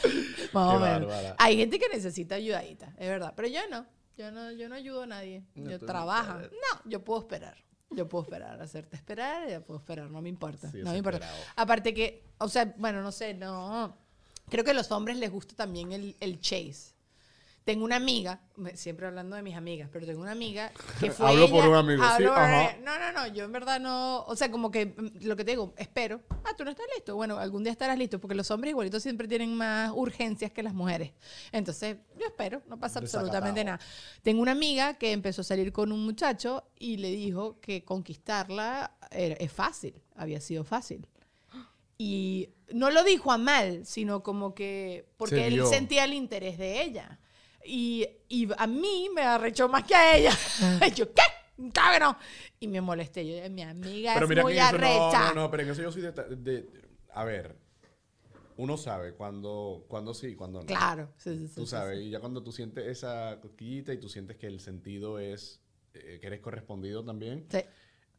Más 0.52 0.74
o 0.74 0.78
menos. 0.78 1.12
Hay 1.38 1.56
gente 1.56 1.78
que 1.78 1.88
necesita 1.88 2.34
ayudadita, 2.36 2.94
es 2.98 3.08
verdad. 3.08 3.32
Pero 3.36 3.48
yo 3.48 3.60
no. 3.70 3.86
Yo 4.16 4.30
no, 4.30 4.52
yo 4.52 4.68
no 4.68 4.76
ayudo 4.76 5.02
a 5.02 5.06
nadie. 5.06 5.44
No, 5.54 5.70
Yo 5.70 5.80
trabajo. 5.80 6.38
No, 6.38 6.90
yo 6.90 7.02
puedo 7.02 7.20
esperar. 7.20 7.56
Yo 7.90 8.08
puedo 8.08 8.24
esperar, 8.24 8.60
hacerte 8.60 8.96
esperar, 8.96 9.48
yo 9.48 9.62
puedo 9.62 9.78
esperar, 9.80 10.10
no 10.10 10.20
me 10.20 10.28
importa. 10.28 10.70
Sí, 10.70 10.78
no 10.82 10.92
me 10.92 10.98
importa. 10.98 11.28
Aparte 11.56 11.94
que, 11.94 12.24
o 12.38 12.48
sea, 12.48 12.74
bueno, 12.76 13.02
no 13.02 13.12
sé, 13.12 13.34
no. 13.34 13.96
Creo 14.48 14.64
que 14.64 14.72
a 14.72 14.74
los 14.74 14.90
hombres 14.90 15.16
les 15.16 15.30
gusta 15.30 15.54
también 15.54 15.92
el, 15.92 16.16
el 16.20 16.40
chase. 16.40 16.93
Tengo 17.64 17.86
una 17.86 17.96
amiga, 17.96 18.42
siempre 18.74 19.06
hablando 19.06 19.36
de 19.36 19.42
mis 19.42 19.56
amigas, 19.56 19.88
pero 19.90 20.04
tengo 20.04 20.20
una 20.20 20.32
amiga 20.32 20.70
que 21.00 21.10
fue 21.10 21.26
Hablo 21.30 21.48
por 21.48 21.60
ella- 21.60 21.68
un 21.70 21.74
amigo, 21.76 22.04
sí, 22.18 22.22
por- 22.24 22.32
ajá. 22.32 22.76
No, 22.84 22.98
no, 22.98 23.12
no, 23.12 23.26
yo 23.28 23.44
en 23.44 23.52
verdad 23.52 23.80
no, 23.80 24.22
o 24.24 24.36
sea, 24.36 24.50
como 24.50 24.70
que 24.70 24.84
mm, 24.86 25.24
lo 25.26 25.34
que 25.34 25.46
te 25.46 25.52
digo, 25.52 25.72
espero. 25.78 26.20
Ah, 26.44 26.50
tú 26.58 26.62
no 26.64 26.70
estás 26.70 26.84
listo. 26.94 27.16
Bueno, 27.16 27.38
algún 27.38 27.64
día 27.64 27.72
estarás 27.72 27.96
listo, 27.96 28.20
porque 28.20 28.34
los 28.34 28.50
hombres 28.50 28.72
igualitos 28.72 29.02
siempre 29.02 29.26
tienen 29.28 29.54
más 29.56 29.90
urgencias 29.94 30.52
que 30.52 30.62
las 30.62 30.74
mujeres. 30.74 31.12
Entonces, 31.52 31.96
yo 32.18 32.26
espero, 32.26 32.60
no 32.68 32.78
pasa 32.78 32.98
absolutamente 32.98 33.64
nada. 33.64 33.80
Tengo 34.22 34.42
una 34.42 34.52
amiga 34.52 34.94
que 34.98 35.12
empezó 35.12 35.40
a 35.40 35.44
salir 35.44 35.72
con 35.72 35.90
un 35.90 36.04
muchacho 36.04 36.64
y 36.78 36.98
le 36.98 37.10
dijo 37.12 37.60
que 37.60 37.82
conquistarla 37.82 38.92
era- 39.10 39.36
es 39.36 39.50
fácil, 39.50 39.94
había 40.16 40.42
sido 40.42 40.64
fácil. 40.64 41.08
Y 41.96 42.50
no 42.74 42.90
lo 42.90 43.04
dijo 43.04 43.32
a 43.32 43.38
mal, 43.38 43.86
sino 43.86 44.22
como 44.22 44.54
que 44.54 45.06
porque 45.16 45.36
Se 45.36 45.46
él 45.46 45.54
vio. 45.54 45.66
sentía 45.66 46.04
el 46.04 46.12
interés 46.12 46.58
de 46.58 46.82
ella. 46.82 47.20
Y, 47.64 48.06
y 48.28 48.48
a 48.56 48.66
mí 48.66 49.08
me 49.14 49.22
arrechó 49.22 49.68
más 49.68 49.84
que 49.84 49.94
a 49.94 50.16
ella. 50.16 50.32
Y 50.86 50.90
yo, 50.94 51.12
¿qué? 51.12 51.22
No. 51.56 52.16
Y 52.60 52.68
me 52.68 52.80
molesté. 52.80 53.26
Yo, 53.26 53.48
mi 53.50 53.62
amiga 53.62 54.14
Pero 54.14 54.26
es 54.26 54.28
mira 54.30 54.42
muy 54.42 54.52
que 54.54 54.58
eso 54.60 54.78
no, 54.78 54.86
arrecha. 54.86 55.28
no, 55.28 55.34
no, 55.42 55.50
pero 55.50 55.62
en 55.62 55.70
eso 55.70 55.82
yo 55.82 55.92
soy 55.92 56.02
de, 56.02 56.12
de- 56.12 56.68
A 57.12 57.24
ver, 57.24 57.56
uno 58.56 58.76
sabe 58.76 59.14
cuando, 59.14 59.84
cuando 59.88 60.14
sí 60.14 60.28
y 60.28 60.34
cuando 60.34 60.60
no. 60.60 60.66
Claro. 60.66 61.10
Sí, 61.16 61.36
sí, 61.38 61.48
sí, 61.48 61.54
Tú 61.54 61.66
sabes, 61.66 61.98
sí. 61.98 62.04
y 62.06 62.10
ya 62.10 62.20
cuando 62.20 62.42
tú 62.42 62.52
sientes 62.52 62.86
esa 62.86 63.38
cosquillita 63.40 63.92
y 63.92 63.98
tú 63.98 64.08
sientes 64.08 64.36
que 64.36 64.46
el 64.46 64.60
sentido 64.60 65.18
es 65.18 65.60
eh, 65.94 66.18
que 66.20 66.26
eres 66.26 66.40
correspondido 66.40 67.04
también, 67.04 67.46
Sí, 67.50 67.58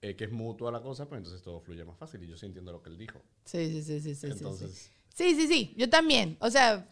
eh, 0.02 0.16
que 0.16 0.26
es 0.26 0.32
mutua 0.32 0.72
la 0.72 0.82
cosa, 0.82 1.08
pues 1.08 1.20
entonces 1.20 1.42
todo 1.42 1.60
fluye 1.62 1.84
más 1.86 1.98
fácil. 1.98 2.24
Y 2.24 2.28
yo 2.28 2.38
sí 2.38 2.46
entiendo 2.46 2.72
lo 2.72 2.82
que 2.82 2.90
él 2.90 2.98
dijo. 2.98 3.22
sí, 3.46 3.68
sí, 3.72 3.82
sí, 3.84 4.00
sí, 4.00 4.02
sí, 4.02 4.16
sí, 4.16 4.28
sí. 4.28 4.32
entonces, 4.32 4.92
Sí, 5.14 5.34
sí, 5.36 5.48
sí, 5.48 5.74
yo 5.78 5.90
también. 5.90 6.36
O 6.42 6.50
sea, 6.50 6.86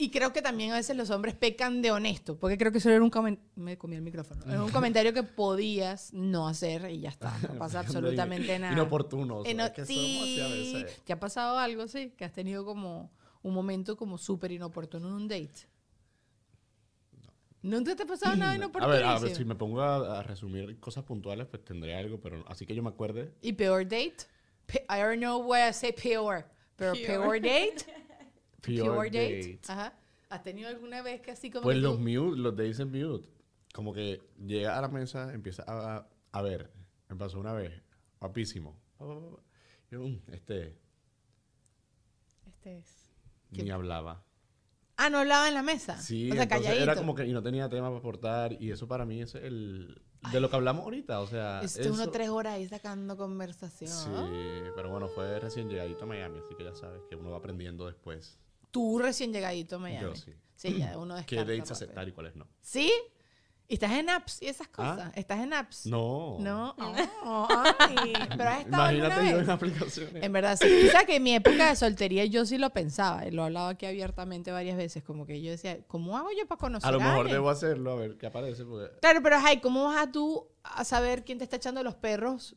y 0.00 0.10
creo 0.10 0.32
que 0.32 0.40
también 0.40 0.70
a 0.70 0.76
veces 0.76 0.96
los 0.96 1.10
hombres 1.10 1.34
pecan 1.34 1.82
de 1.82 1.90
honesto, 1.90 2.38
porque 2.38 2.56
creo 2.56 2.70
que 2.70 2.78
eso 2.78 2.88
era 2.88 3.02
un 3.02 3.10
comentario, 3.10 3.50
me 3.56 3.76
comí 3.76 3.96
el 3.96 4.02
micrófono, 4.02 4.44
era 4.46 4.62
un 4.62 4.70
comentario 4.70 5.12
que 5.12 5.24
podías 5.24 6.12
no 6.14 6.46
hacer 6.46 6.88
y 6.90 7.00
ya 7.00 7.08
está, 7.08 7.36
no 7.52 7.58
pasa 7.58 7.80
absolutamente 7.80 8.58
nada. 8.60 8.72
Inoportuno. 8.74 9.44
Eh, 9.44 9.54
no, 9.54 9.64
¿sabes? 9.64 9.72
Que 9.74 9.86
somos 9.86 10.22
así 10.22 10.40
a 10.40 10.48
veces. 10.48 11.02
¿te 11.04 11.12
ha 11.12 11.18
pasado 11.18 11.58
algo, 11.58 11.88
sí? 11.88 12.12
Que 12.16 12.24
has 12.24 12.32
tenido 12.32 12.64
como 12.64 13.10
un 13.42 13.52
momento 13.52 13.96
como 13.96 14.18
súper 14.18 14.52
inoportuno 14.52 15.08
en 15.08 15.14
un 15.14 15.28
date. 15.28 15.66
¿Nunca 17.60 17.96
te 17.96 18.04
ha 18.04 18.06
pasado 18.06 18.36
nada 18.36 18.52
A 18.52 18.56
inoportuno? 18.56 18.92
ver, 18.94 19.04
a 19.04 19.18
ver, 19.18 19.34
si 19.34 19.44
me 19.44 19.56
pongo 19.56 19.80
a, 19.82 20.20
a 20.20 20.22
resumir 20.22 20.78
cosas 20.78 21.02
puntuales, 21.02 21.48
pues 21.48 21.64
tendré 21.64 21.96
algo, 21.96 22.20
pero 22.20 22.44
así 22.48 22.64
que 22.64 22.74
yo 22.74 22.84
me 22.84 22.90
acuerde. 22.90 23.32
¿Y 23.42 23.52
peor 23.52 23.82
date? 23.82 24.14
Pe- 24.66 24.86
I 24.88 25.00
don't 25.00 25.18
know 25.18 25.42
why 25.42 25.68
I 25.68 25.72
say 25.72 25.92
peor, 25.92 26.44
pero 26.76 26.92
peor, 26.92 27.40
date. 27.40 27.74
Peor, 28.62 29.04
date. 29.06 29.36
date. 29.36 29.60
Ajá. 29.68 29.92
¿Has 30.30 30.42
tenido 30.42 30.68
alguna 30.68 31.02
vez 31.02 31.20
que 31.22 31.30
así 31.30 31.50
como 31.50 31.62
Pues 31.62 31.76
que 31.76 31.80
los 31.82 31.96
tú- 31.96 32.00
mute, 32.02 32.38
los 32.40 32.56
days 32.56 32.78
en 32.80 32.90
mute. 32.90 33.28
Como 33.72 33.92
que 33.94 34.20
llega 34.44 34.76
a 34.76 34.80
la 34.80 34.88
mesa, 34.88 35.32
empieza 35.32 35.64
a, 35.66 36.06
a 36.32 36.42
ver. 36.42 36.70
Me 37.08 37.16
pasó 37.16 37.38
una 37.40 37.52
vez, 37.52 37.72
guapísimo. 38.20 38.76
Yo, 39.90 40.00
mm, 40.00 40.20
este, 40.32 40.76
Este 42.46 42.78
es. 42.78 43.10
ni 43.50 43.70
hablaba. 43.70 44.22
Ah, 44.96 45.10
no 45.10 45.18
hablaba 45.18 45.46
en 45.48 45.54
la 45.54 45.62
mesa. 45.62 45.96
Sí, 45.98 46.28
o 46.30 46.34
sea, 46.34 46.42
entonces 46.42 46.66
calladito. 46.66 46.82
era 46.90 46.96
como 46.96 47.14
que 47.14 47.24
y 47.24 47.32
no 47.32 47.42
tenía 47.42 47.68
tema 47.68 47.86
para 47.88 47.98
aportar 47.98 48.60
y 48.60 48.72
eso 48.72 48.88
para 48.88 49.06
mí 49.06 49.22
es 49.22 49.34
el 49.36 50.02
de 50.32 50.40
lo 50.40 50.50
que 50.50 50.56
hablamos 50.56 50.82
ahorita, 50.82 51.20
o 51.20 51.26
sea, 51.28 51.60
Estuvo 51.62 51.94
uno 51.94 52.10
tres 52.10 52.28
horas 52.30 52.54
ahí 52.54 52.66
sacando 52.66 53.16
conversación. 53.16 53.88
Sí, 53.88 54.70
pero 54.74 54.90
bueno, 54.90 55.06
fue 55.08 55.38
recién 55.38 55.68
llegadito 55.70 56.02
a 56.04 56.06
Miami, 56.08 56.40
así 56.40 56.54
que 56.56 56.64
ya 56.64 56.74
sabes 56.74 57.00
que 57.08 57.14
uno 57.14 57.30
va 57.30 57.36
aprendiendo 57.38 57.86
después 57.86 58.40
Tú 58.70 58.98
recién 58.98 59.32
llegadito 59.32 59.76
a 59.76 59.78
Miami. 59.78 60.06
Yo 60.06 60.14
sí. 60.14 60.32
Sí, 60.54 60.76
ya 60.76 60.98
uno 60.98 61.14
qué 61.26 61.36
descarta 61.36 61.44
dates 61.44 61.58
rápido. 61.58 61.72
aceptar 61.72 62.08
y 62.08 62.12
cuáles 62.12 62.36
no. 62.36 62.48
¿Sí? 62.60 62.92
¿Y 63.70 63.74
estás 63.74 63.92
en 63.92 64.08
apps 64.08 64.40
y 64.40 64.46
esas 64.46 64.66
cosas? 64.68 65.08
¿Ah? 65.08 65.12
¿Estás 65.14 65.40
en 65.40 65.52
apps? 65.52 65.84
No. 65.84 66.38
No. 66.40 66.74
Oh, 67.22 67.46
ay. 67.78 68.14
Pero 68.34 68.48
has 68.48 68.60
estado 68.60 68.90
Imagínate 68.90 69.30
yo 69.30 69.36
vez? 69.36 69.44
en 69.44 69.50
aplicaciones. 69.50 70.24
En 70.24 70.32
verdad, 70.32 70.58
sí. 70.58 70.88
Sabes 70.90 71.06
que 71.06 71.16
en 71.16 71.22
mi 71.22 71.34
época 71.34 71.68
de 71.68 71.76
soltería 71.76 72.24
yo 72.24 72.46
sí 72.46 72.56
lo 72.56 72.70
pensaba. 72.70 73.26
Lo 73.26 73.42
he 73.42 73.44
hablado 73.44 73.68
aquí 73.68 73.84
abiertamente 73.84 74.50
varias 74.50 74.78
veces. 74.78 75.04
Como 75.04 75.26
que 75.26 75.42
yo 75.42 75.50
decía, 75.50 75.78
¿cómo 75.86 76.16
hago 76.16 76.30
yo 76.36 76.46
para 76.46 76.58
conocer 76.58 76.88
a 76.88 76.92
lo 76.92 76.98
mejor 76.98 77.30
debo 77.30 77.50
hacerlo, 77.50 77.92
a 77.92 77.96
ver 77.96 78.16
qué 78.16 78.26
aparece. 78.26 78.64
Porque... 78.64 78.98
Claro, 79.00 79.20
pero 79.22 79.36
ay, 79.38 79.60
¿cómo 79.60 79.84
vas 79.84 79.98
a 79.98 80.10
tú 80.10 80.48
a 80.62 80.82
saber 80.84 81.24
quién 81.24 81.36
te 81.36 81.44
está 81.44 81.56
echando 81.56 81.82
los 81.82 81.94
perros 81.94 82.56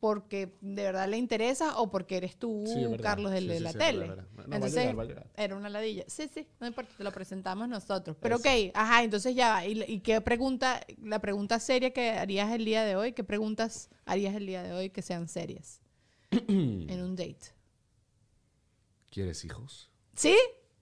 porque 0.00 0.56
de 0.62 0.82
verdad 0.82 1.06
le 1.08 1.18
interesa 1.18 1.78
o 1.78 1.90
porque 1.90 2.16
eres 2.16 2.36
tú, 2.36 2.64
Sí. 2.66 2.84
Carlos, 3.02 3.30
del 3.32 3.44
Sí, 3.44 3.48
de 3.50 3.56
sí, 3.58 3.62
la 3.64 3.72
tele? 3.74 4.08
verdad, 4.08 4.16
verdad. 4.16 4.26
No, 4.32 4.36
va 4.38 4.42
a 4.42 4.56
Entonces, 4.56 4.80
llegar, 4.80 4.98
va 4.98 5.02
a 5.02 5.06
llegar. 5.06 5.30
era 5.36 5.56
una 5.56 5.68
ladilla. 5.68 6.04
Sí, 6.08 6.28
sí, 6.32 6.46
no 6.58 6.66
importa, 6.66 6.90
te 6.96 7.04
lo 7.04 7.12
presentamos 7.12 7.68
nosotros. 7.68 8.16
Pero 8.20 8.36
Eso. 8.36 8.48
ok, 8.48 8.70
ajá, 8.74 9.02
entonces 9.04 9.34
ya 9.34 9.50
va. 9.50 9.66
¿Y, 9.66 9.82
y 9.86 10.00
qué 10.00 10.20
pregunta, 10.22 10.80
la 11.02 11.18
pregunta 11.20 11.60
seria 11.60 11.92
que 11.92 12.10
harías 12.12 12.50
el 12.50 12.64
día 12.64 12.82
de 12.84 12.96
hoy? 12.96 13.12
¿Qué 13.12 13.24
preguntas 13.24 13.90
harías 14.06 14.34
el 14.34 14.46
día 14.46 14.62
de 14.62 14.72
hoy 14.72 14.88
que 14.90 15.02
sean 15.02 15.28
serias 15.28 15.82
en 16.30 17.02
un 17.02 17.14
date? 17.14 17.54
¿Quieres 19.10 19.44
hijos? 19.44 19.90
¿Sí? 20.14 20.36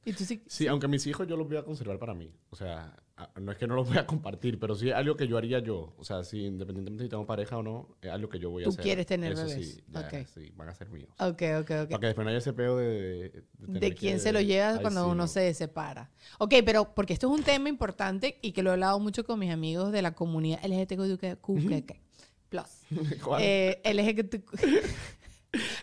¿Y 0.04 0.12
tú 0.12 0.24
sí? 0.24 0.42
Sí, 0.46 0.66
aunque 0.66 0.86
mis 0.88 1.06
hijos 1.06 1.26
yo 1.26 1.36
los 1.36 1.48
voy 1.48 1.56
a 1.56 1.64
conservar 1.64 1.98
para 1.98 2.14
mí. 2.14 2.32
O 2.50 2.56
sea, 2.56 2.94
no 3.40 3.52
es 3.52 3.58
que 3.58 3.66
no 3.66 3.74
los 3.74 3.88
voy 3.88 3.98
a 3.98 4.06
compartir, 4.06 4.58
pero 4.60 4.74
sí 4.74 4.88
es 4.90 4.94
algo 4.94 5.16
que 5.16 5.26
yo 5.26 5.36
haría 5.38 5.58
yo. 5.58 5.92
O 5.98 6.04
sea, 6.04 6.22
si 6.24 6.44
independientemente 6.44 7.04
si 7.04 7.10
tengo 7.10 7.26
pareja 7.26 7.56
o 7.58 7.62
no, 7.62 7.96
es 8.00 8.10
algo 8.10 8.28
que 8.28 8.38
yo 8.38 8.50
voy 8.50 8.62
a 8.62 8.64
Tú 8.64 8.70
hacer. 8.70 8.82
quieres 8.84 9.06
tener 9.06 9.32
Eso 9.32 9.46
bebés. 9.46 9.74
Sí, 9.74 9.82
ya, 9.88 10.00
Ok. 10.00 10.26
sí, 10.32 10.52
van 10.56 10.68
a 10.68 10.74
ser 10.74 10.88
míos. 10.90 11.10
Ok, 11.18 11.42
ok, 11.60 11.70
ok. 11.82 11.88
Para 11.88 11.98
que 12.00 12.06
después 12.06 12.24
no 12.24 12.28
haya 12.30 12.38
ese 12.38 12.52
peo 12.52 12.76
de... 12.76 12.86
De, 12.88 13.30
de 13.30 13.40
tener 13.66 13.80
de 13.80 13.94
quién 13.94 14.14
que- 14.14 14.20
se 14.20 14.32
lo 14.32 14.40
lleva 14.40 14.70
Ay, 14.74 14.78
cuando 14.80 15.00
sí, 15.04 15.06
uno 15.06 15.14
no. 15.14 15.26
se 15.26 15.52
separa. 15.54 16.10
Ok, 16.38 16.54
pero 16.64 16.94
porque 16.94 17.12
esto 17.12 17.26
es 17.32 17.38
un 17.38 17.44
tema 17.44 17.68
importante 17.68 18.38
y 18.42 18.52
que 18.52 18.62
lo 18.62 18.70
he 18.70 18.72
hablado 18.74 19.00
mucho 19.00 19.24
con 19.24 19.38
mis 19.40 19.50
amigos 19.50 19.90
de 19.92 20.02
la 20.02 20.12
comunidad 20.14 20.60
LGTBQ+. 20.64 21.92
Plus. 22.48 22.64
¿Cuál? 23.24 23.42
Eh, 23.44 23.80
LGBT... 23.84 24.36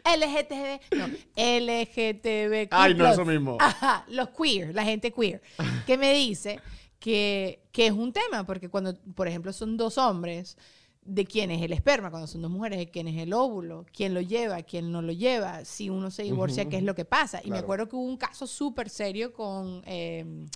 LGTB, 0.06 0.96
no, 0.96 1.08
LGTBQ+. 1.36 2.68
Ay, 2.72 2.94
no, 2.94 3.08
eso 3.12 3.26
mismo. 3.26 3.58
Ajá, 3.60 4.06
los 4.10 4.30
queer, 4.30 4.74
la 4.76 4.84
gente 4.84 5.12
queer, 5.12 5.42
que 5.88 5.98
me 5.98 6.14
dice 6.14 6.60
que, 7.06 7.62
que 7.72 7.86
es 7.86 7.92
un 7.94 8.12
tema, 8.12 8.48
porque 8.48 8.68
cuando, 8.68 8.96
por 9.14 9.28
ejemplo, 9.28 9.54
son 9.54 9.78
dos 9.78 10.00
hombres, 10.00 10.58
de 11.04 11.24
quién 11.24 11.52
es 11.52 11.62
el 11.62 11.72
esperma, 11.72 12.10
cuando 12.10 12.26
son 12.26 12.42
dos 12.42 12.50
mujeres, 12.50 12.80
de 12.80 12.90
quién 12.90 13.08
es 13.08 13.22
el 13.22 13.32
óvulo, 13.32 13.86
quién 13.94 14.16
lo 14.16 14.22
lleva, 14.22 14.64
quién 14.64 14.92
no 14.92 15.04
lo 15.04 15.14
lleva, 15.14 15.64
si 15.66 15.92
uno 15.92 16.10
se 16.10 16.24
divorcia, 16.24 16.68
qué 16.68 16.78
es 16.78 16.84
lo 16.84 16.96
que 16.96 17.06
pasa. 17.06 17.42
Y 17.44 17.52
me 17.52 17.60
acuerdo 17.60 17.88
que 17.88 17.96
hubo 17.96 18.06
un 18.06 18.18
caso 18.18 18.48
súper 18.48 18.90
serio 18.90 19.34
con... 19.34 19.84
eh, 19.86 20.48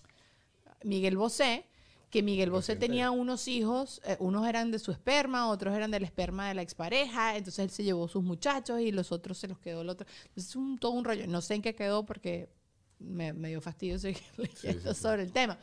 Miguel 0.84 1.18
Bosé, 1.18 1.66
que 2.10 2.24
Miguel 2.24 2.50
Bosé 2.50 2.76
tenía 2.76 3.12
unos 3.12 3.48
hijos, 3.48 4.02
eh, 4.06 4.18
unos 4.20 4.48
eran 4.48 4.72
de 4.72 4.80
su 4.80 4.92
esperma, 4.92 5.50
otros 5.52 5.76
eran 5.76 5.92
del 5.92 6.04
esperma 6.04 6.48
de 6.48 6.56
la 6.56 6.64
expareja, 6.64 7.38
entonces 7.38 7.60
él 7.60 7.70
se 7.70 7.84
llevó 7.84 8.08
sus 8.08 8.24
muchachos 8.24 8.82
y 8.82 8.92
los 8.92 9.12
otros 9.12 9.38
se 9.38 9.48
los 9.48 9.60
quedó 9.60 9.82
el 9.82 9.90
otro. 9.90 10.08
Entonces 10.30 10.50
es 10.50 10.56
un, 10.56 10.80
todo 10.80 10.94
un 10.94 11.06
rollo. 11.06 11.28
No 11.28 11.42
sé 11.42 11.54
en 11.54 11.62
qué 11.62 11.76
quedó 11.76 12.08
porque 12.08 12.50
me, 12.98 13.34
me 13.34 13.50
dio 13.50 13.62
fastidio 13.62 14.00
seguir 14.00 14.24
leyendo 14.38 14.96
sí. 14.96 15.02
sobre 15.02 15.22
el 15.22 15.32
tema, 15.32 15.60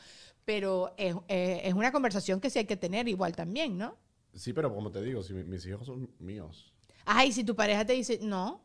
pero 0.47 0.95
es, 0.97 1.15
eh, 1.29 1.61
es 1.65 1.75
una 1.75 1.93
conversación 1.93 2.41
que 2.41 2.49
sí 2.49 2.61
hay 2.61 2.65
que 2.65 2.77
tener 2.77 3.07
igual 3.09 3.35
también, 3.37 3.77
¿no? 3.77 3.97
Sí, 4.33 4.53
pero 4.55 4.73
como 4.75 4.91
te 4.91 5.03
digo, 5.03 5.23
si 5.23 5.35
mi- 5.35 5.45
mis 5.45 5.67
hijos 5.67 5.87
son 5.87 6.09
míos. 6.21 6.73
Ay, 7.05 7.33
si 7.33 7.45
tu 7.45 7.55
pareja 7.55 7.85
te 7.85 7.93
dice, 7.93 8.19
no, 8.23 8.63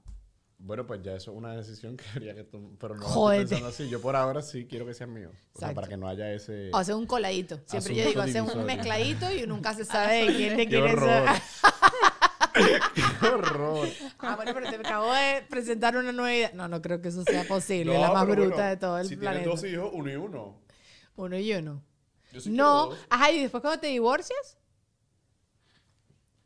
Bueno, 0.64 0.86
pues 0.86 1.02
ya 1.02 1.14
eso 1.16 1.32
es 1.32 1.38
una 1.38 1.56
decisión 1.56 1.98
que 1.98 2.04
habría 2.16 2.36
que 2.36 2.44
tomar. 2.44 2.70
Pero 2.80 2.96
no 2.96 3.02
Jódete. 3.04 3.42
estoy 3.46 3.56
pensando 3.58 3.70
así. 3.70 3.90
Yo 3.90 4.00
por 4.00 4.16
ahora 4.16 4.44
sí 4.44 4.68
quiero 4.70 4.86
que 4.86 4.94
sean 4.94 5.12
míos. 5.12 5.32
O 5.34 5.36
sea, 5.60 5.70
Exacto. 5.70 5.76
para 5.76 5.88
que 5.88 5.98
no 5.98 6.08
haya 6.08 6.32
ese. 6.32 6.70
o 6.72 6.78
hace 6.78 6.94
un 6.94 7.08
coladito. 7.08 7.56
Siempre 7.66 7.96
yo 7.96 8.02
Asunto 8.04 8.10
digo, 8.10 8.22
hace 8.22 8.42
un 8.42 8.48
divisorio. 8.48 8.66
mezcladito 8.68 9.32
y 9.34 9.48
nunca 9.48 9.74
se 9.74 9.86
sabe 9.86 10.26
de 10.28 10.36
quién 10.36 10.58
le 10.58 10.64
¡Qué 10.68 10.70
quiere 10.70 10.94
horror! 10.94 11.28
ser. 11.30 11.42
¡Qué 12.94 13.26
horror! 13.28 13.88
Ah, 14.20 14.36
bueno, 14.36 14.52
pero 14.54 14.70
te 14.70 14.76
acabo 14.76 15.12
de 15.12 15.42
presentar 15.50 15.98
una 15.98 16.12
nueva 16.12 16.32
idea. 16.36 16.52
No, 16.54 16.68
no 16.68 16.80
creo 16.80 17.02
que 17.02 17.08
eso 17.08 17.24
sea 17.24 17.44
posible. 17.46 17.98
la 17.98 18.08
No, 18.10 18.14
más 18.14 18.26
pero 18.28 18.42
bruta 18.44 18.56
bueno, 18.58 18.70
de 18.70 18.78
todo 18.78 18.98
el 19.00 19.08
si 19.08 19.16
planeta. 19.16 19.44
tienes 19.44 19.62
dos 19.62 19.72
hijos, 19.72 19.90
uno 19.94 20.12
y 20.12 20.16
uno. 20.16 20.62
Uno 21.16 21.38
y 21.38 21.54
uno. 21.54 21.84
Yo 22.32 22.40
sí 22.42 22.50
no, 22.50 22.88
quiero 22.88 22.96
dos. 23.02 23.08
ajá, 23.10 23.32
y 23.32 23.42
después 23.42 23.62
cuando 23.62 23.80
te 23.82 23.88
divorcias, 23.88 24.58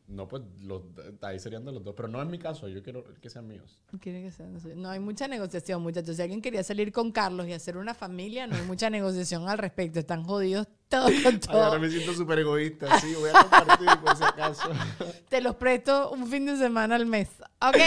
No, 0.07 0.28
pues 0.28 0.43
los, 0.59 0.84
ahí 1.22 1.39
serían 1.39 1.66
de 1.66 1.72
los 1.72 1.84
dos. 1.84 1.95
Pero 1.95 2.07
no 2.07 2.22
es 2.22 2.28
mi 2.28 2.38
caso. 2.38 2.68
Yo 2.68 2.84
quiero 2.84 3.03
que 3.20 3.28
sean 3.30 3.47
míos. 3.47 3.80
quieren 3.99 4.24
que 4.24 4.32
sean 4.32 4.55
así. 4.55 4.70
no 4.76 4.89
hay 4.89 4.99
mucha 4.99 5.28
negociación, 5.28 5.82
muchachos. 5.82 6.16
Si 6.16 6.22
alguien 6.22 6.41
quería 6.43 6.63
salir 6.63 6.91
con 6.91 7.11
Carlos 7.11 7.47
y 7.47 7.53
hacer 7.53 7.76
una 7.78 7.95
familia, 7.95 8.45
no 8.45 8.55
hay 8.55 8.61
mucha 8.63 8.89
negociación 8.91 9.49
al 9.49 9.57
respecto. 9.57 9.99
Están 9.99 10.24
jodidos 10.24 10.68
todos 10.89 11.11
con 11.24 11.34
Ay, 11.34 11.39
todo. 11.39 11.63
ahora 11.63 11.80
me 11.80 11.89
siento 11.89 12.13
súper 12.13 12.39
egoísta. 12.39 12.99
Sí, 12.99 13.16
voy 13.16 13.32
a 13.34 13.41
compartir 13.41 13.88
por 14.03 14.16
si 14.16 14.24
acaso. 14.24 14.70
Te 15.30 15.41
los 15.41 15.55
presto 15.55 16.11
un 16.11 16.28
fin 16.28 16.45
de 16.45 16.55
semana 16.57 16.95
al 16.95 17.07
mes. 17.07 17.30
Ok, 17.61 17.78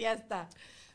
ya 0.00 0.14
está. 0.14 0.48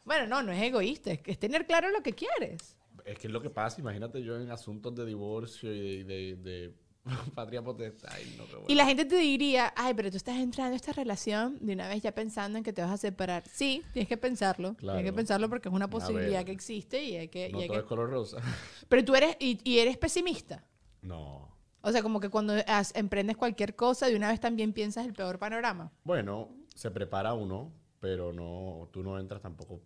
Bueno, 0.05 0.25
no, 0.27 0.41
no 0.41 0.51
es 0.51 0.61
egoísta, 0.61 1.11
es, 1.11 1.21
que 1.21 1.31
es 1.31 1.39
tener 1.39 1.65
claro 1.67 1.89
lo 1.91 2.01
que 2.01 2.13
quieres. 2.13 2.75
Es 3.05 3.19
que 3.19 3.27
es 3.27 3.33
lo 3.33 3.41
que 3.41 3.49
pasa. 3.49 3.79
Imagínate 3.81 4.23
yo 4.23 4.35
en 4.39 4.49
asuntos 4.51 4.95
de 4.95 5.05
divorcio 5.05 5.73
y 5.73 6.03
de, 6.03 6.03
de, 6.03 6.35
de 6.37 6.73
patria 7.35 7.61
potestad. 7.61 8.09
Ay, 8.13 8.33
no, 8.37 8.45
bueno. 8.47 8.65
Y 8.67 8.75
la 8.75 8.85
gente 8.85 9.03
te 9.05 9.17
diría, 9.17 9.73
ay, 9.75 9.93
pero 9.93 10.09
tú 10.09 10.17
estás 10.17 10.37
entrando 10.37 10.69
en 10.69 10.75
esta 10.75 10.93
relación 10.93 11.57
de 11.59 11.73
una 11.73 11.87
vez 11.89 12.01
ya 12.01 12.13
pensando 12.13 12.57
en 12.57 12.63
que 12.63 12.71
te 12.71 12.81
vas 12.81 12.91
a 12.91 12.97
separar. 12.97 13.43
Sí, 13.51 13.83
tienes 13.91 14.07
que 14.07 14.17
pensarlo. 14.17 14.75
Claro. 14.75 14.97
Tienes 14.99 15.11
que 15.11 15.15
pensarlo 15.15 15.49
porque 15.49 15.67
es 15.69 15.73
una 15.75 15.85
A 15.85 15.89
posibilidad 15.89 16.45
que 16.45 16.51
existe 16.53 17.03
y 17.03 17.17
hay 17.17 17.27
que... 17.27 17.49
y 17.49 17.51
No 17.51 17.59
hay 17.59 17.67
todo 17.67 17.75
que- 17.75 17.81
es 17.81 17.85
color 17.87 18.09
rosa. 18.09 18.37
Pero 18.89 19.03
tú 19.03 19.15
eres, 19.15 19.35
y, 19.39 19.59
y 19.63 19.79
eres 19.79 19.97
pesimista. 19.97 20.63
No. 21.01 21.51
O 21.81 21.91
sea, 21.91 22.01
como 22.01 22.21
que 22.21 22.29
cuando 22.29 22.53
has- 22.67 22.95
emprendes 22.95 23.35
cualquier 23.35 23.75
cosa, 23.75 24.07
de 24.07 24.15
una 24.15 24.29
vez 24.29 24.39
también 24.39 24.71
piensas 24.71 25.05
el 25.05 25.11
peor 25.11 25.37
panorama. 25.39 25.91
Bueno, 26.05 26.55
se 26.73 26.89
prepara 26.89 27.33
uno, 27.33 27.73
pero 27.99 28.31
no, 28.31 28.87
tú 28.93 29.03
no 29.03 29.19
entras 29.19 29.41
tampoco 29.41 29.81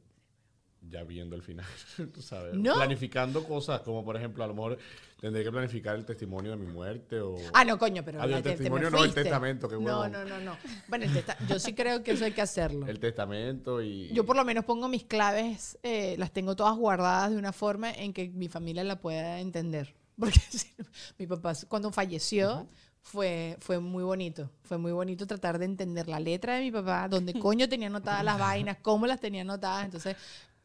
ya 0.90 1.04
viendo 1.04 1.36
el 1.36 1.42
final, 1.42 1.66
sabes. 2.20 2.54
¿No? 2.54 2.76
Planificando 2.76 3.44
cosas, 3.44 3.82
como 3.82 4.04
por 4.04 4.16
ejemplo, 4.16 4.44
a 4.44 4.48
lo 4.48 4.54
mejor 4.54 4.78
tendré 5.20 5.44
que 5.44 5.52
planificar 5.52 5.96
el 5.96 6.06
testimonio 6.06 6.52
de 6.52 6.58
mi 6.58 6.68
muerte 6.72 7.20
o... 7.20 7.36
Ah, 7.54 7.66
no, 7.66 7.78
coño, 7.78 8.04
pero... 8.04 8.22
Ah, 8.22 8.26
el 8.26 8.36
que 8.36 8.42
te 8.44 8.50
testimonio 8.52 8.90
no, 8.90 9.04
el 9.04 9.14
testamento, 9.14 9.68
qué 9.68 9.76
No, 9.76 9.82
huevón. 9.82 10.12
no, 10.12 10.26
no, 10.26 10.40
no. 10.40 10.58
Bueno, 10.88 11.06
el 11.06 11.14
testa- 11.14 11.38
yo 11.48 11.60
sí 11.60 11.74
creo 11.74 12.04
que 12.04 12.12
eso 12.12 12.26
hay 12.26 12.32
que 12.34 12.42
hacerlo. 12.42 12.88
El 12.88 13.00
testamento 13.00 13.82
y... 13.82 14.10
Yo 14.14 14.26
por 14.26 14.36
lo 14.36 14.46
menos 14.46 14.66
pongo 14.66 14.88
mis 14.88 15.04
claves, 15.04 15.78
eh, 15.84 16.16
las 16.18 16.32
tengo 16.32 16.56
todas 16.56 16.76
guardadas 16.78 17.32
de 17.32 17.38
una 17.38 17.54
forma 17.54 17.92
en 17.92 18.14
que 18.14 18.30
mi 18.30 18.48
familia 18.48 18.84
la 18.84 19.00
pueda 19.00 19.40
entender. 19.40 19.94
Porque 20.20 20.40
si 20.40 20.74
no, 20.78 20.86
mi 21.20 21.28
papá 21.28 21.54
cuando 21.68 21.92
falleció 21.92 22.68
fue, 23.02 23.56
fue 23.60 23.80
muy 23.80 24.04
bonito. 24.04 24.50
Fue 24.64 24.78
muy 24.78 24.92
bonito 24.92 25.26
tratar 25.26 25.60
de 25.60 25.66
entender 25.66 26.08
la 26.08 26.20
letra 26.20 26.56
de 26.56 26.62
mi 26.62 26.72
papá, 26.72 27.08
dónde 27.08 27.34
coño 27.40 27.70
tenía 27.70 27.88
anotadas 27.88 28.24
las 28.24 28.38
vainas, 28.40 28.78
cómo 28.82 29.08
las 29.08 29.20
tenía 29.20 29.42
anotadas. 29.44 29.86
Entonces, 29.86 30.18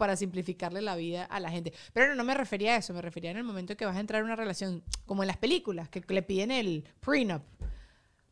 para 0.03 0.16
simplificarle 0.16 0.82
la 0.82 0.96
vida 0.96 1.24
a 1.26 1.38
la 1.38 1.48
gente. 1.48 1.72
Pero 1.92 2.09
no, 2.09 2.16
no 2.16 2.24
me 2.24 2.34
refería 2.34 2.74
a 2.74 2.78
eso, 2.78 2.92
me 2.92 3.00
refería 3.00 3.30
en 3.30 3.36
el 3.36 3.44
momento 3.44 3.76
que 3.76 3.86
vas 3.86 3.94
a 3.96 4.00
entrar 4.00 4.18
en 4.18 4.24
una 4.24 4.34
relación, 4.34 4.82
como 5.07 5.22
en 5.22 5.28
las 5.28 5.36
películas, 5.36 5.88
que 5.88 6.03
le 6.09 6.22
piden 6.24 6.50
el 6.50 6.82
prenup 6.98 7.44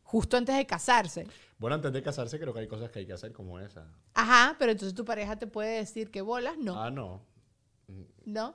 justo 0.03 0.35
antes 0.35 0.53
de 0.57 0.65
casarse. 0.65 1.25
Bueno, 1.59 1.75
antes 1.77 1.93
de 1.93 2.03
casarse 2.03 2.37
creo 2.37 2.53
que 2.53 2.59
hay 2.59 2.67
cosas 2.67 2.91
que 2.91 2.99
hay 2.99 3.05
que 3.05 3.13
hacer 3.13 3.31
como 3.31 3.57
esa. 3.57 3.87
Ajá, 4.15 4.57
pero 4.59 4.73
entonces 4.73 4.93
tu 4.93 5.05
pareja 5.05 5.37
te 5.37 5.47
puede 5.47 5.77
decir 5.77 6.11
que 6.11 6.19
bolas, 6.19 6.57
no, 6.57 6.77
Ah, 6.83 6.91
no. 6.91 7.21
¿no? 8.25 8.53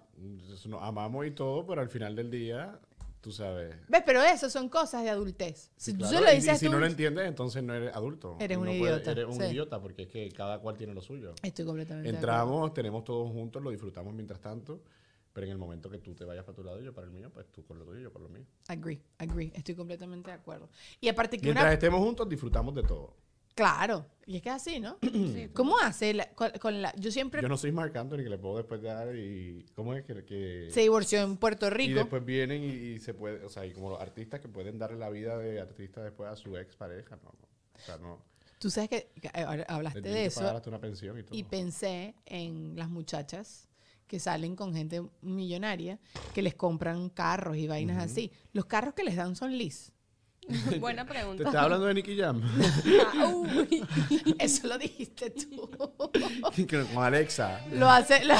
Eso 0.52 0.68
no- 0.68 0.80
amamos 0.84 1.24
y 1.26 1.30
todo, 1.30 1.66
pero 1.66 1.80
al 1.80 1.88
final 1.88 2.14
del 2.16 2.30
día, 2.30 2.78
tú 3.26 3.32
sabes... 3.32 3.74
¿Ves? 3.88 4.02
Pero 4.06 4.22
eso 4.22 4.48
son 4.48 4.68
cosas 4.68 5.02
de 5.02 5.10
adultez. 5.10 5.72
Si 5.76 5.90
Sí, 5.90 5.98
tú 5.98 6.04
se 6.06 6.20
lo 6.20 6.30
y- 6.30 6.36
dices 6.36 6.54
y 6.54 6.58
si 6.60 6.66
tú- 6.66 6.70
no 6.72 6.78
lo 6.78 6.86
entiendes, 6.86 7.26
entonces 7.26 7.60
no 7.60 7.74
eres 7.74 7.92
adulto. 7.92 8.36
Eres 8.38 8.56
No 8.56 8.62
un 8.62 8.78
puedes- 8.78 8.82
idiota, 8.98 9.10
Eres 9.10 9.24
un 9.26 9.32
sí. 9.34 9.42
idiota, 9.46 9.82
porque 9.82 10.02
es 10.02 10.08
que 10.08 10.30
cada 10.30 10.60
cual 10.60 10.76
tiene 10.76 10.94
lo 10.94 11.02
suyo. 11.02 11.34
Estoy 11.42 11.64
completamente 11.64 12.08
de 12.08 12.14
Entramos, 12.14 12.72
tenemos 12.72 13.02
todos 13.02 13.28
juntos, 13.32 13.60
lo 13.60 13.70
disfrutamos 13.70 14.14
mientras 14.14 14.40
tanto, 14.40 14.80
pero 15.32 15.44
en 15.46 15.50
el 15.54 15.58
momento 15.58 15.90
que 15.90 15.98
tú 15.98 16.14
te 16.14 16.24
vayas 16.24 16.44
para 16.44 16.54
tu 16.54 16.62
lado 16.62 16.80
y 16.80 16.84
yo 16.84 16.94
para 16.94 17.08
el 17.08 17.12
mío, 17.12 17.28
pues 17.34 17.46
tú 17.50 17.64
con 17.64 17.80
lo 17.80 17.84
tuyo 17.84 17.98
y 17.98 18.02
yo 18.04 18.12
con 18.12 18.22
lo 18.22 18.28
mío. 18.28 18.44
Agree, 18.68 19.02
agree. 19.18 19.50
Estoy 19.56 19.74
completamente 19.74 20.30
de 20.30 20.36
acuerdo. 20.36 20.68
Y 21.00 21.08
aparte 21.08 21.36
que 21.36 21.46
Mientras 21.46 21.64
una... 21.66 21.72
estemos 21.74 21.98
juntos, 21.98 22.28
disfrutamos 22.28 22.76
de 22.76 22.84
todo. 22.84 23.12
Claro. 23.56 24.06
Y 24.26 24.36
es 24.36 24.42
que 24.42 24.48
es 24.50 24.54
así, 24.56 24.78
¿no? 24.80 24.98
¿Cómo 25.54 25.78
hace 25.78 26.12
la- 26.14 26.28
con, 26.34 26.50
con 26.60 26.82
la... 26.82 26.94
Yo 26.96 27.10
siempre 27.10 27.40
Yo 27.42 27.48
no 27.48 27.56
soy 27.56 27.72
Marc 27.72 27.96
Anthony 27.96 28.18
que 28.18 28.28
le 28.30 28.38
puedo 28.38 28.58
después 28.58 28.82
dar 28.82 29.14
y... 29.16 29.64
¿Cómo 29.74 29.94
es 29.94 30.04
que...? 30.04 30.24
que 30.24 30.68
se 30.70 30.80
divorció 30.82 31.22
en 31.22 31.36
Puerto 31.36 31.66
y 31.66 31.70
Rico. 31.70 31.98
después 32.00 32.24
vienen 32.24 32.62
y, 32.62 32.66
y 32.68 32.98
se 33.00 33.14
puede... 33.14 33.44
O 33.44 33.48
sea, 33.48 33.64
y 33.66 33.72
como 33.72 33.90
los 33.90 34.00
artistas 34.00 34.40
que 34.40 34.48
pueden 34.48 34.78
darle 34.78 34.98
la 34.98 35.10
vida 35.10 35.38
de 35.38 35.60
artista 35.60 36.02
después 36.02 36.28
a 36.30 36.36
su 36.36 36.56
ex 36.56 36.76
pareja, 36.76 37.16
no, 37.16 37.30
no. 37.40 37.48
O 37.74 37.78
sea, 37.84 37.96
no. 37.98 38.22
Tú 38.58 38.68
sabes 38.70 38.88
que, 38.90 39.10
que 39.20 39.30
ahora 39.42 39.64
hablaste 39.68 40.00
de 40.00 40.10
que 40.12 40.24
eso 40.26 40.46
hasta 40.48 40.70
una 40.70 40.80
pensión 40.80 41.18
y 41.18 41.22
todo. 41.22 41.36
y 41.38 41.42
pensé 41.44 42.14
en 42.26 42.74
las 42.76 42.88
muchachas 42.88 43.68
que 44.06 44.18
salen 44.18 44.54
con 44.56 44.72
gente 44.74 45.02
millonaria 45.20 45.98
que 46.34 46.40
les 46.42 46.54
compran 46.54 47.10
carros 47.10 47.56
y 47.56 47.66
vainas 47.66 48.02
así. 48.02 48.30
Los 48.52 48.66
carros 48.66 48.94
que 48.94 49.02
les 49.04 49.16
dan 49.16 49.34
son 49.36 49.56
lis. 49.56 49.92
Buena 50.80 51.04
¿Te 51.04 51.10
pregunta. 51.12 51.42
estás 51.44 51.62
hablando 51.62 51.86
de 51.86 51.94
Nicky 51.94 52.16
Jam? 52.18 52.42
Ah, 53.20 53.26
uy. 53.28 53.84
Eso 54.38 54.66
lo 54.68 54.78
dijiste 54.78 55.30
tú. 55.30 55.68
Con 56.94 57.02
Alexa. 57.04 57.60
Lo 57.72 57.88
hace. 57.90 58.24
lo- 58.24 58.34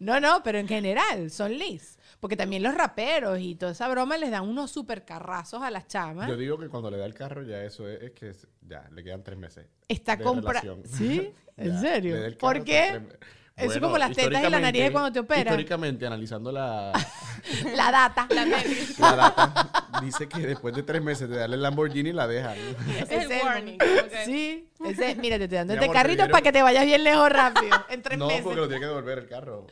no, 0.00 0.20
no, 0.20 0.42
pero 0.42 0.58
en 0.58 0.68
general 0.68 1.30
son 1.30 1.52
lis. 1.56 1.96
Porque 2.20 2.36
también 2.36 2.64
los 2.64 2.74
raperos 2.74 3.38
y 3.38 3.54
toda 3.54 3.72
esa 3.72 3.88
broma 3.88 4.16
les 4.16 4.30
dan 4.32 4.42
unos 4.48 4.72
super 4.72 5.04
carrazos 5.04 5.62
a 5.62 5.70
las 5.70 5.86
chamas. 5.86 6.28
Yo 6.28 6.36
digo 6.36 6.58
que 6.58 6.68
cuando 6.68 6.90
le 6.90 6.96
da 6.98 7.06
el 7.06 7.14
carro 7.14 7.42
ya 7.44 7.62
eso 7.62 7.88
es, 7.88 8.02
es 8.02 8.10
que 8.10 8.30
es- 8.30 8.46
ya 8.62 8.88
le 8.92 9.04
quedan 9.04 9.22
tres 9.22 9.38
meses. 9.38 9.66
Está 9.86 10.16
relación. 10.16 10.82
¿Sí? 10.84 11.32
¿En 11.56 11.80
serio? 11.80 12.16
¿Por 12.38 12.64
qué? 12.64 13.00
tres 13.18 13.18
Eso 13.58 13.74
es 13.74 13.80
como 13.80 13.98
las 13.98 14.12
tetas 14.16 14.44
y 14.44 14.50
la 14.50 14.60
nariz 14.60 14.82
de 14.84 14.92
cuando 14.92 15.12
te 15.12 15.18
operan. 15.20 15.46
Históricamente, 15.46 16.06
analizando 16.06 16.52
la, 16.52 16.92
La 17.76 17.90
data. 17.90 18.26
La 18.30 18.44
nariz. 18.44 18.98
la 18.98 19.16
data, 19.16 20.00
dice 20.02 20.28
que 20.28 20.38
después 20.46 20.74
de 20.74 20.82
tres 20.82 21.02
meses 21.02 21.28
de 21.28 21.36
darle 21.36 21.56
el 21.56 21.62
Lamborghini 21.62 22.12
la 22.12 22.26
dejan. 22.26 22.56
Ese 23.00 23.16
es 23.16 23.30
el 23.30 23.42
warning. 23.44 23.78
Sí. 24.24 24.68
Ese, 24.84 25.14
mira, 25.16 25.38
te 25.38 25.44
estoy 25.44 25.58
dando 25.58 25.72
Mi 25.72 25.76
este 25.76 25.84
amor, 25.86 25.96
carrito 25.96 26.28
para 26.28 26.42
que 26.42 26.52
te 26.52 26.62
vayas 26.62 26.84
bien 26.84 27.02
lejos 27.04 27.28
rápido. 27.30 27.76
En 27.88 28.02
tres 28.02 28.18
No, 28.18 28.26
meses. 28.28 28.42
porque 28.42 28.60
lo 28.60 28.66
tiene 28.68 28.80
que 28.80 28.86
devolver 28.86 29.18
el 29.18 29.28
carro. 29.28 29.66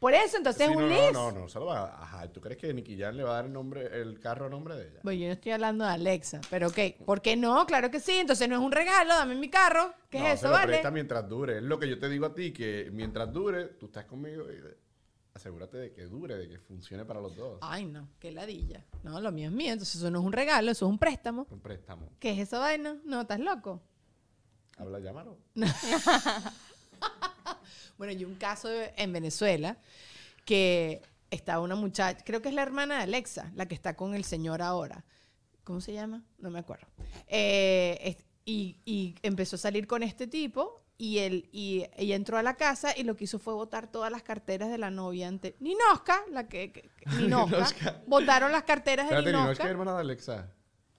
Por 0.00 0.14
eso, 0.14 0.38
entonces 0.38 0.64
Sí, 0.66 0.72
es 0.72 0.76
no, 0.76 0.82
un 0.84 0.88
no, 0.90 0.94
lis. 0.96 1.12
no, 1.12 1.30
no, 1.30 1.48
solo 1.48 1.66
va. 1.66 2.02
Ajá, 2.02 2.26
¿tú 2.32 2.40
crees 2.40 2.58
que 2.58 2.72
Nicky 2.74 2.98
Jam 2.98 3.14
le 3.16 3.22
va 3.22 3.32
a 3.32 3.34
dar 3.34 3.44
el 3.44 3.52
nombre, 3.52 4.00
el 4.00 4.18
carro 4.18 4.46
a 4.46 4.48
nombre 4.48 4.74
de 4.74 4.88
ella? 4.88 5.00
Bueno, 5.02 5.20
yo 5.20 5.26
no 5.26 5.32
estoy 5.34 5.52
hablando 5.52 5.84
de 5.84 5.90
Alexa, 5.90 6.40
pero 6.50 6.68
ok. 6.68 6.78
¿Por 7.04 7.20
qué 7.20 7.36
no? 7.36 7.66
Claro 7.66 7.90
que 7.90 8.00
sí. 8.00 8.12
Entonces 8.12 8.48
no 8.48 8.56
es 8.56 8.62
un 8.62 8.72
regalo, 8.72 9.10
dame 9.14 9.34
mi 9.34 9.50
carro. 9.50 9.92
¿Qué 10.08 10.18
no, 10.18 10.24
es 10.26 10.30
se 10.40 10.46
eso, 10.46 10.48
lo 10.48 10.52
vale? 10.54 10.68
presta 10.68 10.90
mientras 10.90 11.28
dure. 11.28 11.58
Es 11.58 11.62
lo 11.62 11.78
que 11.78 11.86
yo 11.88 11.98
te 11.98 12.08
digo 12.08 12.24
a 12.26 12.34
ti, 12.34 12.50
que 12.52 12.88
mientras 12.92 13.30
dure, 13.30 13.66
tú 13.78 13.86
estás 13.86 14.06
conmigo 14.06 14.46
y 14.50 14.56
asegúrate 15.34 15.76
de 15.76 15.92
que 15.92 16.06
dure, 16.06 16.34
de 16.36 16.48
que 16.48 16.58
funcione 16.58 17.04
para 17.04 17.20
los 17.20 17.36
dos. 17.36 17.58
Ay, 17.60 17.84
no, 17.84 18.08
qué 18.18 18.32
ladilla. 18.32 18.84
No, 19.02 19.20
lo 19.20 19.30
mío 19.32 19.48
es 19.48 19.54
mío, 19.54 19.72
entonces 19.72 19.96
eso 19.96 20.10
no 20.10 20.20
es 20.20 20.24
un 20.24 20.32
regalo, 20.32 20.70
eso 20.70 20.86
es 20.86 20.90
un 20.90 20.98
préstamo. 20.98 21.46
Un 21.50 21.60
préstamo. 21.60 22.08
¿Qué 22.18 22.32
es 22.32 22.38
esa 22.38 22.58
vaina? 22.58 22.96
No, 23.04 23.20
estás 23.20 23.38
loco. 23.38 23.82
Habla, 24.78 24.98
llámalo. 24.98 25.36
Bueno, 28.00 28.14
y 28.14 28.24
un 28.24 28.34
caso 28.36 28.68
de- 28.68 28.94
en 28.96 29.12
Venezuela 29.12 29.76
que 30.46 31.02
está 31.30 31.60
una 31.60 31.74
muchacha, 31.74 32.24
creo 32.24 32.40
que 32.40 32.48
es 32.48 32.54
la 32.54 32.62
hermana 32.62 32.96
de 32.96 33.02
Alexa, 33.02 33.52
la 33.54 33.66
que 33.66 33.74
está 33.74 33.94
con 33.94 34.14
el 34.14 34.24
señor 34.24 34.62
ahora. 34.62 35.04
¿Cómo 35.64 35.82
se 35.82 35.92
llama? 35.92 36.22
No 36.38 36.48
me 36.50 36.60
acuerdo. 36.60 36.86
Eh, 37.28 37.98
es- 38.02 38.24
y, 38.46 38.78
y 38.86 39.16
empezó 39.22 39.56
a 39.56 39.58
salir 39.58 39.86
con 39.86 40.02
este 40.02 40.26
tipo 40.26 40.80
y, 40.96 41.18
él, 41.18 41.50
y 41.52 41.84
ella 41.94 42.16
entró 42.16 42.38
a 42.38 42.42
la 42.42 42.54
casa 42.56 42.96
y 42.96 43.02
lo 43.02 43.16
que 43.16 43.24
hizo 43.24 43.38
fue 43.38 43.52
botar 43.52 43.86
todas 43.92 44.10
las 44.10 44.22
carteras 44.22 44.70
de 44.70 44.78
la 44.78 44.90
novia 44.90 45.28
ante 45.28 45.56
Ninosca, 45.60 46.22
la 46.30 46.48
que, 46.48 46.72
que- 46.72 46.88
Ninosca. 47.20 48.00
botaron 48.06 48.50
las 48.50 48.62
carteras 48.62 49.10
de 49.10 49.14
Espérate, 49.16 49.26
Ninosca. 49.30 49.44
¿no 49.46 49.52
es 49.52 49.58
que 49.58 49.64
es 49.64 49.70
hermana 49.70 49.92
de 49.96 50.00
Alexa? 50.00 50.48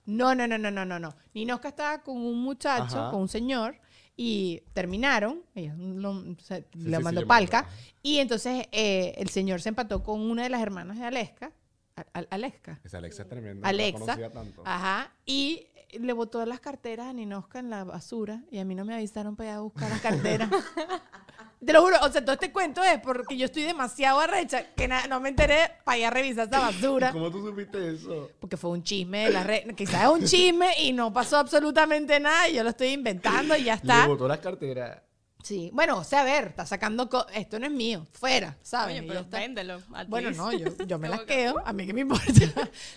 No, 0.06 0.36
no, 0.36 0.46
no, 0.46 0.56
no, 0.56 0.70
no, 0.70 0.84
no, 0.84 1.00
no. 1.00 1.16
Ninosca 1.34 1.68
estaba 1.68 2.00
con 2.04 2.16
un 2.16 2.40
muchacho, 2.44 3.00
Ajá. 3.00 3.10
con 3.10 3.22
un 3.22 3.28
señor, 3.28 3.76
y 4.16 4.62
terminaron, 4.74 5.42
ella 5.54 5.74
lo, 5.76 6.22
se- 6.38 6.62
Sí, 6.72 6.78
le 6.78 6.96
sí, 6.98 7.02
mandó 7.02 7.20
sí, 7.22 7.26
palca, 7.26 7.66
y 8.02 8.18
entonces 8.18 8.66
eh, 8.72 9.14
el 9.16 9.28
señor 9.30 9.60
se 9.60 9.70
empató 9.70 10.02
con 10.02 10.20
una 10.20 10.42
de 10.44 10.50
las 10.50 10.60
hermanas 10.62 10.98
de 10.98 11.04
Aleska, 11.06 11.52
Al- 11.96 12.06
Al- 12.12 12.28
Aleska, 12.30 12.80
Esa 12.84 12.98
Alexa 12.98 13.22
es 13.22 13.28
tremenda. 13.28 13.54
no 13.56 13.62
la 13.62 13.68
Alexa, 13.68 13.98
conocía 14.00 14.30
tanto. 14.30 14.62
ajá, 14.64 15.12
y 15.26 15.66
le 15.98 16.12
botó 16.14 16.44
las 16.46 16.60
carteras 16.60 17.06
a 17.08 17.12
Ninosca 17.12 17.58
en 17.58 17.68
la 17.70 17.84
basura, 17.84 18.42
y 18.50 18.58
a 18.58 18.64
mí 18.64 18.74
no 18.74 18.84
me 18.84 18.94
avisaron 18.94 19.36
para 19.36 19.50
ir 19.50 19.56
a 19.56 19.60
buscar 19.60 19.90
las 19.90 20.00
carteras. 20.00 20.48
Te 21.64 21.72
lo 21.72 21.82
juro, 21.82 21.96
o 22.02 22.08
sea, 22.10 22.24
todo 22.24 22.32
este 22.32 22.50
cuento 22.50 22.82
es 22.82 22.98
porque 23.00 23.36
yo 23.36 23.44
estoy 23.44 23.62
demasiado 23.62 24.18
arrecha 24.20 24.74
que 24.74 24.88
no 24.88 25.20
me 25.20 25.28
enteré 25.28 25.70
para 25.84 25.98
ir 25.98 26.06
a 26.06 26.10
revisar 26.10 26.48
esa 26.48 26.58
basura. 26.58 27.12
¿Cómo 27.12 27.30
tú 27.30 27.44
supiste 27.46 27.94
eso? 27.94 28.30
Porque 28.40 28.56
fue 28.56 28.70
un 28.70 28.82
chisme 28.82 29.26
de 29.26 29.30
la 29.30 29.44
red. 29.44 29.72
Quizás 29.76 30.02
es 30.02 30.08
un 30.08 30.24
chisme 30.24 30.74
y 30.80 30.92
no 30.92 31.12
pasó 31.12 31.36
absolutamente 31.38 32.18
nada 32.18 32.48
y 32.48 32.54
yo 32.56 32.64
lo 32.64 32.70
estoy 32.70 32.88
inventando 32.88 33.56
y 33.56 33.64
ya 33.64 33.74
Le 33.74 33.76
está. 33.76 34.06
botó 34.08 34.26
las 34.26 34.38
carteras. 34.38 35.00
Sí. 35.42 35.70
Bueno, 35.72 35.98
o 35.98 36.04
sea, 36.04 36.20
a 36.20 36.24
ver, 36.24 36.48
está 36.48 36.64
sacando. 36.66 37.08
co- 37.08 37.26
Esto 37.34 37.58
no 37.58 37.66
es 37.66 37.72
mío. 37.72 38.06
Fuera, 38.12 38.56
¿sabes? 38.62 38.96
Oye, 38.96 39.04
Y 39.04 39.08
pero 39.08 39.20
está. 39.20 39.38
véndelo. 39.38 39.80
Bueno, 40.08 40.30
no, 40.30 40.52
yo, 40.52 40.66
yo 40.86 40.98
me 40.98 41.08
las 41.10 41.20
que- 41.20 41.26
quedo. 41.26 41.62
A 41.64 41.72
mí 41.72 41.86
que 41.86 41.92
me 41.92 42.02
importa. 42.02 42.24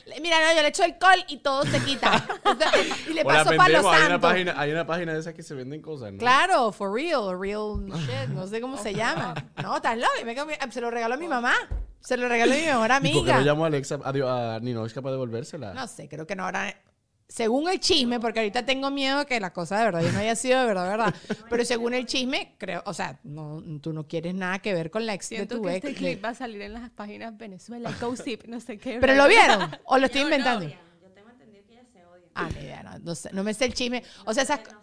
Le- 0.05 0.19
Mira, 0.21 0.37
no, 0.45 0.55
yo 0.55 0.61
le 0.61 0.67
echo 0.67 0.83
alcohol 0.83 1.23
y 1.27 1.37
todo 1.37 1.63
se 1.65 1.79
quita. 1.83 2.25
y 3.09 3.13
le 3.13 3.25
paso 3.25 3.45
para 3.55 3.69
los 3.69 3.83
vendemos, 3.83 3.93
hay 3.93 3.99
una, 4.01 4.07
santos. 4.09 4.31
página, 4.31 4.53
hay 4.57 4.71
una 4.71 4.85
página 4.85 5.13
de 5.13 5.19
esas 5.19 5.33
que 5.33 5.43
se 5.43 5.53
venden 5.55 5.81
cosas, 5.81 6.11
¿no? 6.13 6.19
Claro, 6.19 6.71
for 6.71 6.93
real, 6.93 7.39
real 7.39 7.83
shit, 7.87 8.29
no 8.29 8.45
sé 8.47 8.61
cómo 8.61 8.77
se 8.77 8.93
llama. 8.93 9.33
No, 9.61 9.75
estás 9.77 9.97
loco. 9.97 10.11
y 10.21 10.25
me 10.25 10.35
quedo- 10.35 10.47
Se 10.71 10.81
lo 10.81 10.91
regaló 10.91 11.15
a 11.15 11.17
mi 11.17 11.27
mamá. 11.27 11.53
Se 11.99 12.17
lo 12.17 12.29
regaló 12.29 12.53
a 12.53 12.55
mi 12.55 12.61
mejor 12.61 12.85
¿Y 12.85 12.89
por 12.89 13.01
qué 13.01 13.07
amiga. 13.31 13.35
no 13.39 13.41
llamo 13.41 13.63
a 13.63 13.67
Alexa 13.67 13.99
a, 14.03 14.55
a 14.55 14.59
Ninochka 14.59 15.01
para 15.01 15.13
devolvérsela? 15.13 15.73
No 15.73 15.87
sé, 15.87 16.07
creo 16.07 16.27
que 16.27 16.35
no 16.35 16.45
habrá. 16.45 16.75
Según 17.27 17.67
el 17.69 17.79
chisme, 17.79 18.19
porque 18.19 18.39
ahorita 18.39 18.65
tengo 18.65 18.91
miedo 18.91 19.25
que 19.25 19.39
la 19.39 19.51
cosa 19.51 19.79
de 19.79 19.85
verdad 19.85 20.01
no 20.13 20.19
haya 20.19 20.35
sido 20.35 20.59
de 20.59 20.65
verdad, 20.67 20.87
verdad. 20.89 21.15
Pero 21.49 21.65
según 21.65 21.93
el 21.95 22.05
chisme, 22.05 22.53
creo, 22.59 22.83
o 22.85 22.93
sea, 22.93 23.19
no, 23.23 23.63
tú 23.81 23.93
no 23.93 24.07
quieres 24.07 24.35
nada 24.35 24.59
que 24.59 24.73
ver 24.73 24.91
con 24.91 25.05
la 25.07 25.15
ex 25.15 25.25
Siento 25.25 25.55
de 25.55 25.59
tu 25.61 25.65
que 25.67 25.75
ex. 25.75 25.85
este 25.85 25.97
clip 25.97 26.23
va 26.23 26.29
a 26.29 26.33
salir 26.35 26.61
en 26.61 26.73
las 26.73 26.89
páginas 26.91 27.35
Venezuela, 27.35 27.91
Gossip, 27.99 28.43
no 28.47 28.59
sé 28.59 28.77
qué. 28.77 28.99
Pero 29.01 29.15
lo 29.15 29.27
vieron 29.27 29.71
o 29.85 29.97
lo 29.97 30.05
estoy 30.05 30.21
inventando. 30.21 30.65
odian. 30.65 30.79
Yo 31.01 31.09
tengo 31.09 31.29
entendido 31.31 31.65
que 31.65 31.73
ellas 31.73 31.87
se 31.91 32.05
odian. 32.05 32.29
Ah, 32.35 32.83
no, 32.83 32.99
no, 32.99 33.15
sé, 33.15 33.29
no 33.33 33.43
me 33.43 33.53
sé 33.55 33.65
el 33.65 33.73
chisme. 33.73 34.03
O 34.25 34.33
sea, 34.33 34.43
esas, 34.43 34.59
No. 34.71 34.79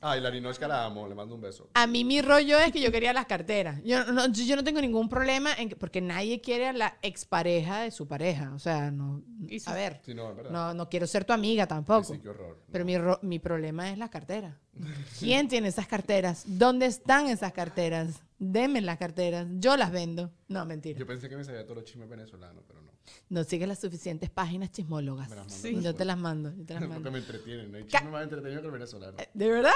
Ay, 0.00 0.20
la 0.20 0.30
Ninochka 0.30 0.68
la 0.68 0.84
amo, 0.84 1.08
le 1.08 1.14
mando 1.14 1.34
un 1.34 1.40
beso. 1.40 1.68
a 1.74 1.86
mí 1.88 2.04
mi 2.04 2.22
rollo 2.22 2.58
es 2.60 2.70
que 2.72 2.80
yo 2.80 2.92
quería 2.92 3.12
las 3.12 3.26
carteras. 3.26 3.82
Yo 3.84 4.04
no, 4.12 4.28
yo 4.32 4.54
no 4.56 4.62
tengo 4.62 4.80
ningún 4.80 5.08
problema 5.08 5.52
en 5.54 5.68
que- 5.68 5.76
porque 5.76 6.00
nadie 6.00 6.40
quiere 6.40 6.68
a 6.68 6.72
la 6.72 6.98
expareja 7.02 7.80
de 7.80 7.90
su 7.90 8.06
pareja. 8.06 8.52
O 8.54 8.58
sea, 8.60 8.90
no. 8.92 9.22
A 9.66 9.74
ver, 9.74 10.00
Sí, 10.04 10.14
no, 10.14 10.30
es 10.30 10.36
verdad. 10.36 10.50
no, 10.52 10.74
no 10.74 10.88
quiero 10.88 11.06
ser 11.08 11.24
tu 11.24 11.32
amiga 11.32 11.66
tampoco. 11.66 12.14
Sí, 12.14 12.20
qué 12.20 12.28
horror. 12.28 12.62
Pero 12.70 12.84
mi, 12.84 12.96
ro- 12.96 13.18
mi 13.22 13.38
problema 13.40 13.90
es 13.90 13.98
las 13.98 14.10
carteras. 14.10 14.54
¿Quién 15.18 15.48
tiene 15.48 15.68
esas 15.68 15.88
carteras? 15.88 16.44
¿Dónde 16.46 16.86
están 16.86 17.26
esas 17.26 17.52
carteras? 17.52 18.22
Denme 18.38 18.80
las 18.80 18.98
carteras. 18.98 19.46
Yo 19.58 19.76
las 19.76 19.90
vendo. 19.90 20.30
No, 20.48 20.64
mentira. 20.64 20.98
Yo 20.98 21.06
pensé 21.06 21.28
que 21.28 21.36
me 21.36 21.44
sabía 21.44 21.64
todos 21.64 21.78
los 21.78 21.84
chismes 21.84 22.08
venezolanos, 22.08 22.62
pero 22.66 22.80
no. 22.82 22.92
No 23.30 23.42
sigues 23.44 23.66
las 23.66 23.80
suficientes 23.80 24.30
páginas 24.30 24.70
chismólogas. 24.70 25.28
Me 25.30 25.36
las 25.36 25.46
mando 25.46 25.56
Sí. 25.68 25.82
Yo 25.82 25.94
te 25.94 26.04
las 26.04 26.18
mando. 26.18 26.54
Yo 26.56 26.64
te 26.64 26.74
las 26.74 26.82
Porque 26.84 26.94
mando. 26.94 27.10
me 27.10 27.18
entretienen. 27.18 27.72
No 27.72 27.78
hay 27.78 27.86
chisme 27.86 28.10
más 28.10 28.22
entretenido 28.22 28.60
que 28.60 28.66
el 28.66 28.72
venezolano. 28.72 29.16
¿De 29.34 29.48
verdad? 29.50 29.72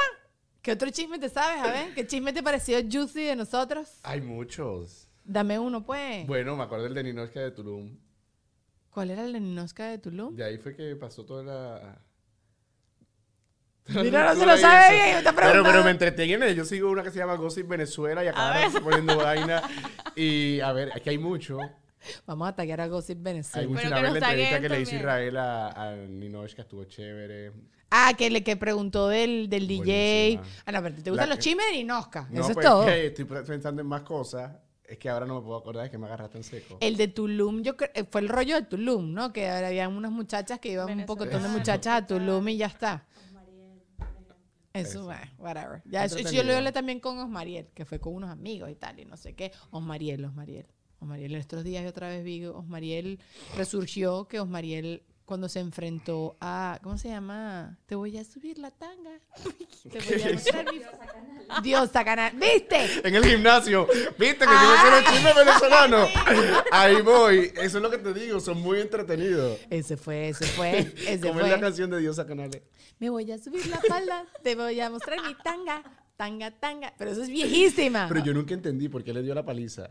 ¿Qué 0.60 0.72
otro 0.72 0.88
chisme 0.90 1.18
te 1.18 1.28
sabes? 1.28 1.60
A 1.60 1.72
ver, 1.72 1.94
¿qué 1.94 2.06
chisme 2.06 2.32
te 2.32 2.42
pareció 2.42 2.78
juicy 2.82 3.24
de 3.24 3.34
nosotros? 3.36 3.98
Hay 4.04 4.20
muchos. 4.20 5.08
Dame 5.24 5.58
uno, 5.58 5.84
pues. 5.84 6.24
Bueno, 6.28 6.56
me 6.56 6.62
acuerdo 6.62 6.84
del 6.84 6.94
de 6.94 7.02
Ninochka 7.02 7.40
de 7.40 7.50
Tulum. 7.50 7.98
¿Cuál 8.90 9.10
era 9.10 9.24
el 9.24 9.32
de 9.32 9.40
Ninosca 9.40 9.88
de 9.88 9.98
Tulum? 9.98 10.36
De 10.36 10.44
ahí 10.44 10.58
fue 10.58 10.76
que 10.76 10.94
pasó 10.96 11.24
toda 11.24 11.42
la... 11.42 12.04
Mira, 13.88 14.32
no 14.34 14.40
se 14.40 14.46
lo 14.46 14.56
sabe 14.56 14.94
bien, 14.94 15.06
me 15.12 15.18
está 15.18 15.32
Pero, 15.32 15.36
pero 15.36 15.50
preguntando. 15.52 15.84
me 15.84 15.90
entretienen. 15.90 16.54
Yo 16.54 16.64
sigo 16.64 16.90
una 16.90 17.02
que 17.02 17.10
se 17.10 17.18
llama 17.18 17.34
Gossip 17.34 17.66
Venezuela 17.68 18.24
y 18.24 18.28
acá 18.28 18.64
estoy 18.66 18.80
poniendo 18.80 19.16
vaina. 19.16 19.62
Y 20.14 20.60
a 20.60 20.72
ver, 20.72 20.92
aquí 20.94 21.10
hay 21.10 21.18
mucho. 21.18 21.58
Vamos 22.26 22.48
a 22.48 22.54
taggear 22.54 22.80
a 22.80 22.86
Gossip 22.88 23.18
Hay 23.18 23.22
Venezuela. 23.22 23.68
mucho. 23.68 23.80
Pero 23.82 23.88
Una 23.90 24.00
vez 24.02 24.12
la 24.20 24.28
entrevista 24.30 24.60
que 24.60 24.68
le 24.68 24.80
hizo. 24.80 24.96
Israel 24.96 25.36
a, 25.36 25.68
a 25.68 25.96
Ninochka 25.96 26.62
estuvo 26.62 26.84
chévere. 26.84 27.52
Ah, 27.90 28.14
que 28.16 28.30
le 28.30 28.42
que 28.42 28.56
preguntó 28.56 29.08
del, 29.08 29.48
del 29.50 29.68
DJ. 29.68 30.40
Ah, 30.64 30.72
no, 30.72 30.82
pero 30.82 30.94
¿te 31.02 31.10
gustan 31.10 31.28
La 31.28 31.34
los 31.34 31.44
chismes 31.44 31.66
de 31.66 31.72
Ninosca? 31.78 32.26
No, 32.30 32.40
Eso 32.40 32.48
es 32.50 32.54
pues, 32.54 32.66
todo. 32.66 32.86
que 32.86 33.06
estoy 33.06 33.24
pensando 33.24 33.82
en 33.82 33.86
más 33.88 34.02
cosas. 34.02 34.50
Es 34.84 34.98
que 34.98 35.08
ahora 35.08 35.26
no 35.26 35.36
me 35.36 35.40
puedo 35.42 35.56
acordar, 35.58 35.84
es 35.86 35.90
que 35.90 35.96
me 35.98 36.06
agarraste 36.06 36.38
en 36.38 36.44
seco. 36.44 36.76
El 36.80 36.96
de 36.96 37.08
Tulum, 37.08 37.62
yo 37.62 37.74
eh, 37.94 38.04
fue 38.10 38.20
el 38.20 38.28
rollo 38.28 38.56
de 38.56 38.62
Tulum, 38.62 39.12
¿no? 39.14 39.32
Que 39.32 39.48
había 39.48 39.88
unas 39.88 40.10
muchachas 40.10 40.58
que 40.58 40.70
iban 40.72 40.90
un 40.90 41.06
poco 41.06 41.24
de 41.24 41.38
muchachas 41.48 42.02
a 42.02 42.06
Tulum 42.06 42.48
y 42.48 42.56
ya 42.58 42.66
está. 42.66 43.04
Eso, 44.72 45.04
bueno, 45.04 45.30
whatever. 45.38 45.82
Ya, 45.84 46.04
eso, 46.04 46.18
yo 46.18 46.42
lo 46.42 46.54
hablé 46.54 46.72
también 46.72 47.00
con 47.00 47.18
Osmariel, 47.18 47.68
que 47.74 47.84
fue 47.84 48.00
con 48.00 48.14
unos 48.14 48.30
amigos 48.30 48.70
y 48.70 48.74
tal, 48.74 48.98
y 48.98 49.04
no 49.04 49.16
sé 49.16 49.34
qué. 49.34 49.52
Osmariel, 49.70 50.24
Osmariel. 50.24 50.66
Osmariel, 50.98 51.34
en 51.34 51.40
estos 51.40 51.64
días 51.64 51.82
yo 51.82 51.90
otra 51.90 52.08
vez 52.08 52.24
vi, 52.24 52.44
Osmariel 52.46 53.18
resurgió, 53.56 54.28
que 54.28 54.40
Osmariel 54.40 55.02
cuando 55.24 55.48
se 55.48 55.60
enfrentó 55.60 56.36
a, 56.40 56.78
¿cómo 56.82 56.98
se 56.98 57.08
llama? 57.08 57.78
Te 57.86 57.94
voy 57.94 58.18
a 58.18 58.24
subir 58.24 58.58
la 58.58 58.70
tanga. 58.70 59.10
Te 59.90 59.98
voy 59.98 60.22
a 60.22 60.32
mostrar 60.34 60.66
mi... 60.72 60.80
Diosa 61.62 62.04
canal. 62.04 62.32
¿Viste? 62.36 63.06
En 63.06 63.14
el 63.14 63.24
gimnasio. 63.24 63.86
¿Viste 64.18 64.38
que 64.38 64.46
Ah. 64.46 64.62
yo 64.62 64.90
me 64.90 65.04
quiero 65.04 65.12
chisme 65.12 65.44
venezolano? 65.44 66.06
Ahí 66.72 67.00
voy. 67.02 67.52
Eso 67.56 67.78
es 67.78 67.82
lo 67.82 67.90
que 67.90 67.98
te 67.98 68.12
digo. 68.14 68.40
Son 68.40 68.60
muy 68.60 68.80
entretenidos. 68.80 69.58
Ese 69.70 69.96
fue, 69.96 70.28
ese 70.30 70.44
fue, 70.46 70.78
ese 71.06 71.20
Como 71.20 71.34
fue. 71.40 71.44
es 71.44 71.50
la 71.50 71.60
canción 71.60 71.90
de 71.90 71.98
Diosa 72.00 72.26
Canales. 72.26 72.62
Me 72.98 73.10
voy 73.10 73.30
a 73.32 73.38
subir 73.38 73.66
la 73.66 73.80
falda, 73.80 74.26
te 74.42 74.54
voy 74.54 74.78
a 74.80 74.88
mostrar 74.90 75.18
mi 75.26 75.34
tanga, 75.42 75.82
tanga, 76.16 76.50
tanga. 76.52 76.94
Pero 76.98 77.10
eso 77.10 77.22
es 77.22 77.28
viejísima. 77.28 78.06
Pero 78.08 78.22
yo 78.24 78.32
nunca 78.32 78.54
entendí 78.54 78.88
por 78.88 79.02
qué 79.02 79.12
le 79.12 79.22
dio 79.22 79.34
la 79.34 79.44
paliza. 79.44 79.88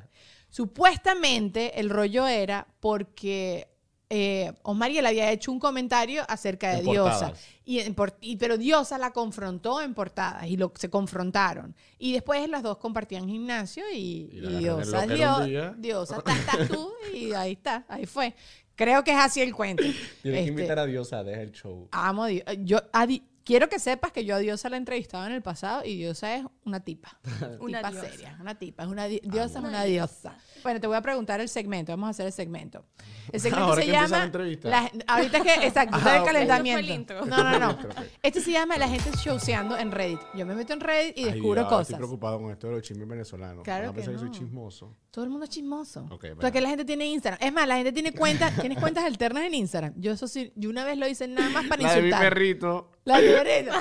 Supuestamente 0.50 1.80
el 1.80 1.90
rollo 1.90 2.28
era 2.28 2.68
porque 2.80 3.68
eh, 4.14 4.52
Osmariel 4.64 5.06
había 5.06 5.32
hecho 5.32 5.52
un 5.54 5.60
comentario 5.60 6.24
acerca 6.28 6.72
de 6.72 6.80
En 6.80 6.86
Diosa. 6.86 7.12
portadas. 7.12 7.40
Y, 7.64 7.80
en 7.80 7.96
por- 7.96 8.18
y- 8.20 8.36
pero 8.36 8.58
Diosa 8.58 8.98
la 8.98 9.12
confrontó 9.12 9.80
en 9.82 9.94
portadas 9.94 10.46
y 10.48 10.58
lo, 10.58 10.74
se 10.76 10.90
confrontaron. 10.90 11.74
Y 11.98 12.12
después 12.12 12.48
las 12.50 12.62
dos 12.62 12.78
compartían 12.78 13.28
gimnasio 13.30 13.84
y, 13.94 14.30
Y 14.32 14.38
y 14.38 14.56
Diosa, 14.58 15.06
locker 15.06 15.10
un 15.12 15.16
Dio- 15.18 15.40
día. 15.46 15.76
Diosa, 15.78 16.22
ta, 16.22 16.36
tú, 16.68 16.92
y 17.14 17.32
ahí 17.34 17.54
está, 17.54 17.86
ahí 17.88 18.06
fue. 18.06 18.36
Creo 18.76 19.04
que 19.04 19.12
es 19.12 19.18
así 19.18 19.42
el 19.42 19.54
cuento. 19.56 19.82
Tienes 20.22 20.40
Este, 20.40 20.44
que 20.44 20.50
invitar 20.50 20.80
a 20.80 20.86
Diosa, 20.86 21.24
deja 21.24 21.42
el 21.42 21.52
show. 21.54 21.88
Amo 21.92 22.24
a 22.26 22.28
Dios. 22.28 22.44
Yo 22.60 22.80
a 22.92 23.06
Di- 23.08 23.24
quiero 23.46 23.70
que 23.70 23.80
sepas 23.80 24.12
que 24.12 24.26
yo 24.26 24.36
a 24.36 24.40
Diosa 24.40 24.70
la 24.70 24.76
he 24.76 24.80
entrevistado 24.80 25.26
en 25.26 25.32
el 25.34 25.42
pasado 25.42 25.84
y 25.86 25.96
Diosa 25.98 26.36
es 26.36 26.46
una 26.66 26.80
tipa. 26.82 27.18
Una 27.60 27.78
tipa 27.80 27.92
diosa. 27.92 28.10
seria, 28.10 28.38
una 28.42 28.56
tipa. 28.58 28.84
Es 28.84 28.90
una 28.90 29.06
di- 29.06 29.22
diosa 29.24 29.60
es 29.60 29.66
una 29.66 29.84
diosa. 29.84 30.36
Bueno, 30.64 30.80
te 30.80 30.88
voy 30.88 30.96
a 30.98 31.02
preguntar 31.02 31.40
el 31.42 31.50
segmento. 31.50 31.92
Vamos 31.92 32.08
a 32.08 32.10
hacer 32.12 32.26
el 32.28 32.32
segmento. 32.34 32.86
El 33.32 33.40
segmento 33.42 33.66
Ahora 33.66 33.82
se 33.82 33.86
que 33.88 33.92
llama. 33.94 34.18
la 34.20 34.24
entrevista. 34.26 34.70
la- 34.70 34.92
ahorita 35.08 35.38
es 35.38 35.44
que. 35.44 35.68
Exacto, 35.68 35.98
está 35.98 36.14
Ah, 36.14 36.18
el 36.18 36.24
calentamiento. 36.26 36.80
Ese 36.80 36.88
fue 36.88 36.94
el 36.94 37.00
intro. 37.00 37.26
No, 37.26 37.44
no, 37.44 37.60
no. 37.60 37.78
Este 38.24 38.42
se 38.42 38.52
llama 38.52 38.78
La 38.78 38.88
gente 38.88 39.10
showseando 39.18 39.78
en 39.78 39.92
Reddit. 39.92 40.20
Yo 40.36 40.46
me 40.46 40.56
meto 40.56 40.74
en 40.74 40.80
Reddit 40.80 41.18
y 41.18 41.24
Ay, 41.26 41.32
descubro 41.34 41.62
ahora 41.62 41.62
Estoy 41.64 41.78
cosas. 41.80 41.98
preocupado 41.98 42.40
con 42.40 42.52
esto 42.52 42.68
de 42.68 42.74
los 42.74 42.82
chismes 42.84 43.08
venezolanos. 43.08 43.64
Claro 43.64 43.90
a 43.90 43.94
que, 43.94 44.04
no. 44.06 44.20
soy 44.20 44.32
chismoso. 44.32 44.96
Todo 45.12 45.26
el 45.26 45.30
mundo 45.32 45.44
es 45.46 45.50
chismoso. 45.50 46.02
Ok, 46.12 46.22
bueno. 46.22 46.38
Porque 46.42 46.62
la 46.62 46.70
gente 46.70 46.86
tiene 46.86 47.06
Instagram. 47.08 47.40
Es 47.42 47.52
más, 47.54 47.68
la 47.68 47.76
gente 47.76 47.92
tiene 47.92 48.14
cuentas. 48.14 48.54
¿Tienes 48.62 48.78
cuentas 48.80 49.04
alternas 49.04 49.44
en 49.44 49.54
Instagram? 49.54 49.94
Yo 49.98 50.12
eso 50.14 50.28
sí. 50.28 50.52
Yo 50.56 50.70
una 50.70 50.86
vez 50.86 50.98
lo 50.98 51.08
hice 51.08 51.28
nada 51.28 51.50
más 51.50 51.66
para 51.68 51.82
La 51.82 51.90
de 51.96 52.02
mi 52.02 52.08
insultar. 52.08 52.30
perrito. 52.30 52.92
La 53.04 53.20
de 53.20 53.28
mi 53.28 53.34
perrito. 53.34 53.72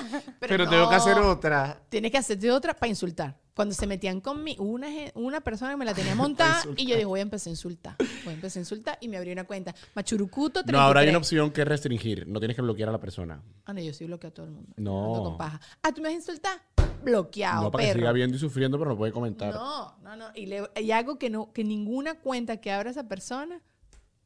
Pero, 0.41 0.69
tengo 0.69 0.89
que 0.89 0.95
hacer 0.97 1.19
otra. 1.19 1.81
Tienes 1.89 2.11
que 2.11 2.19
hacerte 2.19 2.51
otra 2.51 2.75
para 2.75 2.89
insultar. 2.89 3.37
Cuando 3.61 3.75
se 3.75 3.87
metían 3.87 4.23
conmigo, 4.23 4.65
una, 4.65 4.89
una 5.15 5.43
persona 5.43 5.73
que 5.73 5.77
me 5.77 5.85
la 5.85 5.93
tenía 5.93 6.15
montada 6.15 6.63
y 6.79 6.87
yo 6.87 6.95
dije, 6.95 7.05
voy 7.05 7.21
a 7.21 7.23
empezar 7.25 7.49
a 7.49 7.51
insultar. 7.51 7.95
Voy 8.25 8.33
a 8.33 8.37
empezar 8.37 8.59
a 8.59 8.63
insultar 8.63 8.99
y 9.03 9.09
me 9.09 9.19
abrí 9.19 9.33
una 9.33 9.45
cuenta. 9.45 9.75
Machurucuto 9.95 10.63
33. 10.65 10.73
No, 10.73 10.81
ahora 10.81 11.01
hay 11.01 11.11
una 11.11 11.19
opción 11.19 11.51
que 11.51 11.61
es 11.61 11.69
restringir. 11.69 12.27
No 12.27 12.39
tienes 12.41 12.57
que 12.57 12.63
bloquear 12.63 12.89
a 12.89 12.93
la 12.93 13.01
persona. 13.01 13.43
Ah, 13.67 13.75
no, 13.75 13.81
yo 13.83 13.93
sí 13.93 14.07
bloqueo 14.07 14.31
a 14.31 14.33
todo 14.33 14.47
el 14.47 14.53
mundo. 14.53 14.73
No. 14.79 15.09
Ando 15.09 15.25
con 15.25 15.37
paja. 15.37 15.61
Ah, 15.83 15.93
¿tú 15.93 16.01
me 16.01 16.09
vas 16.09 16.15
a 16.15 16.17
insultar? 16.17 16.59
Bloqueado, 17.05 17.65
no, 17.65 17.71
para 17.71 17.85
que 17.85 17.89
perro. 17.91 18.01
siga 18.01 18.13
viendo 18.13 18.37
y 18.37 18.41
sufriendo, 18.41 18.79
pero 18.79 18.91
no 18.93 18.97
puede 18.97 19.13
comentar. 19.13 19.53
No, 19.53 19.95
no, 20.03 20.17
no. 20.17 20.27
Y, 20.35 20.47
le- 20.47 20.71
y 20.77 20.91
hago 20.93 21.19
que, 21.19 21.29
no, 21.29 21.53
que 21.53 21.63
ninguna 21.65 22.15
cuenta 22.19 22.57
que 22.59 22.71
abra 22.73 22.91
esa 22.91 23.09
persona 23.09 23.61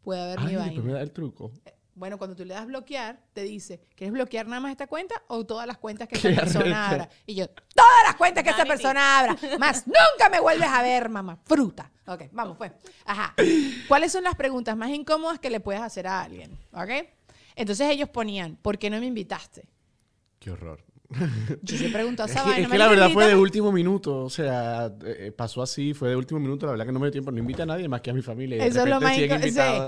pueda 0.03 0.29
ver 0.29 0.41
mi 0.41 0.51
Ay, 0.51 0.57
vaina. 0.57 0.83
me 0.83 0.93
da 0.93 1.01
el 1.03 1.11
truco. 1.11 1.51
Bueno, 1.95 2.19
cuando 2.19 2.35
tú 2.35 2.45
le 2.45 2.55
das 2.55 2.67
bloquear, 2.67 3.21
te 3.33 3.43
dice, 3.43 3.81
¿quieres 3.95 4.13
bloquear 4.13 4.47
nada 4.47 4.61
más 4.61 4.73
esta 4.73 4.87
cuenta 4.87 5.15
o 5.29 5.47
todas 5.47 5.67
las 5.67 5.79
cuentas 5.79 6.09
que 6.09 6.17
esa 6.19 6.41
persona 6.41 6.89
abra? 6.89 7.09
Y 7.25 7.35
yo, 7.35 7.49
todas 7.49 8.03
las 8.05 8.17
cuentas 8.17 8.43
que 8.43 8.51
esa 8.51 8.65
persona 8.65 9.19
abra. 9.21 9.37
Más 9.59 9.87
nunca 9.87 10.29
me 10.31 10.41
vuelves 10.41 10.69
a 10.69 10.83
ver, 10.83 11.09
mamá. 11.09 11.39
Fruta. 11.45 11.91
Ok, 12.07 12.25
vamos 12.33 12.57
pues. 12.59 12.73
Ajá. 13.05 13.35
¿Cuáles 13.89 14.13
son 14.13 14.25
las 14.25 14.35
preguntas 14.35 14.77
más 14.77 14.91
incómodas 14.91 15.39
que 15.39 15.49
le 15.49 15.61
puedes 15.61 15.81
hacer 15.81 16.07
a 16.07 16.23
alguien? 16.23 16.59
¿Ok? 16.73 16.91
Entonces 17.57 17.89
ellos 17.89 18.09
ponían, 18.09 18.57
¿por 18.57 18.79
qué 18.79 18.91
no 18.91 18.99
me 18.99 19.07
invitaste? 19.07 19.69
Qué 20.39 20.51
horror. 20.51 20.84
Yo 21.63 21.77
sí 21.77 21.87
he 21.87 21.91
preguntado 21.91 22.27
Es 22.27 22.33
esa 22.35 22.45
que, 22.45 22.51
vaina. 22.51 22.67
es 22.67 22.73
que 22.73 22.79
la 22.79 22.89
verdad 22.89 23.11
fue 23.11 23.27
de 23.27 23.37
último 23.37 23.71
minuto, 23.71 24.25
o 24.25 24.31
sea, 24.31 24.93
eh, 25.05 25.33
pasó 25.37 25.63
así, 25.63 25.95
fue 25.95 26.09
de 26.09 26.17
último 26.17 26.41
minuto, 26.41 26.67
la 26.67 26.73
verdad 26.73 26.87
que 26.87 26.93
no 26.93 26.99
me 26.99 27.07
dio 27.07 27.13
tiempo, 27.13 27.31
no 27.31 27.39
invita 27.39 27.65
a 27.65 27.67
nadie 27.67 27.89
más 27.89 28.01
que 28.01 28.11
a 28.11 28.15
mi 28.15 28.23
familia. 28.23 28.57
y 28.57 28.69
Eso 28.69 28.83
es 28.83 28.89
lo 28.89 29.01
más 29.01 29.15
sí, 29.15 29.29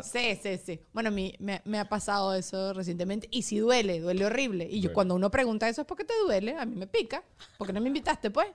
sí, 0.03 0.39
sí, 0.43 0.61
sí. 0.65 0.81
Bueno, 0.93 1.09
a 1.09 1.13
mí 1.13 1.35
me, 1.39 1.63
me 1.65 1.79
ha 1.79 1.89
pasado 1.89 2.35
eso 2.35 2.73
recientemente 2.75 3.29
y 3.31 3.43
sí 3.43 3.59
duele, 3.59 4.01
duele 4.01 4.27
horrible. 4.27 4.69
Y 4.71 4.81
yo 4.81 4.93
cuando 4.93 5.15
uno 5.15 5.31
pregunta 5.31 5.69
eso 5.69 5.81
es 5.83 5.87
porque 5.87 6.05
te 6.05 6.15
duele, 6.25 6.57
a 6.57 6.67
mí 6.67 6.77
me 6.77 6.87
pica. 6.87 7.23
¿Por 7.57 7.67
qué 7.67 7.73
no 7.73 7.81
me 7.81 7.89
invitaste, 7.89 8.31
pues? 8.31 8.49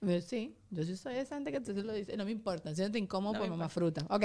Yo, 0.00 0.20
Sí, 0.20 0.54
yo 0.70 0.84
sí 0.84 0.96
soy 0.96 1.14
esa 1.16 1.36
gente 1.36 1.50
que 1.52 1.60
te 1.60 1.72
lo 1.74 1.92
dice. 1.92 2.16
No 2.16 2.24
me 2.24 2.30
importa, 2.30 2.74
siéntate 2.74 2.98
incómodo 2.98 3.34
No 3.34 3.38
por 3.38 3.48
me 3.48 3.56
mamá 3.56 3.68
fruta. 3.68 4.04
Ok, 4.10 4.24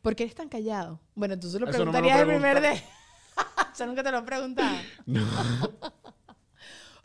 ¿por 0.00 0.16
qué 0.16 0.24
eres 0.24 0.34
tan 0.34 0.48
callado? 0.48 1.00
Bueno, 1.14 1.38
tú 1.38 1.48
se 1.48 1.58
lo 1.60 1.66
Eso 1.68 1.84
no 1.84 1.92
preguntarías 1.92 2.20
el 2.20 2.26
primer 2.26 2.60
día. 2.60 2.82
Yo 3.78 3.86
nunca 3.86 4.02
te 4.02 4.10
lo 4.10 4.18
he 4.18 4.22
preguntado. 4.22 4.76
No, 5.06 5.20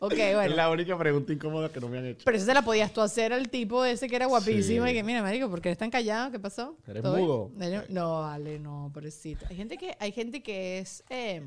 Ok, 0.00 0.12
es 0.16 0.34
bueno. 0.34 0.54
la 0.56 0.70
única 0.70 0.96
pregunta 0.96 1.32
incómoda 1.32 1.68
que 1.70 1.80
no 1.80 1.88
me 1.88 1.98
han 1.98 2.06
hecho. 2.06 2.22
Pero 2.24 2.36
eso 2.36 2.46
se 2.46 2.54
la 2.54 2.62
podías 2.62 2.92
tú 2.92 3.00
hacer 3.00 3.32
al 3.32 3.48
tipo 3.48 3.84
ese 3.84 4.08
que 4.08 4.16
era 4.16 4.26
guapísimo 4.26 4.84
Sí. 4.86 4.90
y 4.90 4.94
que, 4.94 5.02
mira, 5.02 5.22
marico, 5.22 5.48
¿por 5.50 5.60
qué 5.60 5.68
eres 5.70 5.78
tan 5.78 5.90
callado? 5.90 6.30
¿Qué 6.30 6.38
pasó? 6.38 6.76
¿Eres 6.86 7.02
¿Todo 7.02 7.14
bien?" 7.16 7.26
mudo? 7.26 7.52
No, 7.56 7.82
No, 7.88 8.20
vale, 8.22 8.58
no, 8.58 8.90
pobrecito. 8.92 9.46
Hay 9.50 9.56
gente 9.56 9.76
que, 9.76 9.96
hay 9.98 10.12
gente 10.12 10.42
que 10.42 10.78
es 10.78 11.02
eh, 11.10 11.42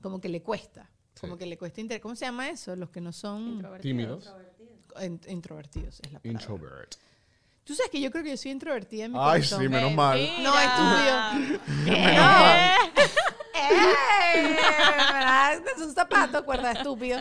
como 0.00 0.20
que 0.20 0.28
le 0.28 0.42
cuesta. 0.42 0.88
Como 1.20 1.34
Sí. 1.34 1.38
que 1.40 1.46
le 1.46 1.56
cuesta 1.58 1.80
inter- 1.80 2.00
¿Cómo 2.00 2.14
se 2.14 2.24
llama 2.26 2.48
eso? 2.50 2.76
Los 2.76 2.90
que 2.90 3.00
no 3.00 3.12
son. 3.12 3.66
Tímidos. 3.80 4.32
in- 5.02 5.20
introvertidos. 5.28 6.00
Es 6.00 6.12
la 6.12 6.20
palabra. 6.20 6.30
Introvert. 6.42 6.94
Tú 7.64 7.74
sabes 7.74 7.90
que 7.90 8.00
yo 8.00 8.10
creo 8.10 8.22
que 8.22 8.30
yo 8.30 8.36
soy 8.36 8.52
introvertida 8.52 9.06
en 9.06 9.12
mi 9.12 9.18
Ay, 9.18 9.40
corazón. 9.40 9.60
sí, 9.62 9.68
menos 9.68 9.92
mal. 9.92 10.18
No, 10.42 10.54
estúpido. 10.58 11.60
Menos 11.84 12.24
mal. 12.26 12.70
¡Eh! 13.54 14.56
¿Verdad? 15.12 15.62
Es 15.76 15.82
un 15.82 15.92
zapato, 15.94 16.44
cuerda 16.44 16.72
estúpido. 16.72 17.18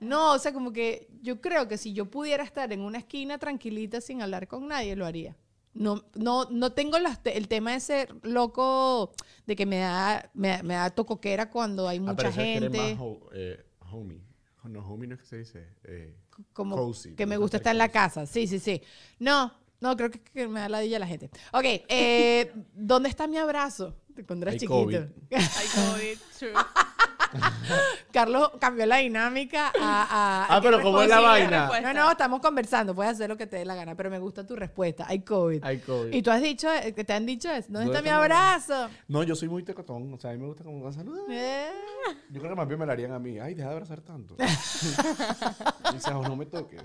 No, 0.00 0.32
o 0.32 0.38
sea, 0.38 0.52
como 0.52 0.72
que 0.72 1.08
yo 1.22 1.40
creo 1.40 1.68
que 1.68 1.78
si 1.78 1.92
yo 1.92 2.10
pudiera 2.10 2.42
estar 2.44 2.72
en 2.72 2.80
una 2.80 2.98
esquina 2.98 3.38
tranquilita 3.38 4.00
sin 4.00 4.22
hablar 4.22 4.48
con 4.48 4.68
nadie, 4.68 4.96
lo 4.96 5.06
haría. 5.06 5.36
No, 5.72 6.04
no, 6.14 6.44
no 6.50 6.72
tengo 6.72 6.98
las 7.00 7.22
te- 7.22 7.36
el 7.36 7.48
tema 7.48 7.72
de 7.72 7.80
ser 7.80 8.14
loco, 8.22 9.12
de 9.46 9.56
que 9.56 9.66
me 9.66 9.78
da, 9.78 10.30
me, 10.34 10.62
me 10.62 10.74
da 10.74 10.90
tocoquera 10.90 11.50
cuando 11.50 11.88
hay 11.88 11.98
Ah, 11.98 12.00
mucha 12.02 12.28
es 12.28 12.34
que 12.36 12.56
eres 12.56 12.60
gente. 12.70 12.78
más 12.78 12.96
ho- 13.00 13.28
eh, 13.32 13.64
homie. 13.90 14.22
No, 14.64 14.80
homie 14.88 15.08
no 15.08 15.14
es 15.16 15.20
que 15.22 15.26
se 15.26 15.38
dice. 15.38 15.68
Eh, 15.84 16.16
como 16.52 16.76
cozy, 16.76 17.14
que 17.14 17.26
me 17.26 17.34
te 17.34 17.38
gusta 17.38 17.56
estar 17.58 17.72
en 17.72 17.78
la 17.78 17.90
casa. 17.90 18.24
Sí, 18.24 18.46
sí, 18.46 18.58
sí. 18.60 18.80
No, 19.18 19.52
no, 19.80 19.96
creo 19.96 20.10
que, 20.10 20.20
que 20.22 20.48
me 20.48 20.60
da 20.60 20.68
ladilla 20.68 20.98
la 20.98 21.06
gente. 21.06 21.28
Ok, 21.52 21.64
eh, 21.88 22.52
¿dónde 22.74 23.08
está 23.08 23.26
mi 23.26 23.36
abrazo? 23.36 23.94
Cuando 24.26 24.44
eras 24.44 24.54
Hay 24.54 24.60
chiquito. 24.60 24.84
COVID. 24.84 25.00
COVID, 25.74 26.18
true. 26.38 26.52
Carlos 28.12 28.50
cambió 28.60 28.86
la 28.86 28.98
dinámica 28.98 29.68
a... 29.68 29.72
a- 30.50 30.56
Ah, 30.56 30.60
pero 30.62 30.80
¿cómo 30.82 31.02
es 31.02 31.08
la 31.08 31.20
vaina? 31.20 31.68
No, 31.82 31.92
no, 31.92 32.10
estamos 32.10 32.40
conversando, 32.40 32.94
puedes 32.94 33.12
hacer 33.12 33.28
lo 33.28 33.36
que 33.36 33.46
te 33.46 33.56
dé 33.56 33.64
la 33.64 33.74
gana, 33.74 33.94
pero 33.96 34.10
me 34.10 34.18
gusta 34.18 34.46
tu 34.46 34.54
respuesta. 34.56 35.04
Hay 35.08 35.20
COVID. 35.22 35.64
Hay 35.64 35.78
COVID. 35.78 36.12
Y 36.12 36.22
tú 36.22 36.30
has 36.30 36.40
dicho, 36.42 36.68
eh, 36.72 36.92
que 36.94 37.04
te 37.04 37.12
han 37.12 37.26
dicho 37.26 37.50
eso. 37.50 37.68
¿Dónde 37.72 37.86
¿Dónde 37.86 37.98
está 37.98 38.02
mi 38.02 38.08
abrazo? 38.10 38.88
No, 39.08 39.22
yo 39.22 39.34
soy 39.34 39.48
muy 39.48 39.62
tecotón. 39.62 40.12
O 40.14 40.18
sea, 40.18 40.30
a 40.30 40.32
mí 40.34 40.38
me 40.40 40.46
gusta 40.46 40.62
como 40.64 40.90
saludar. 40.92 41.24
Eh, 41.30 41.70
Yo 42.30 42.40
creo 42.40 42.52
que 42.52 42.56
más 42.56 42.68
bien 42.68 42.78
me 42.78 42.86
la 42.86 42.92
harían 42.92 43.12
a 43.12 43.18
mí. 43.18 43.38
Ay, 43.38 43.54
deja 43.54 43.68
de 43.68 43.74
abrazar 43.74 44.00
tanto. 44.00 44.36
Dice, 45.92 46.10
"Oh, 46.12 46.22
no 46.22 46.36
me 46.36 46.46
toques. 46.46 46.82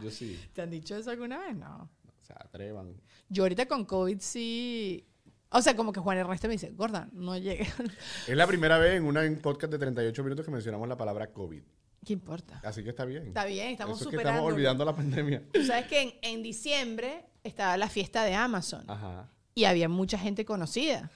Yo 0.00 0.10
sí. 0.10 0.40
¿Te 0.52 0.62
han 0.62 0.70
dicho 0.70 0.96
eso 0.96 1.10
alguna 1.10 1.38
vez? 1.38 1.54
No. 1.56 1.88
O 2.20 2.24
sea, 2.24 2.36
atrevan. 2.40 2.94
Yo 3.28 3.44
ahorita 3.44 3.66
con 3.66 3.84
COVID 3.84 4.18
sí... 4.20 5.06
O 5.52 5.62
sea, 5.62 5.76
como 5.76 5.92
que 5.92 6.00
Juan 6.00 6.18
Ernesto 6.18 6.48
me 6.48 6.54
dice, 6.54 6.70
gorda, 6.70 7.08
no 7.12 7.36
llegue. 7.36 7.66
Es 8.28 8.36
la 8.36 8.46
primera 8.46 8.78
vez 8.78 8.96
en 8.96 9.04
una- 9.04 9.24
en 9.24 9.34
un 9.34 9.38
podcast 9.40 9.72
de 9.72 9.78
38 9.78 10.22
minutos 10.24 10.44
que 10.44 10.50
mencionamos 10.50 10.88
la 10.88 10.96
palabra 10.96 11.28
COVID. 11.32 11.62
¿Qué 12.04 12.12
importa? 12.14 12.60
Así 12.64 12.82
que 12.82 12.90
está 12.90 13.04
bien. 13.04 13.28
Está 13.28 13.44
bien, 13.44 13.68
estamos 13.68 14.00
Eso 14.00 14.08
es 14.08 14.10
que 14.10 14.16
superando. 14.16 14.38
estamos 14.40 14.52
olvidando 14.54 14.84
la 14.84 14.96
pandemia. 14.96 15.42
Tú 15.52 15.64
sabes 15.64 15.86
que 15.86 16.00
en, 16.02 16.12
en 16.22 16.42
diciembre 16.42 17.26
estaba 17.44 17.76
la 17.76 17.88
fiesta 17.88 18.24
de 18.24 18.34
Amazon 18.34 18.84
Ajá. 18.88 19.28
y 19.54 19.64
había 19.64 19.88
mucha 19.88 20.18
gente 20.18 20.44
conocida. 20.44 21.10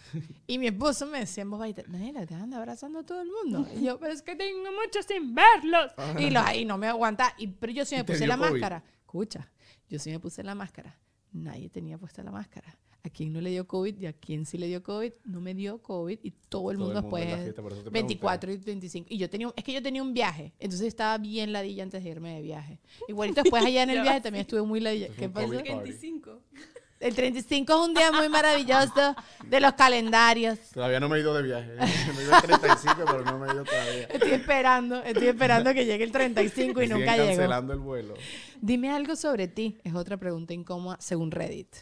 Y 0.47 0.59
mi 0.59 0.69
esposo 0.69 1.07
me 1.07 1.19
decía 1.21 1.43
en 1.43 1.51
voz 1.51 1.61
Daniela, 1.89 2.25
te 2.25 2.35
anda 2.35 2.59
abrazando 2.59 3.01
a 3.01 3.03
todo 3.05 3.21
el 3.23 3.29
mundo. 3.29 3.69
Y 3.75 3.85
yo, 3.85 3.99
pero 3.99 4.13
es 4.13 4.23
que 4.23 4.37
tengo 4.37 4.61
mucho 4.71 5.03
sin 5.03 5.35
verlos. 5.35 5.91
Y, 6.21 6.31
los, 6.31 6.55
y 6.55 6.65
no 6.65 6.79
me 6.79 6.87
aguanta. 6.87 7.35
Y, 7.39 7.49
pero 7.49 7.73
yo 7.73 7.85
sí 7.85 7.97
me 7.97 8.05
puse 8.05 8.25
la 8.27 8.37
COVID. 8.39 8.51
máscara. 8.53 8.85
Escucha, 9.01 9.51
yo 9.89 9.99
sí 9.99 10.11
me 10.11 10.21
puse 10.21 10.45
la 10.45 10.55
máscara. 10.55 10.97
Nadie 11.33 11.69
tenía 11.69 11.99
puesta 11.99 12.23
la 12.23 12.31
máscara. 12.31 12.79
¿A 13.07 13.11
quién 13.11 13.33
no 13.33 13.41
le 13.41 13.51
dio 13.51 13.69
COVID 13.69 14.01
y 14.01 14.07
a 14.07 14.13
quién 14.13 14.45
sí 14.45 14.59
le 14.59 14.67
dio 14.67 14.83
COVID? 14.83 15.13
No 15.27 15.41
me 15.41 15.55
dio 15.55 15.81
COVID 15.81 16.19
y 16.25 16.31
todo 16.49 16.73
el 16.73 16.77
Todo 16.77 16.87
mundo 16.87 16.99
el 16.99 17.05
después, 17.05 17.43
fiesta, 17.43 17.63
por 17.63 17.73
eso 17.73 17.85
te 17.85 17.91
24 17.91 18.53
y 18.53 18.57
25. 18.57 19.07
Y 19.11 19.19
yo 19.19 19.31
tenía, 19.31 19.53
es 19.55 19.63
que 19.63 19.73
yo 19.73 19.81
tenía 19.81 20.03
un 20.03 20.13
viaje, 20.13 20.53
entonces 20.59 20.89
estaba 20.89 21.17
bien 21.19 21.53
ladilla 21.53 21.85
antes 21.85 22.03
de 22.03 22.11
irme 22.11 22.35
de 22.35 22.43
viaje. 22.43 22.81
Igualito 23.07 23.43
después 23.45 23.65
allá 23.65 23.85
en 23.85 23.91
el 23.91 24.03
viaje 24.03 24.21
también 24.23 24.41
estuve 24.41 24.63
muy 24.63 24.81
ladilla. 24.81 25.07
¿Qué 25.17 25.29
pasó? 25.29 25.47
COVID. 25.47 25.63
25. 25.63 26.43
El 26.99 27.15
35 27.15 27.73
es 27.73 27.89
un 27.89 27.95
día 27.95 28.11
muy 28.11 28.29
maravilloso 28.29 29.15
de 29.47 29.61
los 29.61 29.75
calendarios. 29.75 30.59
Todavía 30.73 30.99
no 30.99 31.09
me 31.09 31.19
he 31.19 31.21
ido 31.21 31.33
de 31.35 31.43
viaje. 31.45 31.75
Me 32.17 32.23
he 32.23 32.25
ido 32.25 32.35
al 32.35 32.43
35, 32.43 33.03
pero 33.07 33.23
no 33.25 33.39
me 33.39 33.47
he 33.49 33.55
ido 33.55 33.65
todavía. 33.65 34.03
Estoy 34.05 34.31
esperando, 34.33 35.03
estoy 35.05 35.29
esperando 35.29 35.73
que 35.75 35.85
llegue 35.85 36.03
el 36.03 36.11
35 36.11 36.83
y 36.83 36.89
Me 36.89 36.95
nunca 36.95 37.15
llegó. 37.17 37.29
cancelando 37.29 37.73
el 37.73 37.79
vuelo. 37.79 38.15
Dime 38.61 38.91
algo 38.91 39.15
sobre 39.15 39.47
ti. 39.47 39.79
Es 39.85 39.95
otra 39.95 40.17
pregunta 40.17 40.55
incómoda 40.55 40.97
según 40.99 41.31
Reddit. 41.31 41.77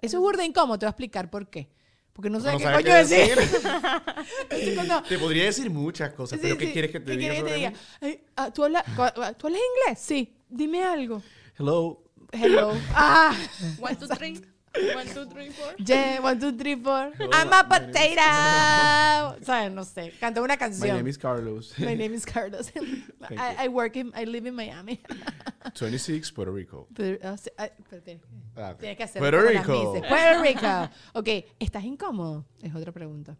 Eso 0.00 0.16
es 0.18 0.20
burda 0.20 0.44
incómodo, 0.44 0.78
te 0.78 0.86
voy 0.86 0.88
a 0.88 0.90
explicar 0.90 1.30
por 1.30 1.48
qué. 1.48 1.68
Porque 2.12 2.30
no 2.30 2.38
sé 2.40 2.52
No 2.52 2.58
qué 2.58 2.64
sabes 2.64 2.82
coño 2.84 2.94
qué 2.94 3.04
decir. 3.04 3.38
Te 5.08 5.18
podría 5.18 5.44
decir 5.46 5.68
muchas 5.70 6.12
cosas, 6.14 6.38
pero 6.40 6.54
Sí, 6.54 6.58
¿qué 6.60 6.66
sí. 6.66 6.72
quieres 6.72 6.90
que 6.92 7.00
te 7.00 7.12
¿Qué 7.12 7.16
diga 7.18 7.34
quieres 7.34 7.52
que 7.54 7.60
sobre 7.60 7.72
te? 8.00 8.06
Ay, 8.06 8.24
ah, 8.36 8.52
¿tú, 8.52 8.64
hablas, 8.64 8.84
cu- 8.84 9.34
¿Tú 9.36 9.46
hablas 9.48 9.60
inglés? 9.86 9.98
Sí. 10.00 10.36
Dime 10.48 10.84
algo. 10.84 11.22
Hello. 11.58 12.02
Hello. 12.32 12.72
Ah. 12.94 13.36
One, 13.80 13.96
two, 13.96 14.06
three. 14.08 14.40
One, 14.74 15.06
two, 15.06 15.26
three, 15.26 15.50
four. 15.50 15.72
Yeah, 15.78 16.18
one, 16.20 16.38
two, 16.40 16.52
three, 16.56 16.74
four. 16.74 17.12
I'm 17.32 17.46
a 17.48 17.62
my 17.62 17.62
potato. 17.62 19.44
¿Sabes? 19.44 19.72
No 19.72 19.84
sé. 19.84 20.12
Canta 20.18 20.40
una 20.40 20.54
My 20.54 20.58
canción. 20.58 20.96
name 20.96 21.08
is 21.10 21.16
Carlos. 21.18 21.72
My 21.78 21.94
name 21.94 22.12
is 22.14 22.24
Carlos. 22.26 22.72
I, 23.30 23.66
I 23.66 23.68
work 23.68 23.94
in, 23.96 24.10
I 24.16 24.24
live 24.24 24.46
in 24.48 24.54
Miami. 24.54 25.00
26, 25.78 26.32
Puerto 26.32 26.52
Rico. 26.52 26.88
Pero, 26.94 27.18
ah, 27.22 27.36
sí, 27.36 27.50
ay, 27.56 27.70
pero 27.88 28.02
tienes, 28.02 28.22
Ah, 28.56 28.72
ok. 28.72 28.78
tienes 28.80 28.96
que 28.96 29.02
hacer 29.04 29.20
Puerto 29.20 29.40
Rico. 29.42 29.92
Puerto 30.08 30.42
Rico. 30.42 30.90
Ok, 31.14 31.28
¿estás 31.60 31.84
incómodo? 31.84 32.44
Es 32.60 32.74
otra 32.74 32.90
pregunta. 32.92 33.36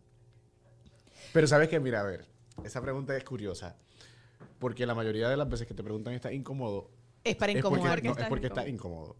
Pero 1.33 1.47
sabes 1.49 1.69
que, 1.69 1.81
mira, 1.81 2.01
a 2.01 2.05
ver, 2.05 2.27
esa 2.65 2.81
pregunta 2.81 3.17
es 3.17 3.25
curiosa. 3.25 3.77
Porque 4.61 4.87
la 4.87 4.95
mayoría 4.95 5.29
de 5.29 5.37
las 5.37 5.49
veces 5.49 5.67
que 5.67 5.75
te 5.75 5.83
preguntan 5.83 6.15
¿estás 6.15 6.33
incómodo? 6.33 6.91
Es 7.25 7.35
para 7.35 7.53
Es 7.53 7.61
porque, 7.61 7.77
incomodar. 7.81 8.03
no, 8.05 8.11
es 8.13 8.17
porque 8.29 8.47
incómodo. 8.47 8.47
estás 8.47 8.69
incómodo. 8.69 9.17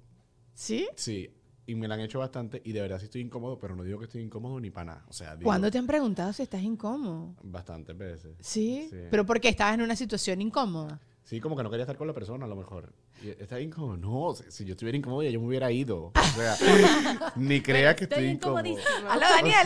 ¿Sí? 0.55 0.89
Sí. 0.95 1.35
Y 1.67 1.75
me 1.77 1.89
la 1.89 1.95
han 1.95 2.01
hecho 2.01 2.19
bastante 2.19 2.61
y 2.65 2.73
de 2.73 2.81
verdad 2.83 2.99
sí 2.99 3.07
estoy 3.07 3.23
incómodo, 3.23 3.59
pero 3.59 3.75
no 3.75 3.83
digo 3.85 3.99
que 3.99 4.05
estoy 4.05 4.21
incómodo 4.23 4.61
ni 4.61 4.71
para 4.71 4.85
nada. 4.87 5.05
O 5.09 5.13
sea, 5.15 5.35
digo 5.35 5.49
¿Cuándo 5.49 5.71
te 5.71 5.79
han 5.79 5.87
preguntado 5.87 6.33
si 6.33 6.43
estás 6.43 6.63
incómodo? 6.63 7.35
bastantes 7.43 7.97
veces. 7.97 8.33
¿Sí? 8.41 8.87
Sí. 8.91 8.99
¿Pero 9.11 9.25
porque 9.25 9.49
estabas 9.49 9.75
en 9.75 9.81
una 9.83 9.97
situación 9.97 10.43
incómoda? 10.43 11.01
Sí, 11.25 11.41
como 11.41 11.57
que 11.57 11.63
no 11.63 11.71
quería 11.71 11.85
estar 11.85 11.97
con 11.97 12.07
la 12.07 12.13
persona 12.13 12.45
a 12.45 12.49
lo 12.49 12.55
mejor. 12.55 12.93
Y, 13.23 13.31
¿Estás 13.31 13.63
incómodo? 13.63 13.97
No, 13.97 14.35
si, 14.35 14.45
si 14.51 14.65
yo 14.67 14.73
estuviera 14.73 14.99
incómodo 14.99 15.23
ya 15.23 15.31
yo 15.31 15.41
me 15.41 15.47
hubiera 15.47 15.73
ido. 15.73 16.13
O 16.15 16.37
sea, 16.37 16.55
ni 17.37 17.63
creas 17.63 17.95
que 17.95 18.05
estoy, 18.05 18.27
Estoy 18.27 18.35
incómodo. 18.35 18.77
¡Aló, 19.09 19.25
O 19.27 19.31
Daniela! 19.31 19.65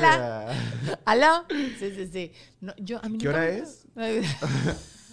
sea, 0.53 0.99
¿Aló? 1.05 1.45
Sí, 1.81 1.91
sí, 1.97 2.07
sí. 2.13 2.33
No, 2.61 2.73
yo, 2.77 3.05
a 3.05 3.09
mí 3.09 3.19
¿Qué 3.19 3.29
hora 3.29 3.41
me- 3.41 3.59
es? 3.59 3.87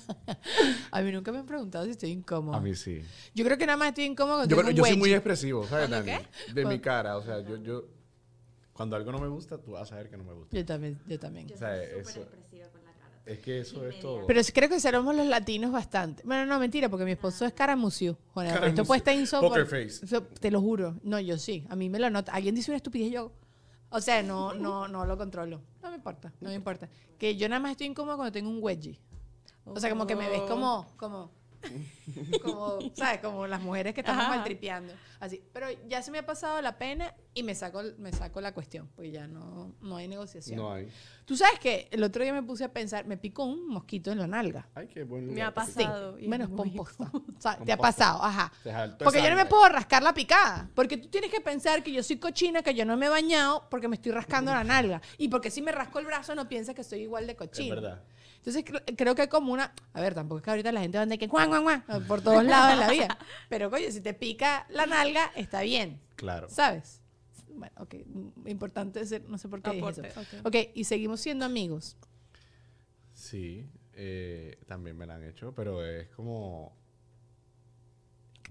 a 0.91 1.01
mí 1.01 1.12
nunca 1.12 1.32
me 1.32 1.39
han 1.39 1.45
preguntado 1.45 1.86
si 1.86 1.91
estoy 1.91 2.12
incómoda. 2.12 2.58
a 2.58 2.62
mí 2.62 2.76
sí. 2.76 3.01
Yo 3.34 3.43
creo 3.45 3.58
que 3.58 3.66
nada 3.66 3.78
más 3.78 3.89
estoy 3.89 4.06
incómodo 4.06 4.38
cuando 4.38 4.49
Yo, 4.56 4.58
tengo 4.58 4.62
creo- 4.70 4.72
un 4.72 4.78
yo 4.78 4.84
soy 4.86 4.93
muy 4.97 5.01
wedgie. 5.03 5.16
expresivo, 5.18 5.66
¿sabes, 5.68 5.89
¿Cuándo 5.89 6.12
Dani? 6.12 6.26
De 6.53 6.66
mi 6.66 6.80
cara. 6.80 7.18
O 7.18 7.24
sea, 7.24 7.39
yo, 7.41 7.58
yo... 7.58 7.86
Cuando 8.74 8.95
algo 8.97 9.12
no 9.12 9.20
me 9.20 9.28
gusta, 9.28 9.58
tú 9.58 9.72
vas 9.72 9.84
a 9.84 9.86
saber 9.86 10.10
que 10.10 10.18
no 10.18 10.24
me 10.26 10.34
gusta. 10.34 10.56
Yo 10.56 10.66
también, 10.66 10.99
yo 11.08 11.18
también. 11.18 11.47
Yo 11.47 11.56
O 11.56 11.58
sea, 11.58 11.76
soy 11.78 11.86
súper 11.88 12.01
eso- 12.01 12.22
expresiva 12.24 12.68
con 12.70 12.84
la 12.84 12.91
cara. 12.91 13.22
Es 13.26 13.39
que 13.39 13.60
eso 13.62 13.88
es 13.88 13.99
todo. 14.01 14.28
Pero 14.28 14.43
sí 14.43 14.51
creo 14.51 14.68
que 14.68 14.80
seremos 14.82 15.16
los 15.16 15.26
latinos 15.28 15.72
bastante. 15.72 16.24
Bueno, 16.26 16.45
no, 16.45 16.60
mentira, 16.60 16.89
porque 16.89 17.06
mi 17.06 17.12
esposo 17.12 17.45
es 17.45 17.53
caramucio. 17.53 18.18
Juan 18.34 18.47
Ernesto 18.47 18.60
Caramucio. 18.62 18.86
puede 18.86 18.97
estar 18.97 19.16
insoportable. 19.16 19.64
Poker 19.66 19.89
face. 19.89 20.22
Te 20.41 20.51
lo 20.51 20.60
juro. 20.62 20.99
No, 21.03 21.20
yo 21.22 21.38
sí. 21.38 21.66
A 21.70 21.76
mí 21.78 21.89
me 21.89 21.99
lo 21.99 22.10
nota. 22.10 22.34
Alguien 22.34 22.53
dice 22.53 22.70
una 22.72 22.76
estupidez 22.78 23.12
yo. 23.14 23.32
O 23.89 24.01
sea, 24.01 24.22
no, 24.24 24.53
no, 24.53 24.89
no 24.89 25.06
lo 25.06 25.18
controlo. 25.18 25.62
No 25.82 25.89
me 25.89 25.95
importa, 25.95 26.34
no 26.41 26.49
me 26.49 26.56
importa. 26.56 26.89
Que 27.18 27.38
yo 27.38 27.47
nada 27.47 27.62
más 27.62 27.72
estoy 27.72 27.88
incómodo 27.88 28.18
cuando 28.18 28.34
tengo 28.34 28.49
un 28.49 28.62
wedgie. 28.62 28.99
O 29.66 29.80
sea, 29.80 29.89
como 29.89 30.05
que 30.07 30.16
me 30.16 30.30
ves 30.30 30.41
como, 30.43 30.88
como, 30.97 31.32
como, 32.43 32.80
¿sabes? 32.93 33.20
Como 33.20 33.47
las 33.47 33.61
mujeres 33.61 33.93
que 33.93 34.01
estamos 34.01 34.24
Ajá. 34.26 34.36
maltripeando. 34.36 34.93
Así. 35.20 35.41
Pero 35.53 35.68
ya 35.88 36.01
se 36.03 36.11
me 36.11 36.20
ha 36.20 36.26
pasado 36.26 36.61
la 36.61 36.78
pena 36.78 37.13
y 37.34 37.41
me 37.41 37.55
saco, 37.55 37.82
me 37.97 38.11
saco 38.11 38.41
la 38.41 38.53
cuestión. 38.53 38.88
Pues 38.95 39.11
ya 39.11 39.26
no, 39.28 39.74
no 39.82 39.97
hay 39.97 40.07
negociación. 40.07 40.57
No 40.57 40.72
hay. 40.74 40.88
Tú 41.26 41.36
sabes 41.36 41.57
que 41.59 41.88
el 41.91 42.03
otro 42.03 42.22
día 42.24 42.34
me 42.34 42.43
puse 42.43 42.63
a 42.66 42.72
pensar, 42.72 43.05
me 43.07 43.18
picó 43.18 43.45
un 43.45 43.68
mosquito 43.68 44.11
en 44.11 44.20
la 44.20 44.28
nalga. 44.28 44.68
Ay, 44.76 44.88
qué 44.88 45.03
buen 45.03 45.26
Me 45.26 45.32
lugar 45.32 45.47
ha 45.47 45.53
para 45.55 45.68
Sí, 45.68 45.74
pasado. 45.84 46.20
y 46.20 46.24
es 46.24 46.30
menos 46.30 46.49
pomposa. 46.49 47.09
O 47.11 47.41
sea, 47.41 47.57
te 47.57 47.72
ha 47.72 47.78
pasado, 47.78 48.22
ajá. 48.24 48.51
Porque 48.99 49.24
yo 49.24 49.30
no 49.32 49.36
me 49.36 49.45
puedo 49.47 49.68
rascar 49.70 50.03
la 50.03 50.13
picada. 50.13 50.70
Porque 50.76 50.97
tú 50.97 51.07
tienes 51.07 51.32
que 51.32 51.41
pensar 51.41 51.82
que 51.82 51.91
yo 51.91 52.03
soy 52.03 52.18
cochina, 52.18 52.61
que 52.61 52.76
yo 52.76 52.86
no 52.86 52.95
me 52.97 53.07
he 53.07 53.09
bañado 53.09 53.68
porque 53.72 53.88
me 53.88 53.95
estoy 53.95 54.11
rascando 54.11 54.51
la 54.53 54.63
nalga. 54.63 55.01
Y 55.18 55.30
porque 55.30 55.49
si 55.49 55.63
me 55.63 55.72
rasco 55.72 55.97
el 55.97 56.05
brazo 56.05 56.36
no 56.36 56.47
piensas 56.47 56.76
que 56.76 56.84
soy 56.84 56.99
igual 56.99 57.26
de 57.26 57.32
Es 57.32 57.38
cochina. 57.39 57.74
verdad. 57.76 58.03
Entonces 58.46 58.64
cre- 58.64 58.96
creo 58.96 59.16
que 59.16 59.24
hay 59.24 59.28
como 59.28 59.52
una, 59.54 59.74
a 59.93 60.02
ver, 60.02 60.14
tampoco 60.14 60.38
es 60.38 60.43
que 60.43 60.52
ahorita 60.52 60.72
la 60.72 60.82
gente 60.82 61.00
va 61.00 61.06
de 61.08 61.18
que 61.18 61.26
guan, 61.26 61.50
guan, 61.50 61.64
guan, 61.64 61.84
por 62.08 62.22
todos 62.22 62.43
lados 62.46 62.74
en 62.74 62.80
la 62.80 62.89
vida. 62.91 63.18
Pero 63.50 63.72
coño, 63.72 63.89
si 63.89 64.02
te 64.02 64.14
pica 64.14 64.68
la 64.70 64.86
nalga, 64.86 65.32
está 65.36 65.62
bien, 65.62 66.00
Claro. 66.16 66.48
¿sabes? 66.50 67.02
Bueno, 67.50 67.74
ok, 67.80 67.96
mm, 68.06 68.48
importante 68.48 69.04
ser, 69.06 69.28
no 69.28 69.38
sé 69.39 69.50
por 69.50 69.62
qué 69.64 69.72
dije 69.72 69.89
eso. 69.89 70.20
ok. 70.20 70.46
Ok, 70.46 70.56
y 70.76 70.84
seguimos 70.84 71.22
siendo 71.22 71.43
amigos. 71.46 71.98
Sí, 73.14 73.66
eh, 73.93 74.60
también 74.68 74.96
me 74.98 75.06
la 75.08 75.16
han 75.16 75.24
hecho, 75.24 75.54
pero 75.56 75.84
es 75.84 76.10
como... 76.10 76.76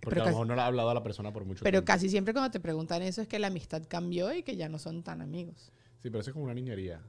Porque 0.01 0.17
Pero 0.17 0.17
a 0.17 0.19
lo 0.19 0.25
casi- 0.25 0.35
mejor 0.35 0.47
no 0.49 0.55
le 0.57 0.61
ha 0.63 0.67
hablado 0.67 0.91
a 0.91 0.95
la 0.95 1.03
persona 1.03 1.33
por 1.33 1.45
mucho 1.45 1.63
Pero 1.63 1.79
tiempo. 1.79 1.87
casi 1.87 2.09
siempre 2.09 2.35
cuando 2.35 2.51
te 2.51 2.61
preguntan 2.61 3.01
eso 3.03 3.23
es 3.23 3.29
que 3.29 3.39
la 3.39 3.47
amistad 3.47 3.83
cambió 3.89 4.35
y 4.35 4.43
que 4.43 4.57
ya 4.57 4.69
no 4.69 4.79
son 4.79 5.03
tan 5.03 5.23
amigos. 5.23 5.71
Sí, 6.03 6.11
pero 6.11 6.21
eso 6.21 6.31
es 6.31 6.33
como 6.35 6.45
una 6.47 6.55
niñería. 6.55 7.01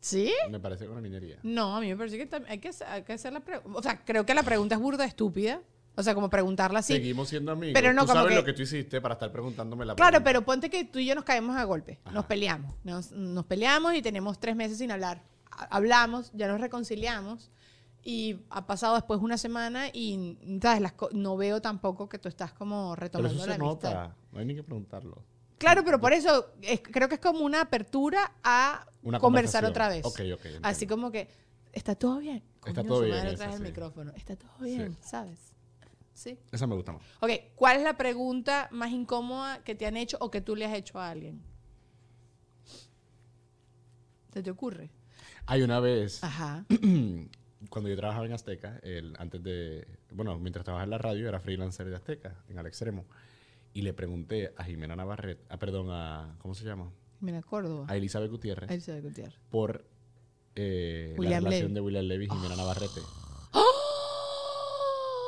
¿Sí? 0.00 0.32
Me 0.50 0.60
parece 0.60 0.88
una 0.88 1.00
niñería. 1.00 1.38
No, 1.42 1.76
a 1.76 1.80
mí 1.80 1.88
me 1.88 1.96
parece 1.96 2.16
que 2.18 2.28
hay 2.48 2.58
que, 2.58 2.68
hacer- 2.68 2.86
hay 2.86 3.02
que 3.02 3.12
hacer 3.14 3.32
la 3.32 3.40
pregunta. 3.40 3.78
O 3.78 3.82
sea, 3.82 4.04
creo 4.04 4.24
que 4.24 4.34
la 4.34 4.42
pregunta 4.42 4.74
es 4.76 4.80
burda 4.80 5.04
estúpida. 5.04 5.62
O 5.98 6.02
sea, 6.02 6.14
como 6.14 6.28
preguntarla 6.28 6.80
así. 6.80 6.92
Seguimos 6.92 7.28
siendo 7.30 7.52
amigos. 7.52 7.72
Pero 7.80 7.92
no, 7.94 8.02
Tú 8.02 8.08
como 8.08 8.20
sabes 8.20 8.30
que- 8.32 8.36
lo 8.36 8.44
que 8.44 8.52
tú 8.52 8.62
hiciste 8.62 9.00
para 9.00 9.14
estar 9.14 9.32
preguntándome 9.32 9.86
la 9.86 9.94
Claro, 9.94 10.10
pregunta. 10.10 10.24
pero 10.24 10.44
ponte 10.44 10.68
que 10.70 10.84
tú 10.84 10.98
y 10.98 11.06
yo 11.06 11.14
nos 11.14 11.24
caemos 11.24 11.56
a 11.56 11.64
golpe, 11.64 11.98
nos 12.12 12.26
peleamos, 12.26 12.74
nos, 12.84 13.12
nos 13.12 13.46
peleamos 13.46 13.94
y 13.94 14.02
tenemos 14.02 14.38
tres 14.38 14.54
meses 14.56 14.76
sin 14.78 14.90
hablar. 14.90 15.22
Ha- 15.50 15.64
Hablamos, 15.74 16.30
ya 16.34 16.48
nos 16.48 16.60
reconciliamos 16.60 17.50
y 18.04 18.40
ha 18.50 18.66
pasado 18.66 18.94
después 18.96 19.20
una 19.22 19.38
semana 19.38 19.88
y 19.90 20.36
¿sabes? 20.60 20.82
Las 20.82 20.92
no 21.12 21.36
veo 21.38 21.62
tampoco 21.62 22.10
que 22.10 22.18
tú 22.18 22.28
estás 22.28 22.52
como 22.52 22.90
Pero 22.94 23.00
retomando 23.00 23.34
eso 23.34 23.46
la 23.46 23.54
se 23.56 23.60
amistad. 23.62 23.90
nota. 23.94 24.16
No 24.32 24.38
hay 24.40 24.44
ni 24.44 24.54
que 24.54 24.62
preguntarlo. 24.62 25.24
Claro, 25.58 25.82
pero 25.84 25.98
por 26.00 26.12
eso 26.12 26.52
es- 26.62 26.80
creo 26.82 27.08
que 27.08 27.14
es 27.16 27.20
como 27.20 27.40
una 27.40 27.62
apertura 27.62 28.32
a 28.44 28.86
Una 29.02 29.18
conversar 29.18 29.62
conversación. 29.64 29.70
otra 29.70 29.88
vez. 29.88 30.04
Ok, 30.04 30.20
ok, 30.38 30.44
entiendo. 30.46 30.68
Así 30.68 30.86
como 30.86 31.10
que 31.10 31.28
está 31.72 31.94
todo 31.94 32.18
bien. 32.18 32.42
Está 32.66 32.82
todo 32.84 32.98
su 32.98 33.04
bien, 33.04 33.16
madre 33.16 33.28
esa 33.28 33.34
otra 33.36 33.46
vez 33.46 33.56
el 33.56 33.62
sí. 33.62 33.68
micrófono. 33.72 34.12
Está 34.16 34.36
todo 34.36 34.50
bien, 34.60 34.96
¿sabes? 35.02 35.38
Sí. 36.12 36.38
Esa 36.50 36.66
me 36.66 36.74
gusta 36.74 36.92
más. 36.92 37.02
Ok, 37.20 37.30
¿cuál 37.54 37.76
es 37.78 37.82
la 37.84 37.96
pregunta 37.96 38.68
más 38.72 38.90
incómoda 38.90 39.62
que 39.64 39.74
te 39.74 39.86
han 39.86 39.96
hecho 39.96 40.16
o 40.20 40.30
que 40.30 40.40
tú 40.40 40.56
le 40.56 40.64
has 40.64 40.74
hecho 40.74 40.98
a 40.98 41.10
alguien? 41.10 41.42
¿Se 44.32 44.42
te 44.42 44.50
ocurre? 44.50 44.90
Hay 45.46 45.62
una 45.62 45.80
vez, 45.80 46.22
Ajá. 46.24 46.64
cuando 47.70 47.88
yo 47.88 47.96
trabajaba 47.96 48.26
en 48.26 48.32
Azteca, 48.32 48.78
el, 48.82 49.14
antes 49.18 49.42
de, 49.42 49.86
bueno, 50.10 50.38
mientras 50.38 50.64
trabajaba 50.64 50.84
en 50.84 50.90
la 50.90 50.98
radio, 50.98 51.28
era 51.28 51.40
freelancer 51.40 51.88
de 51.88 51.96
Azteca, 51.96 52.34
en 52.48 52.58
Al 52.58 52.66
Extremo. 52.66 53.04
Y 53.76 53.82
le 53.82 53.92
pregunté 53.92 54.54
a 54.56 54.64
Jimena 54.64 54.96
Navarrete, 54.96 55.44
ah, 55.50 55.58
perdón, 55.58 55.88
a, 55.90 56.34
¿cómo 56.38 56.54
se 56.54 56.64
llama? 56.64 56.90
Mira, 57.20 57.42
Córdoba. 57.42 57.84
A 57.90 57.94
Elizabeth 57.94 58.30
Gutiérrez, 58.30 58.70
a 58.70 59.00
Gutiérrez. 59.00 59.38
por 59.50 59.84
eh, 60.54 61.14
la 61.18 61.40
relación 61.40 61.50
Levy. 61.50 61.74
de 61.74 61.80
William 61.82 62.04
Levy 62.06 62.24
y 62.24 62.28
Jimena 62.30 62.56
Navarrete. 62.56 63.02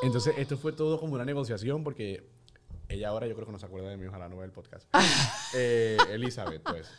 Entonces, 0.02 0.32
esto 0.38 0.56
fue 0.56 0.72
todo 0.72 0.98
como 0.98 1.12
una 1.12 1.26
negociación 1.26 1.84
porque 1.84 2.26
ella 2.88 3.10
ahora 3.10 3.26
yo 3.26 3.34
creo 3.34 3.44
que 3.44 3.52
no 3.52 3.58
se 3.58 3.66
acuerda 3.66 3.90
de 3.90 3.98
mí, 3.98 4.06
ojalá 4.06 4.30
no 4.30 4.38
vea 4.38 4.46
el 4.46 4.52
podcast. 4.52 4.88
Eh, 5.54 5.98
Elizabeth, 6.08 6.62
pues. 6.62 6.90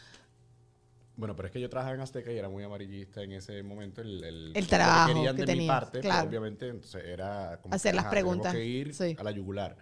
Bueno, 1.15 1.35
pero 1.35 1.47
es 1.47 1.51
que 1.51 1.59
yo 1.59 1.67
trabajaba 1.67 1.95
en 1.95 2.01
Azteca 2.01 2.31
y 2.31 2.37
era 2.37 2.49
muy 2.49 2.63
amarillista 2.63 3.23
en 3.23 3.31
ese 3.31 3.63
momento. 3.63 4.01
El, 4.01 4.51
el, 4.53 4.67
trabajo 4.67 5.15
querían 5.15 5.35
que 5.35 5.45
de 5.45 5.55
mi 5.55 5.67
parte, 5.67 5.99
claro. 6.01 6.19
pero 6.19 6.29
obviamente 6.29 6.67
entonces 6.67 7.03
era 7.05 7.57
como 7.59 7.73
Hacer 7.73 7.93
que, 7.93 7.95
las 7.95 8.05
ajá, 8.05 8.11
preguntas, 8.11 8.53
que 8.53 8.63
ir 8.63 8.93
sí. 8.93 9.15
a 9.17 9.23
la 9.23 9.31
yugular. 9.31 9.75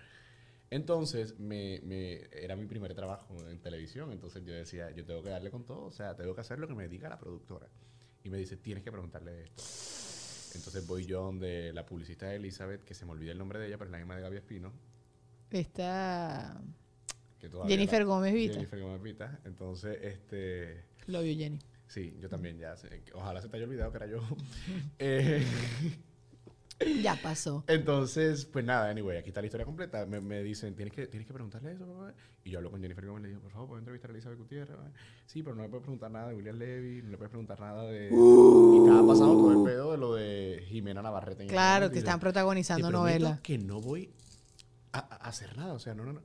Entonces, 0.69 1.39
me, 1.39 1.79
me, 1.83 2.21
era 2.31 2.55
mi 2.55 2.65
primer 2.65 2.93
trabajo 2.93 3.35
en 3.49 3.59
televisión. 3.59 4.11
Entonces 4.11 4.43
yo 4.45 4.53
decía, 4.53 4.91
yo 4.91 5.05
tengo 5.05 5.23
que 5.23 5.29
darle 5.29 5.49
con 5.49 5.63
todo. 5.65 5.85
O 5.85 5.91
sea, 5.91 6.15
tengo 6.15 6.35
que 6.35 6.41
hacer 6.41 6.59
lo 6.59 6.67
que 6.67 6.75
me 6.75 6.87
diga 6.87 7.07
la 7.09 7.17
productora. 7.19 7.67
Y 8.23 8.29
me 8.29 8.37
dice, 8.37 8.57
tienes 8.57 8.83
que 8.83 8.91
preguntarle 8.91 9.43
esto. 9.43 9.63
Entonces 10.55 10.85
voy 10.87 11.05
yo 11.05 11.21
donde 11.23 11.71
la 11.73 11.85
publicista 11.85 12.27
de 12.27 12.37
Elizabeth, 12.37 12.83
que 12.83 12.93
se 12.93 13.05
me 13.05 13.11
olvida 13.11 13.31
el 13.31 13.37
nombre 13.37 13.59
de 13.59 13.67
ella, 13.67 13.77
pero 13.77 13.87
es 13.89 13.91
la 13.91 13.97
misma 13.99 14.15
de 14.15 14.21
Gaby 14.23 14.37
Espino. 14.37 14.73
Está 15.51 16.59
Que 17.39 17.49
Jennifer 17.67 17.99
la- 17.99 18.05
Gómez 18.05 18.33
Vita. 18.33 18.53
Jennifer 18.55 18.81
Gómez 18.81 19.01
Vita. 19.01 19.39
Entonces, 19.45 19.97
este... 20.01 20.83
Lo 21.05 21.21
vio 21.21 21.35
Jenny. 21.35 21.59
Sí, 21.87 22.17
yo 22.19 22.27
también 22.27 22.57
ya. 22.57 22.75
Ojalá 23.13 23.41
se 23.41 23.47
te 23.47 23.55
haya 23.55 23.65
olvidado 23.65 23.91
que 23.91 23.97
era 23.97 24.07
yo. 24.07 24.19
Eh, 24.99 25.41
Ya 27.01 27.15
pasó. 27.21 27.63
entonces, 27.67 28.45
pues 28.45 28.63
nada, 28.63 28.89
anyway, 28.89 29.17
aquí 29.17 29.29
está 29.29 29.41
la 29.41 29.47
historia 29.47 29.65
completa. 29.65 30.05
Me, 30.05 30.21
me 30.21 30.43
dicen, 30.43 30.75
¿Tienes 30.75 30.93
que, 30.93 31.07
tienes 31.07 31.25
que 31.27 31.33
preguntarle 31.33 31.71
eso. 31.71 31.85
papá?" 31.87 32.13
Y 32.43 32.51
yo 32.51 32.59
hablo 32.59 32.69
con 32.71 32.81
Jennifer 32.81 33.05
Gómez 33.05 33.21
y 33.21 33.23
le 33.23 33.29
digo, 33.29 33.41
por 33.41 33.51
favor, 33.51 33.67
¿puedo 33.67 33.79
entrevistar 33.79 34.11
a 34.11 34.13
Elizabeth 34.13 34.37
Gutiérrez? 34.37 34.75
papá?" 34.77 34.91
Sí, 35.25 35.41
pero 35.41 35.55
no 35.55 35.63
le 35.63 35.69
puedes 35.69 35.81
preguntar 35.83 36.11
nada 36.11 36.29
de 36.29 36.35
William 36.35 36.55
Levy, 36.57 37.01
no 37.01 37.09
le 37.11 37.17
puedes 37.17 37.29
preguntar 37.31 37.59
nada 37.59 37.83
de... 37.83 38.09
Y 38.11 38.77
estaba 38.85 39.07
pasando 39.07 39.33
todo 39.37 39.51
el 39.53 39.63
pedo 39.63 39.91
de 39.91 39.97
lo 39.97 40.13
de 40.15 40.63
Jimena 40.67 41.01
Navarrete. 41.01 41.43
en 41.43 41.49
Claro, 41.49 41.85
momento, 41.85 41.95
yo, 41.95 41.99
están 41.99 42.19
protagonizando 42.19 42.87
"Te 42.87 42.91
prometo 42.93 43.19
novela. 43.25 43.39
que 43.41 43.57
no 43.57 43.81
voy 43.81 44.11
a, 44.93 44.99
a 44.99 45.27
hacer 45.29 45.57
nada, 45.57 45.73
o 45.73 45.79
sea, 45.79 45.93
no, 45.95 46.03
no, 46.05 46.13
no. 46.13 46.21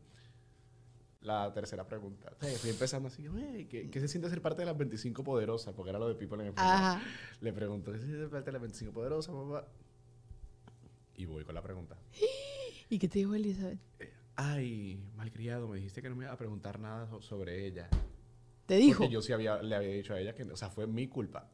La 1.22 1.52
tercera 1.54 1.86
pregunta. 1.86 2.32
O 2.40 2.44
sea, 2.44 2.58
fui 2.58 2.70
empezando 2.70 3.06
así, 3.08 3.26
"Oye, 3.28 3.68
¿qué, 3.68 3.88
¿qué 3.90 4.00
se 4.00 4.08
siente 4.08 4.28
ser 4.28 4.42
parte 4.42 4.62
de 4.62 4.66
las 4.66 4.76
25 4.76 5.22
poderosas? 5.22 5.72
Porque 5.72 5.90
era 5.90 5.98
lo 6.00 6.08
de 6.08 6.14
People 6.16 6.42
en 6.42 6.48
Español. 6.48 6.72
Ajá. 6.74 7.02
Le 7.40 7.52
pregunto, 7.52 7.92
¿qué 7.92 7.98
se 7.98 8.06
siente 8.06 8.22
ser 8.24 8.30
parte 8.30 8.46
de 8.46 8.52
las 8.52 8.60
25 8.62 8.92
poderosas, 8.92 9.32
papá? 9.32 9.68
Y 11.22 11.24
voy 11.24 11.44
con 11.44 11.54
la 11.54 11.62
pregunta. 11.62 11.96
¿Y 12.90 12.98
qué 12.98 13.06
te 13.08 13.20
dijo 13.20 13.32
Elizabeth? 13.36 13.78
Ay, 14.34 14.98
malcriado, 15.14 15.68
me 15.68 15.76
dijiste 15.76 16.02
que 16.02 16.08
no 16.08 16.16
me 16.16 16.24
iba 16.24 16.32
a 16.32 16.36
preguntar 16.36 16.80
nada 16.80 17.06
so- 17.06 17.22
sobre 17.22 17.64
ella. 17.64 17.88
Te 18.66 18.74
dijo. 18.76 18.98
Porque 18.98 19.12
yo 19.12 19.22
sí 19.22 19.32
había, 19.32 19.62
le 19.62 19.76
había 19.76 19.90
dicho 19.90 20.14
a 20.14 20.20
ella 20.20 20.34
que, 20.34 20.42
o 20.42 20.56
sea, 20.56 20.68
fue 20.68 20.88
mi 20.88 21.06
culpa. 21.06 21.48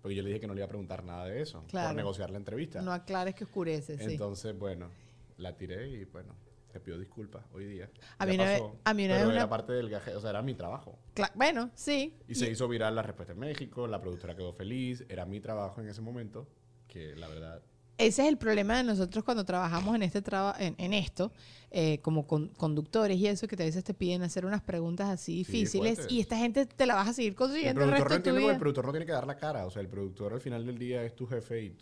Porque 0.00 0.16
yo 0.16 0.22
le 0.24 0.30
dije 0.30 0.40
que 0.40 0.48
no 0.48 0.54
le 0.54 0.58
iba 0.58 0.64
a 0.66 0.68
preguntar 0.68 1.04
nada 1.04 1.26
de 1.26 1.40
eso. 1.40 1.64
Claro. 1.68 1.90
Por 1.90 1.96
negociar 1.96 2.30
la 2.30 2.38
entrevista. 2.38 2.82
No 2.82 2.90
aclares 2.92 3.36
que 3.36 3.44
oscurece, 3.44 3.96
sí. 3.96 4.04
Entonces, 4.12 4.58
bueno, 4.58 4.90
la 5.36 5.56
tiré 5.56 5.88
y 5.88 6.04
bueno, 6.06 6.34
te 6.72 6.80
pido 6.80 6.98
disculpas 6.98 7.44
hoy 7.52 7.66
día. 7.66 7.88
A 8.18 8.24
Ya 8.26 8.30
mí 8.30 8.34
una 8.34 8.44
vez- 8.50 8.60
pasó, 8.60 8.76
a 8.82 8.94
mí 8.94 9.04
una 9.04 9.14
pero 9.14 9.26
vez 9.28 9.36
era 9.36 9.44
una- 9.44 9.48
parte 9.50 9.72
del 9.74 9.88
gaje, 9.88 10.16
o 10.16 10.20
sea, 10.20 10.30
era 10.30 10.42
mi 10.42 10.54
trabajo. 10.54 10.98
Cla- 11.14 11.30
bueno, 11.36 11.70
sí. 11.76 12.18
Y, 12.26 12.34
se 12.34 12.50
hizo 12.50 12.66
viral 12.66 12.96
la 12.96 13.02
respuesta 13.02 13.34
en 13.34 13.38
México, 13.38 13.86
la 13.86 14.00
productora 14.00 14.34
quedó 14.34 14.52
feliz, 14.52 15.04
era 15.08 15.24
mi 15.26 15.38
trabajo 15.40 15.80
en 15.80 15.88
ese 15.88 16.00
momento, 16.00 16.48
que 16.88 17.14
la 17.14 17.28
verdad, 17.28 17.62
Ese 18.06 18.22
es 18.22 18.28
el 18.28 18.36
problema 18.38 18.76
de 18.76 18.84
nosotros 18.84 19.24
cuando 19.24 19.44
trabajamos 19.44 19.94
en 19.94 20.02
este 20.02 20.22
traba- 20.22 20.56
en, 20.58 20.74
en 20.78 20.92
esto, 20.92 21.32
eh, 21.70 21.98
como 22.02 22.26
con- 22.26 22.48
conductores 22.48 23.16
y 23.18 23.26
eso, 23.26 23.46
que 23.48 23.56
te- 23.56 23.62
a 23.62 23.66
veces 23.66 23.84
te 23.84 23.94
piden 23.94 24.22
hacer 24.22 24.44
unas 24.44 24.60
preguntas 24.62 25.08
así 25.08 25.44
Sí, 25.44 25.52
difíciles 25.52 26.06
y 26.10 26.20
esta 26.20 26.36
gente 26.36 26.66
te 26.66 26.86
la 26.86 26.94
vas 26.94 27.08
a 27.08 27.12
seguir 27.14 27.30
el 27.32 27.36
consiguiendo 27.36 27.80
el, 27.82 27.88
productor 27.90 28.08
resto 28.10 28.12
no 28.12 28.14
de 28.14 28.22
tu 28.22 28.28
entiende 28.30 28.40
porque 28.40 28.44
vida. 28.44 28.52
el 28.52 28.58
productor 28.58 28.84
no 28.86 28.92
tiene 28.92 29.06
que 29.06 29.12
dar 29.12 29.26
la 29.26 29.36
cara, 29.36 29.66
o 29.66 29.70
sea, 29.70 29.80
el 29.82 29.88
productor 29.88 30.32
al 30.34 30.40
final 30.40 30.66
del 30.66 30.78
día 30.78 31.02
es 31.04 31.14
tu 31.16 31.26
jefe 31.26 31.62
y, 31.62 31.76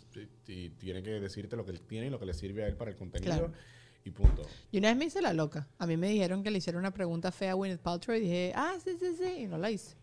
y- 0.46 0.52
y 0.52 0.70
tiene 0.70 1.02
que 1.02 1.10
decirte 1.10 1.56
lo 1.56 1.64
que 1.64 1.70
él 1.72 1.80
tiene 1.80 2.06
y 2.06 2.10
lo 2.10 2.18
que 2.18 2.26
le 2.26 2.34
sirve 2.34 2.64
a 2.64 2.68
él 2.68 2.76
para 2.76 2.90
el 2.90 2.96
contenido 2.96 3.32
Claro. 3.32 3.52
y 4.04 4.10
punto. 4.10 4.42
Y 4.70 4.78
una 4.78 4.88
vez 4.88 4.96
me 4.96 5.04
hice 5.06 5.20
la 5.22 5.32
loca. 5.32 5.68
A 5.78 5.86
mí 5.86 5.96
me 5.96 6.08
dijeron 6.08 6.42
que 6.42 6.50
le 6.50 6.58
hiciera 6.58 6.78
una 6.78 6.92
pregunta 6.92 7.32
fea 7.32 7.52
a 7.52 7.54
Gwyneth 7.54 7.80
Paltrow 7.80 8.16
y 8.16 8.20
dije, 8.20 8.52
ah, 8.54 8.74
sí, 8.84 8.90
sí, 8.98 9.14
sí, 9.18 9.42
y 9.42 9.46
no 9.46 9.58
la 9.58 9.70
hice. 9.70 9.96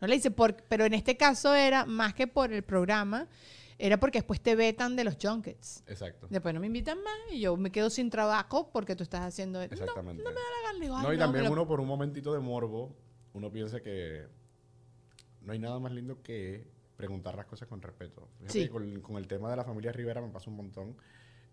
No 0.00 0.06
la 0.08 0.14
hice, 0.14 0.30
por, 0.30 0.56
pero 0.68 0.84
en 0.84 0.94
este 0.94 1.16
caso 1.16 1.54
era 1.54 1.84
más 1.84 2.14
que 2.14 2.26
por 2.26 2.52
el 2.52 2.62
programa, 2.62 3.28
era 3.80 3.98
porque 3.98 4.18
después 4.18 4.40
te 4.40 4.54
vetan 4.56 4.94
de 4.96 5.04
los 5.04 5.16
junkets. 5.20 5.82
Exacto. 5.86 6.26
Después 6.30 6.54
no 6.54 6.60
me 6.60 6.66
invitan 6.66 7.02
más 7.02 7.14
y 7.32 7.40
yo 7.40 7.56
me 7.56 7.70
quedo 7.72 7.90
sin 7.90 8.10
trabajo 8.10 8.70
porque 8.72 8.94
tú 8.96 9.02
estás 9.02 9.22
haciendo... 9.22 9.60
Exactamente. 9.62 10.22
no 10.22 10.28
me 10.30 10.34
da 10.36 10.40
la 10.40 10.72
gana. 10.72 10.80
Digo, 10.84 10.96
"Ay, 10.96 11.02
No, 11.06 11.12
y 11.12 11.16
no, 11.16 11.24
también 11.24 11.44
lo- 11.46 11.52
uno 11.52 11.66
por 11.66 11.80
un 11.80 11.86
momentito 11.88 12.32
de 12.32 12.40
morbo, 12.40 12.94
uno 13.32 13.50
piensa 13.50 13.80
que 13.80 14.26
no 15.42 15.52
hay 15.52 15.58
nada 15.58 15.78
más 15.78 15.92
lindo 15.92 16.22
que 16.22 16.66
preguntar 16.96 17.34
las 17.34 17.46
cosas 17.46 17.66
con 17.68 17.80
respeto. 17.80 18.28
Fíjate 18.40 18.52
Sí. 18.64 18.68
con, 18.68 19.00
con 19.00 19.16
el 19.16 19.26
tema 19.26 19.50
de 19.50 19.56
la 19.56 19.64
familia 19.64 19.90
Rivera 19.92 20.20
me 20.20 20.28
pasa 20.28 20.50
un 20.50 20.56
montón. 20.56 20.96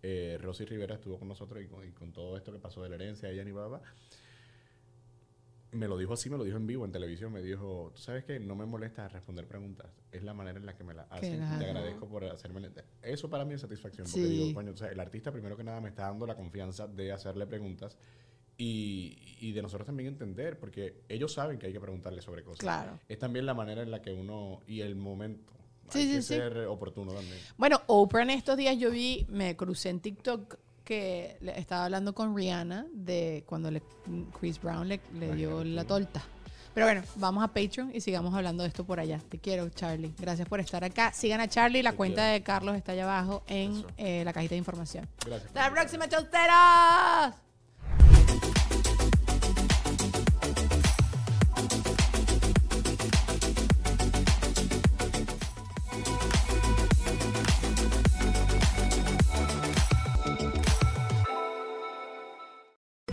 Eh, 0.04 0.38
Rosy 0.42 0.66
Rivera 0.66 0.96
estuvo 0.96 1.18
con 1.18 1.28
nosotros 1.28 1.64
y 1.64 1.68
con, 1.68 1.88
y 1.88 1.92
con 1.92 2.12
todo 2.12 2.36
esto 2.38 2.52
que 2.52 2.60
pasó 2.60 2.84
de 2.84 2.90
la 2.90 2.96
herencia, 2.96 3.30
ella 3.30 3.44
ni 3.44 3.52
baba. 3.52 3.82
Me 5.72 5.88
lo 5.88 5.97
dijo 5.97 6.13
así, 6.13 6.30
me 6.30 6.38
lo 6.38 6.43
dijo 6.45 6.55
en 6.57 6.65
vivo 6.65 6.86
en 6.86 6.91
televisión. 6.91 7.32
Me 7.34 7.41
dijo, 7.41 7.91
tú 7.93 8.01
sabes 8.01 8.24
que 8.24 8.39
no 8.39 8.55
me 8.55 8.65
molesta 8.65 9.07
responder 9.09 9.45
preguntas. 9.47 9.88
Es 10.11 10.24
la 10.24 10.34
manera 10.34 10.57
en 10.59 10.65
la 10.65 10.76
que 10.76 10.84
me 10.84 10.93
la 10.93 11.03
hacen. 11.09 11.36
y 11.43 11.59
Te 11.59 11.65
agradezco 11.65 12.07
por 12.07 12.24
hacerme. 12.26 12.61
Eso 13.01 13.30
para 13.30 13.43
mí 13.43 13.53
es 13.55 13.61
satisfacción. 13.61 14.07
Porque 14.09 14.26
Sí. 14.28 14.30
digo, 14.30 14.53
coño, 14.53 14.72
o 14.72 14.78
sea, 14.78 14.88
el 14.89 14.99
artista 14.99 15.32
primero 15.32 15.57
que 15.57 15.63
nada 15.63 15.82
me 15.82 15.89
está 15.89 16.03
dando 16.03 16.26
la 16.26 16.36
confianza 16.36 16.88
de 16.88 17.11
hacerle 17.11 17.45
preguntas 17.47 17.97
y, 18.57 19.36
y 19.41 19.51
de 19.51 19.61
nosotros 19.61 19.86
también 19.86 20.07
entender, 20.07 20.57
porque 20.57 21.03
ellos 21.09 21.34
saben 21.34 21.59
que 21.59 21.68
hay 21.68 21.74
que 21.74 21.80
preguntarle 21.82 22.22
sobre 22.22 22.43
cosas. 22.43 22.59
Claro. 22.61 22.99
Es 23.07 23.20
también 23.20 23.45
la 23.45 23.53
manera 23.53 23.84
en 23.84 23.91
la 23.91 24.01
que 24.01 24.13
uno, 24.13 24.61
y 24.68 24.82
el 24.82 24.95
momento, 24.95 25.53
Sí, 25.89 25.99
hay 25.99 26.05
sí, 26.07 26.11
que 26.15 26.22
sí. 26.22 26.28
ser 26.36 26.57
oportuno 26.65 27.13
también. 27.13 27.38
Bueno, 27.57 27.82
Oprah 27.88 28.24
en 28.24 28.32
estos 28.32 28.57
días 28.57 28.78
yo 28.78 28.89
vi, 28.89 29.26
me 29.30 29.55
crucé 29.55 29.89
en 29.89 29.99
TikTok 29.99 30.57
que 30.88 31.38
estaba 31.58 31.84
hablando 31.84 32.16
con 32.16 32.34
Rihanna 32.34 32.86
de 32.94 33.44
cuando 33.46 33.70
le, 33.70 33.82
Chris 34.40 34.62
Brown 34.62 34.88
le, 34.88 35.02
le 35.20 35.36
dio 35.36 35.62
la 35.66 35.84
torta. 35.84 36.24
Pero 36.74 36.86
bueno, 36.86 37.02
vamos 37.16 37.44
a 37.44 37.48
Patreon 37.48 37.92
y 37.94 38.00
sigamos 38.02 38.34
hablando 38.34 38.64
de 38.64 38.70
esto 38.70 38.86
por 38.86 39.00
allá. 39.00 39.20
Te 39.30 39.38
quiero, 39.38 39.68
Charlie. 39.70 40.14
Gracias 40.18 40.48
por 40.48 40.60
estar 40.62 40.84
acá. 40.84 41.12
Sigan 41.12 41.42
a 41.42 41.48
Charlie. 41.50 41.84
La 41.84 41.92
Te 41.92 41.98
cuenta 41.98 42.22
quiero. 42.22 42.34
de 42.34 42.44
Carlos 42.44 42.76
está 42.78 42.94
allá 42.94 43.04
abajo 43.04 43.44
en 43.48 43.84
eh, 43.98 44.24
la 44.24 44.32
cajita 44.32 44.52
de 44.52 44.60
información. 44.60 45.10
Gracias. 45.26 45.48
Hasta 45.48 45.70
la 45.70 45.72
próxima, 45.72 46.08
chauteros. 46.08 47.47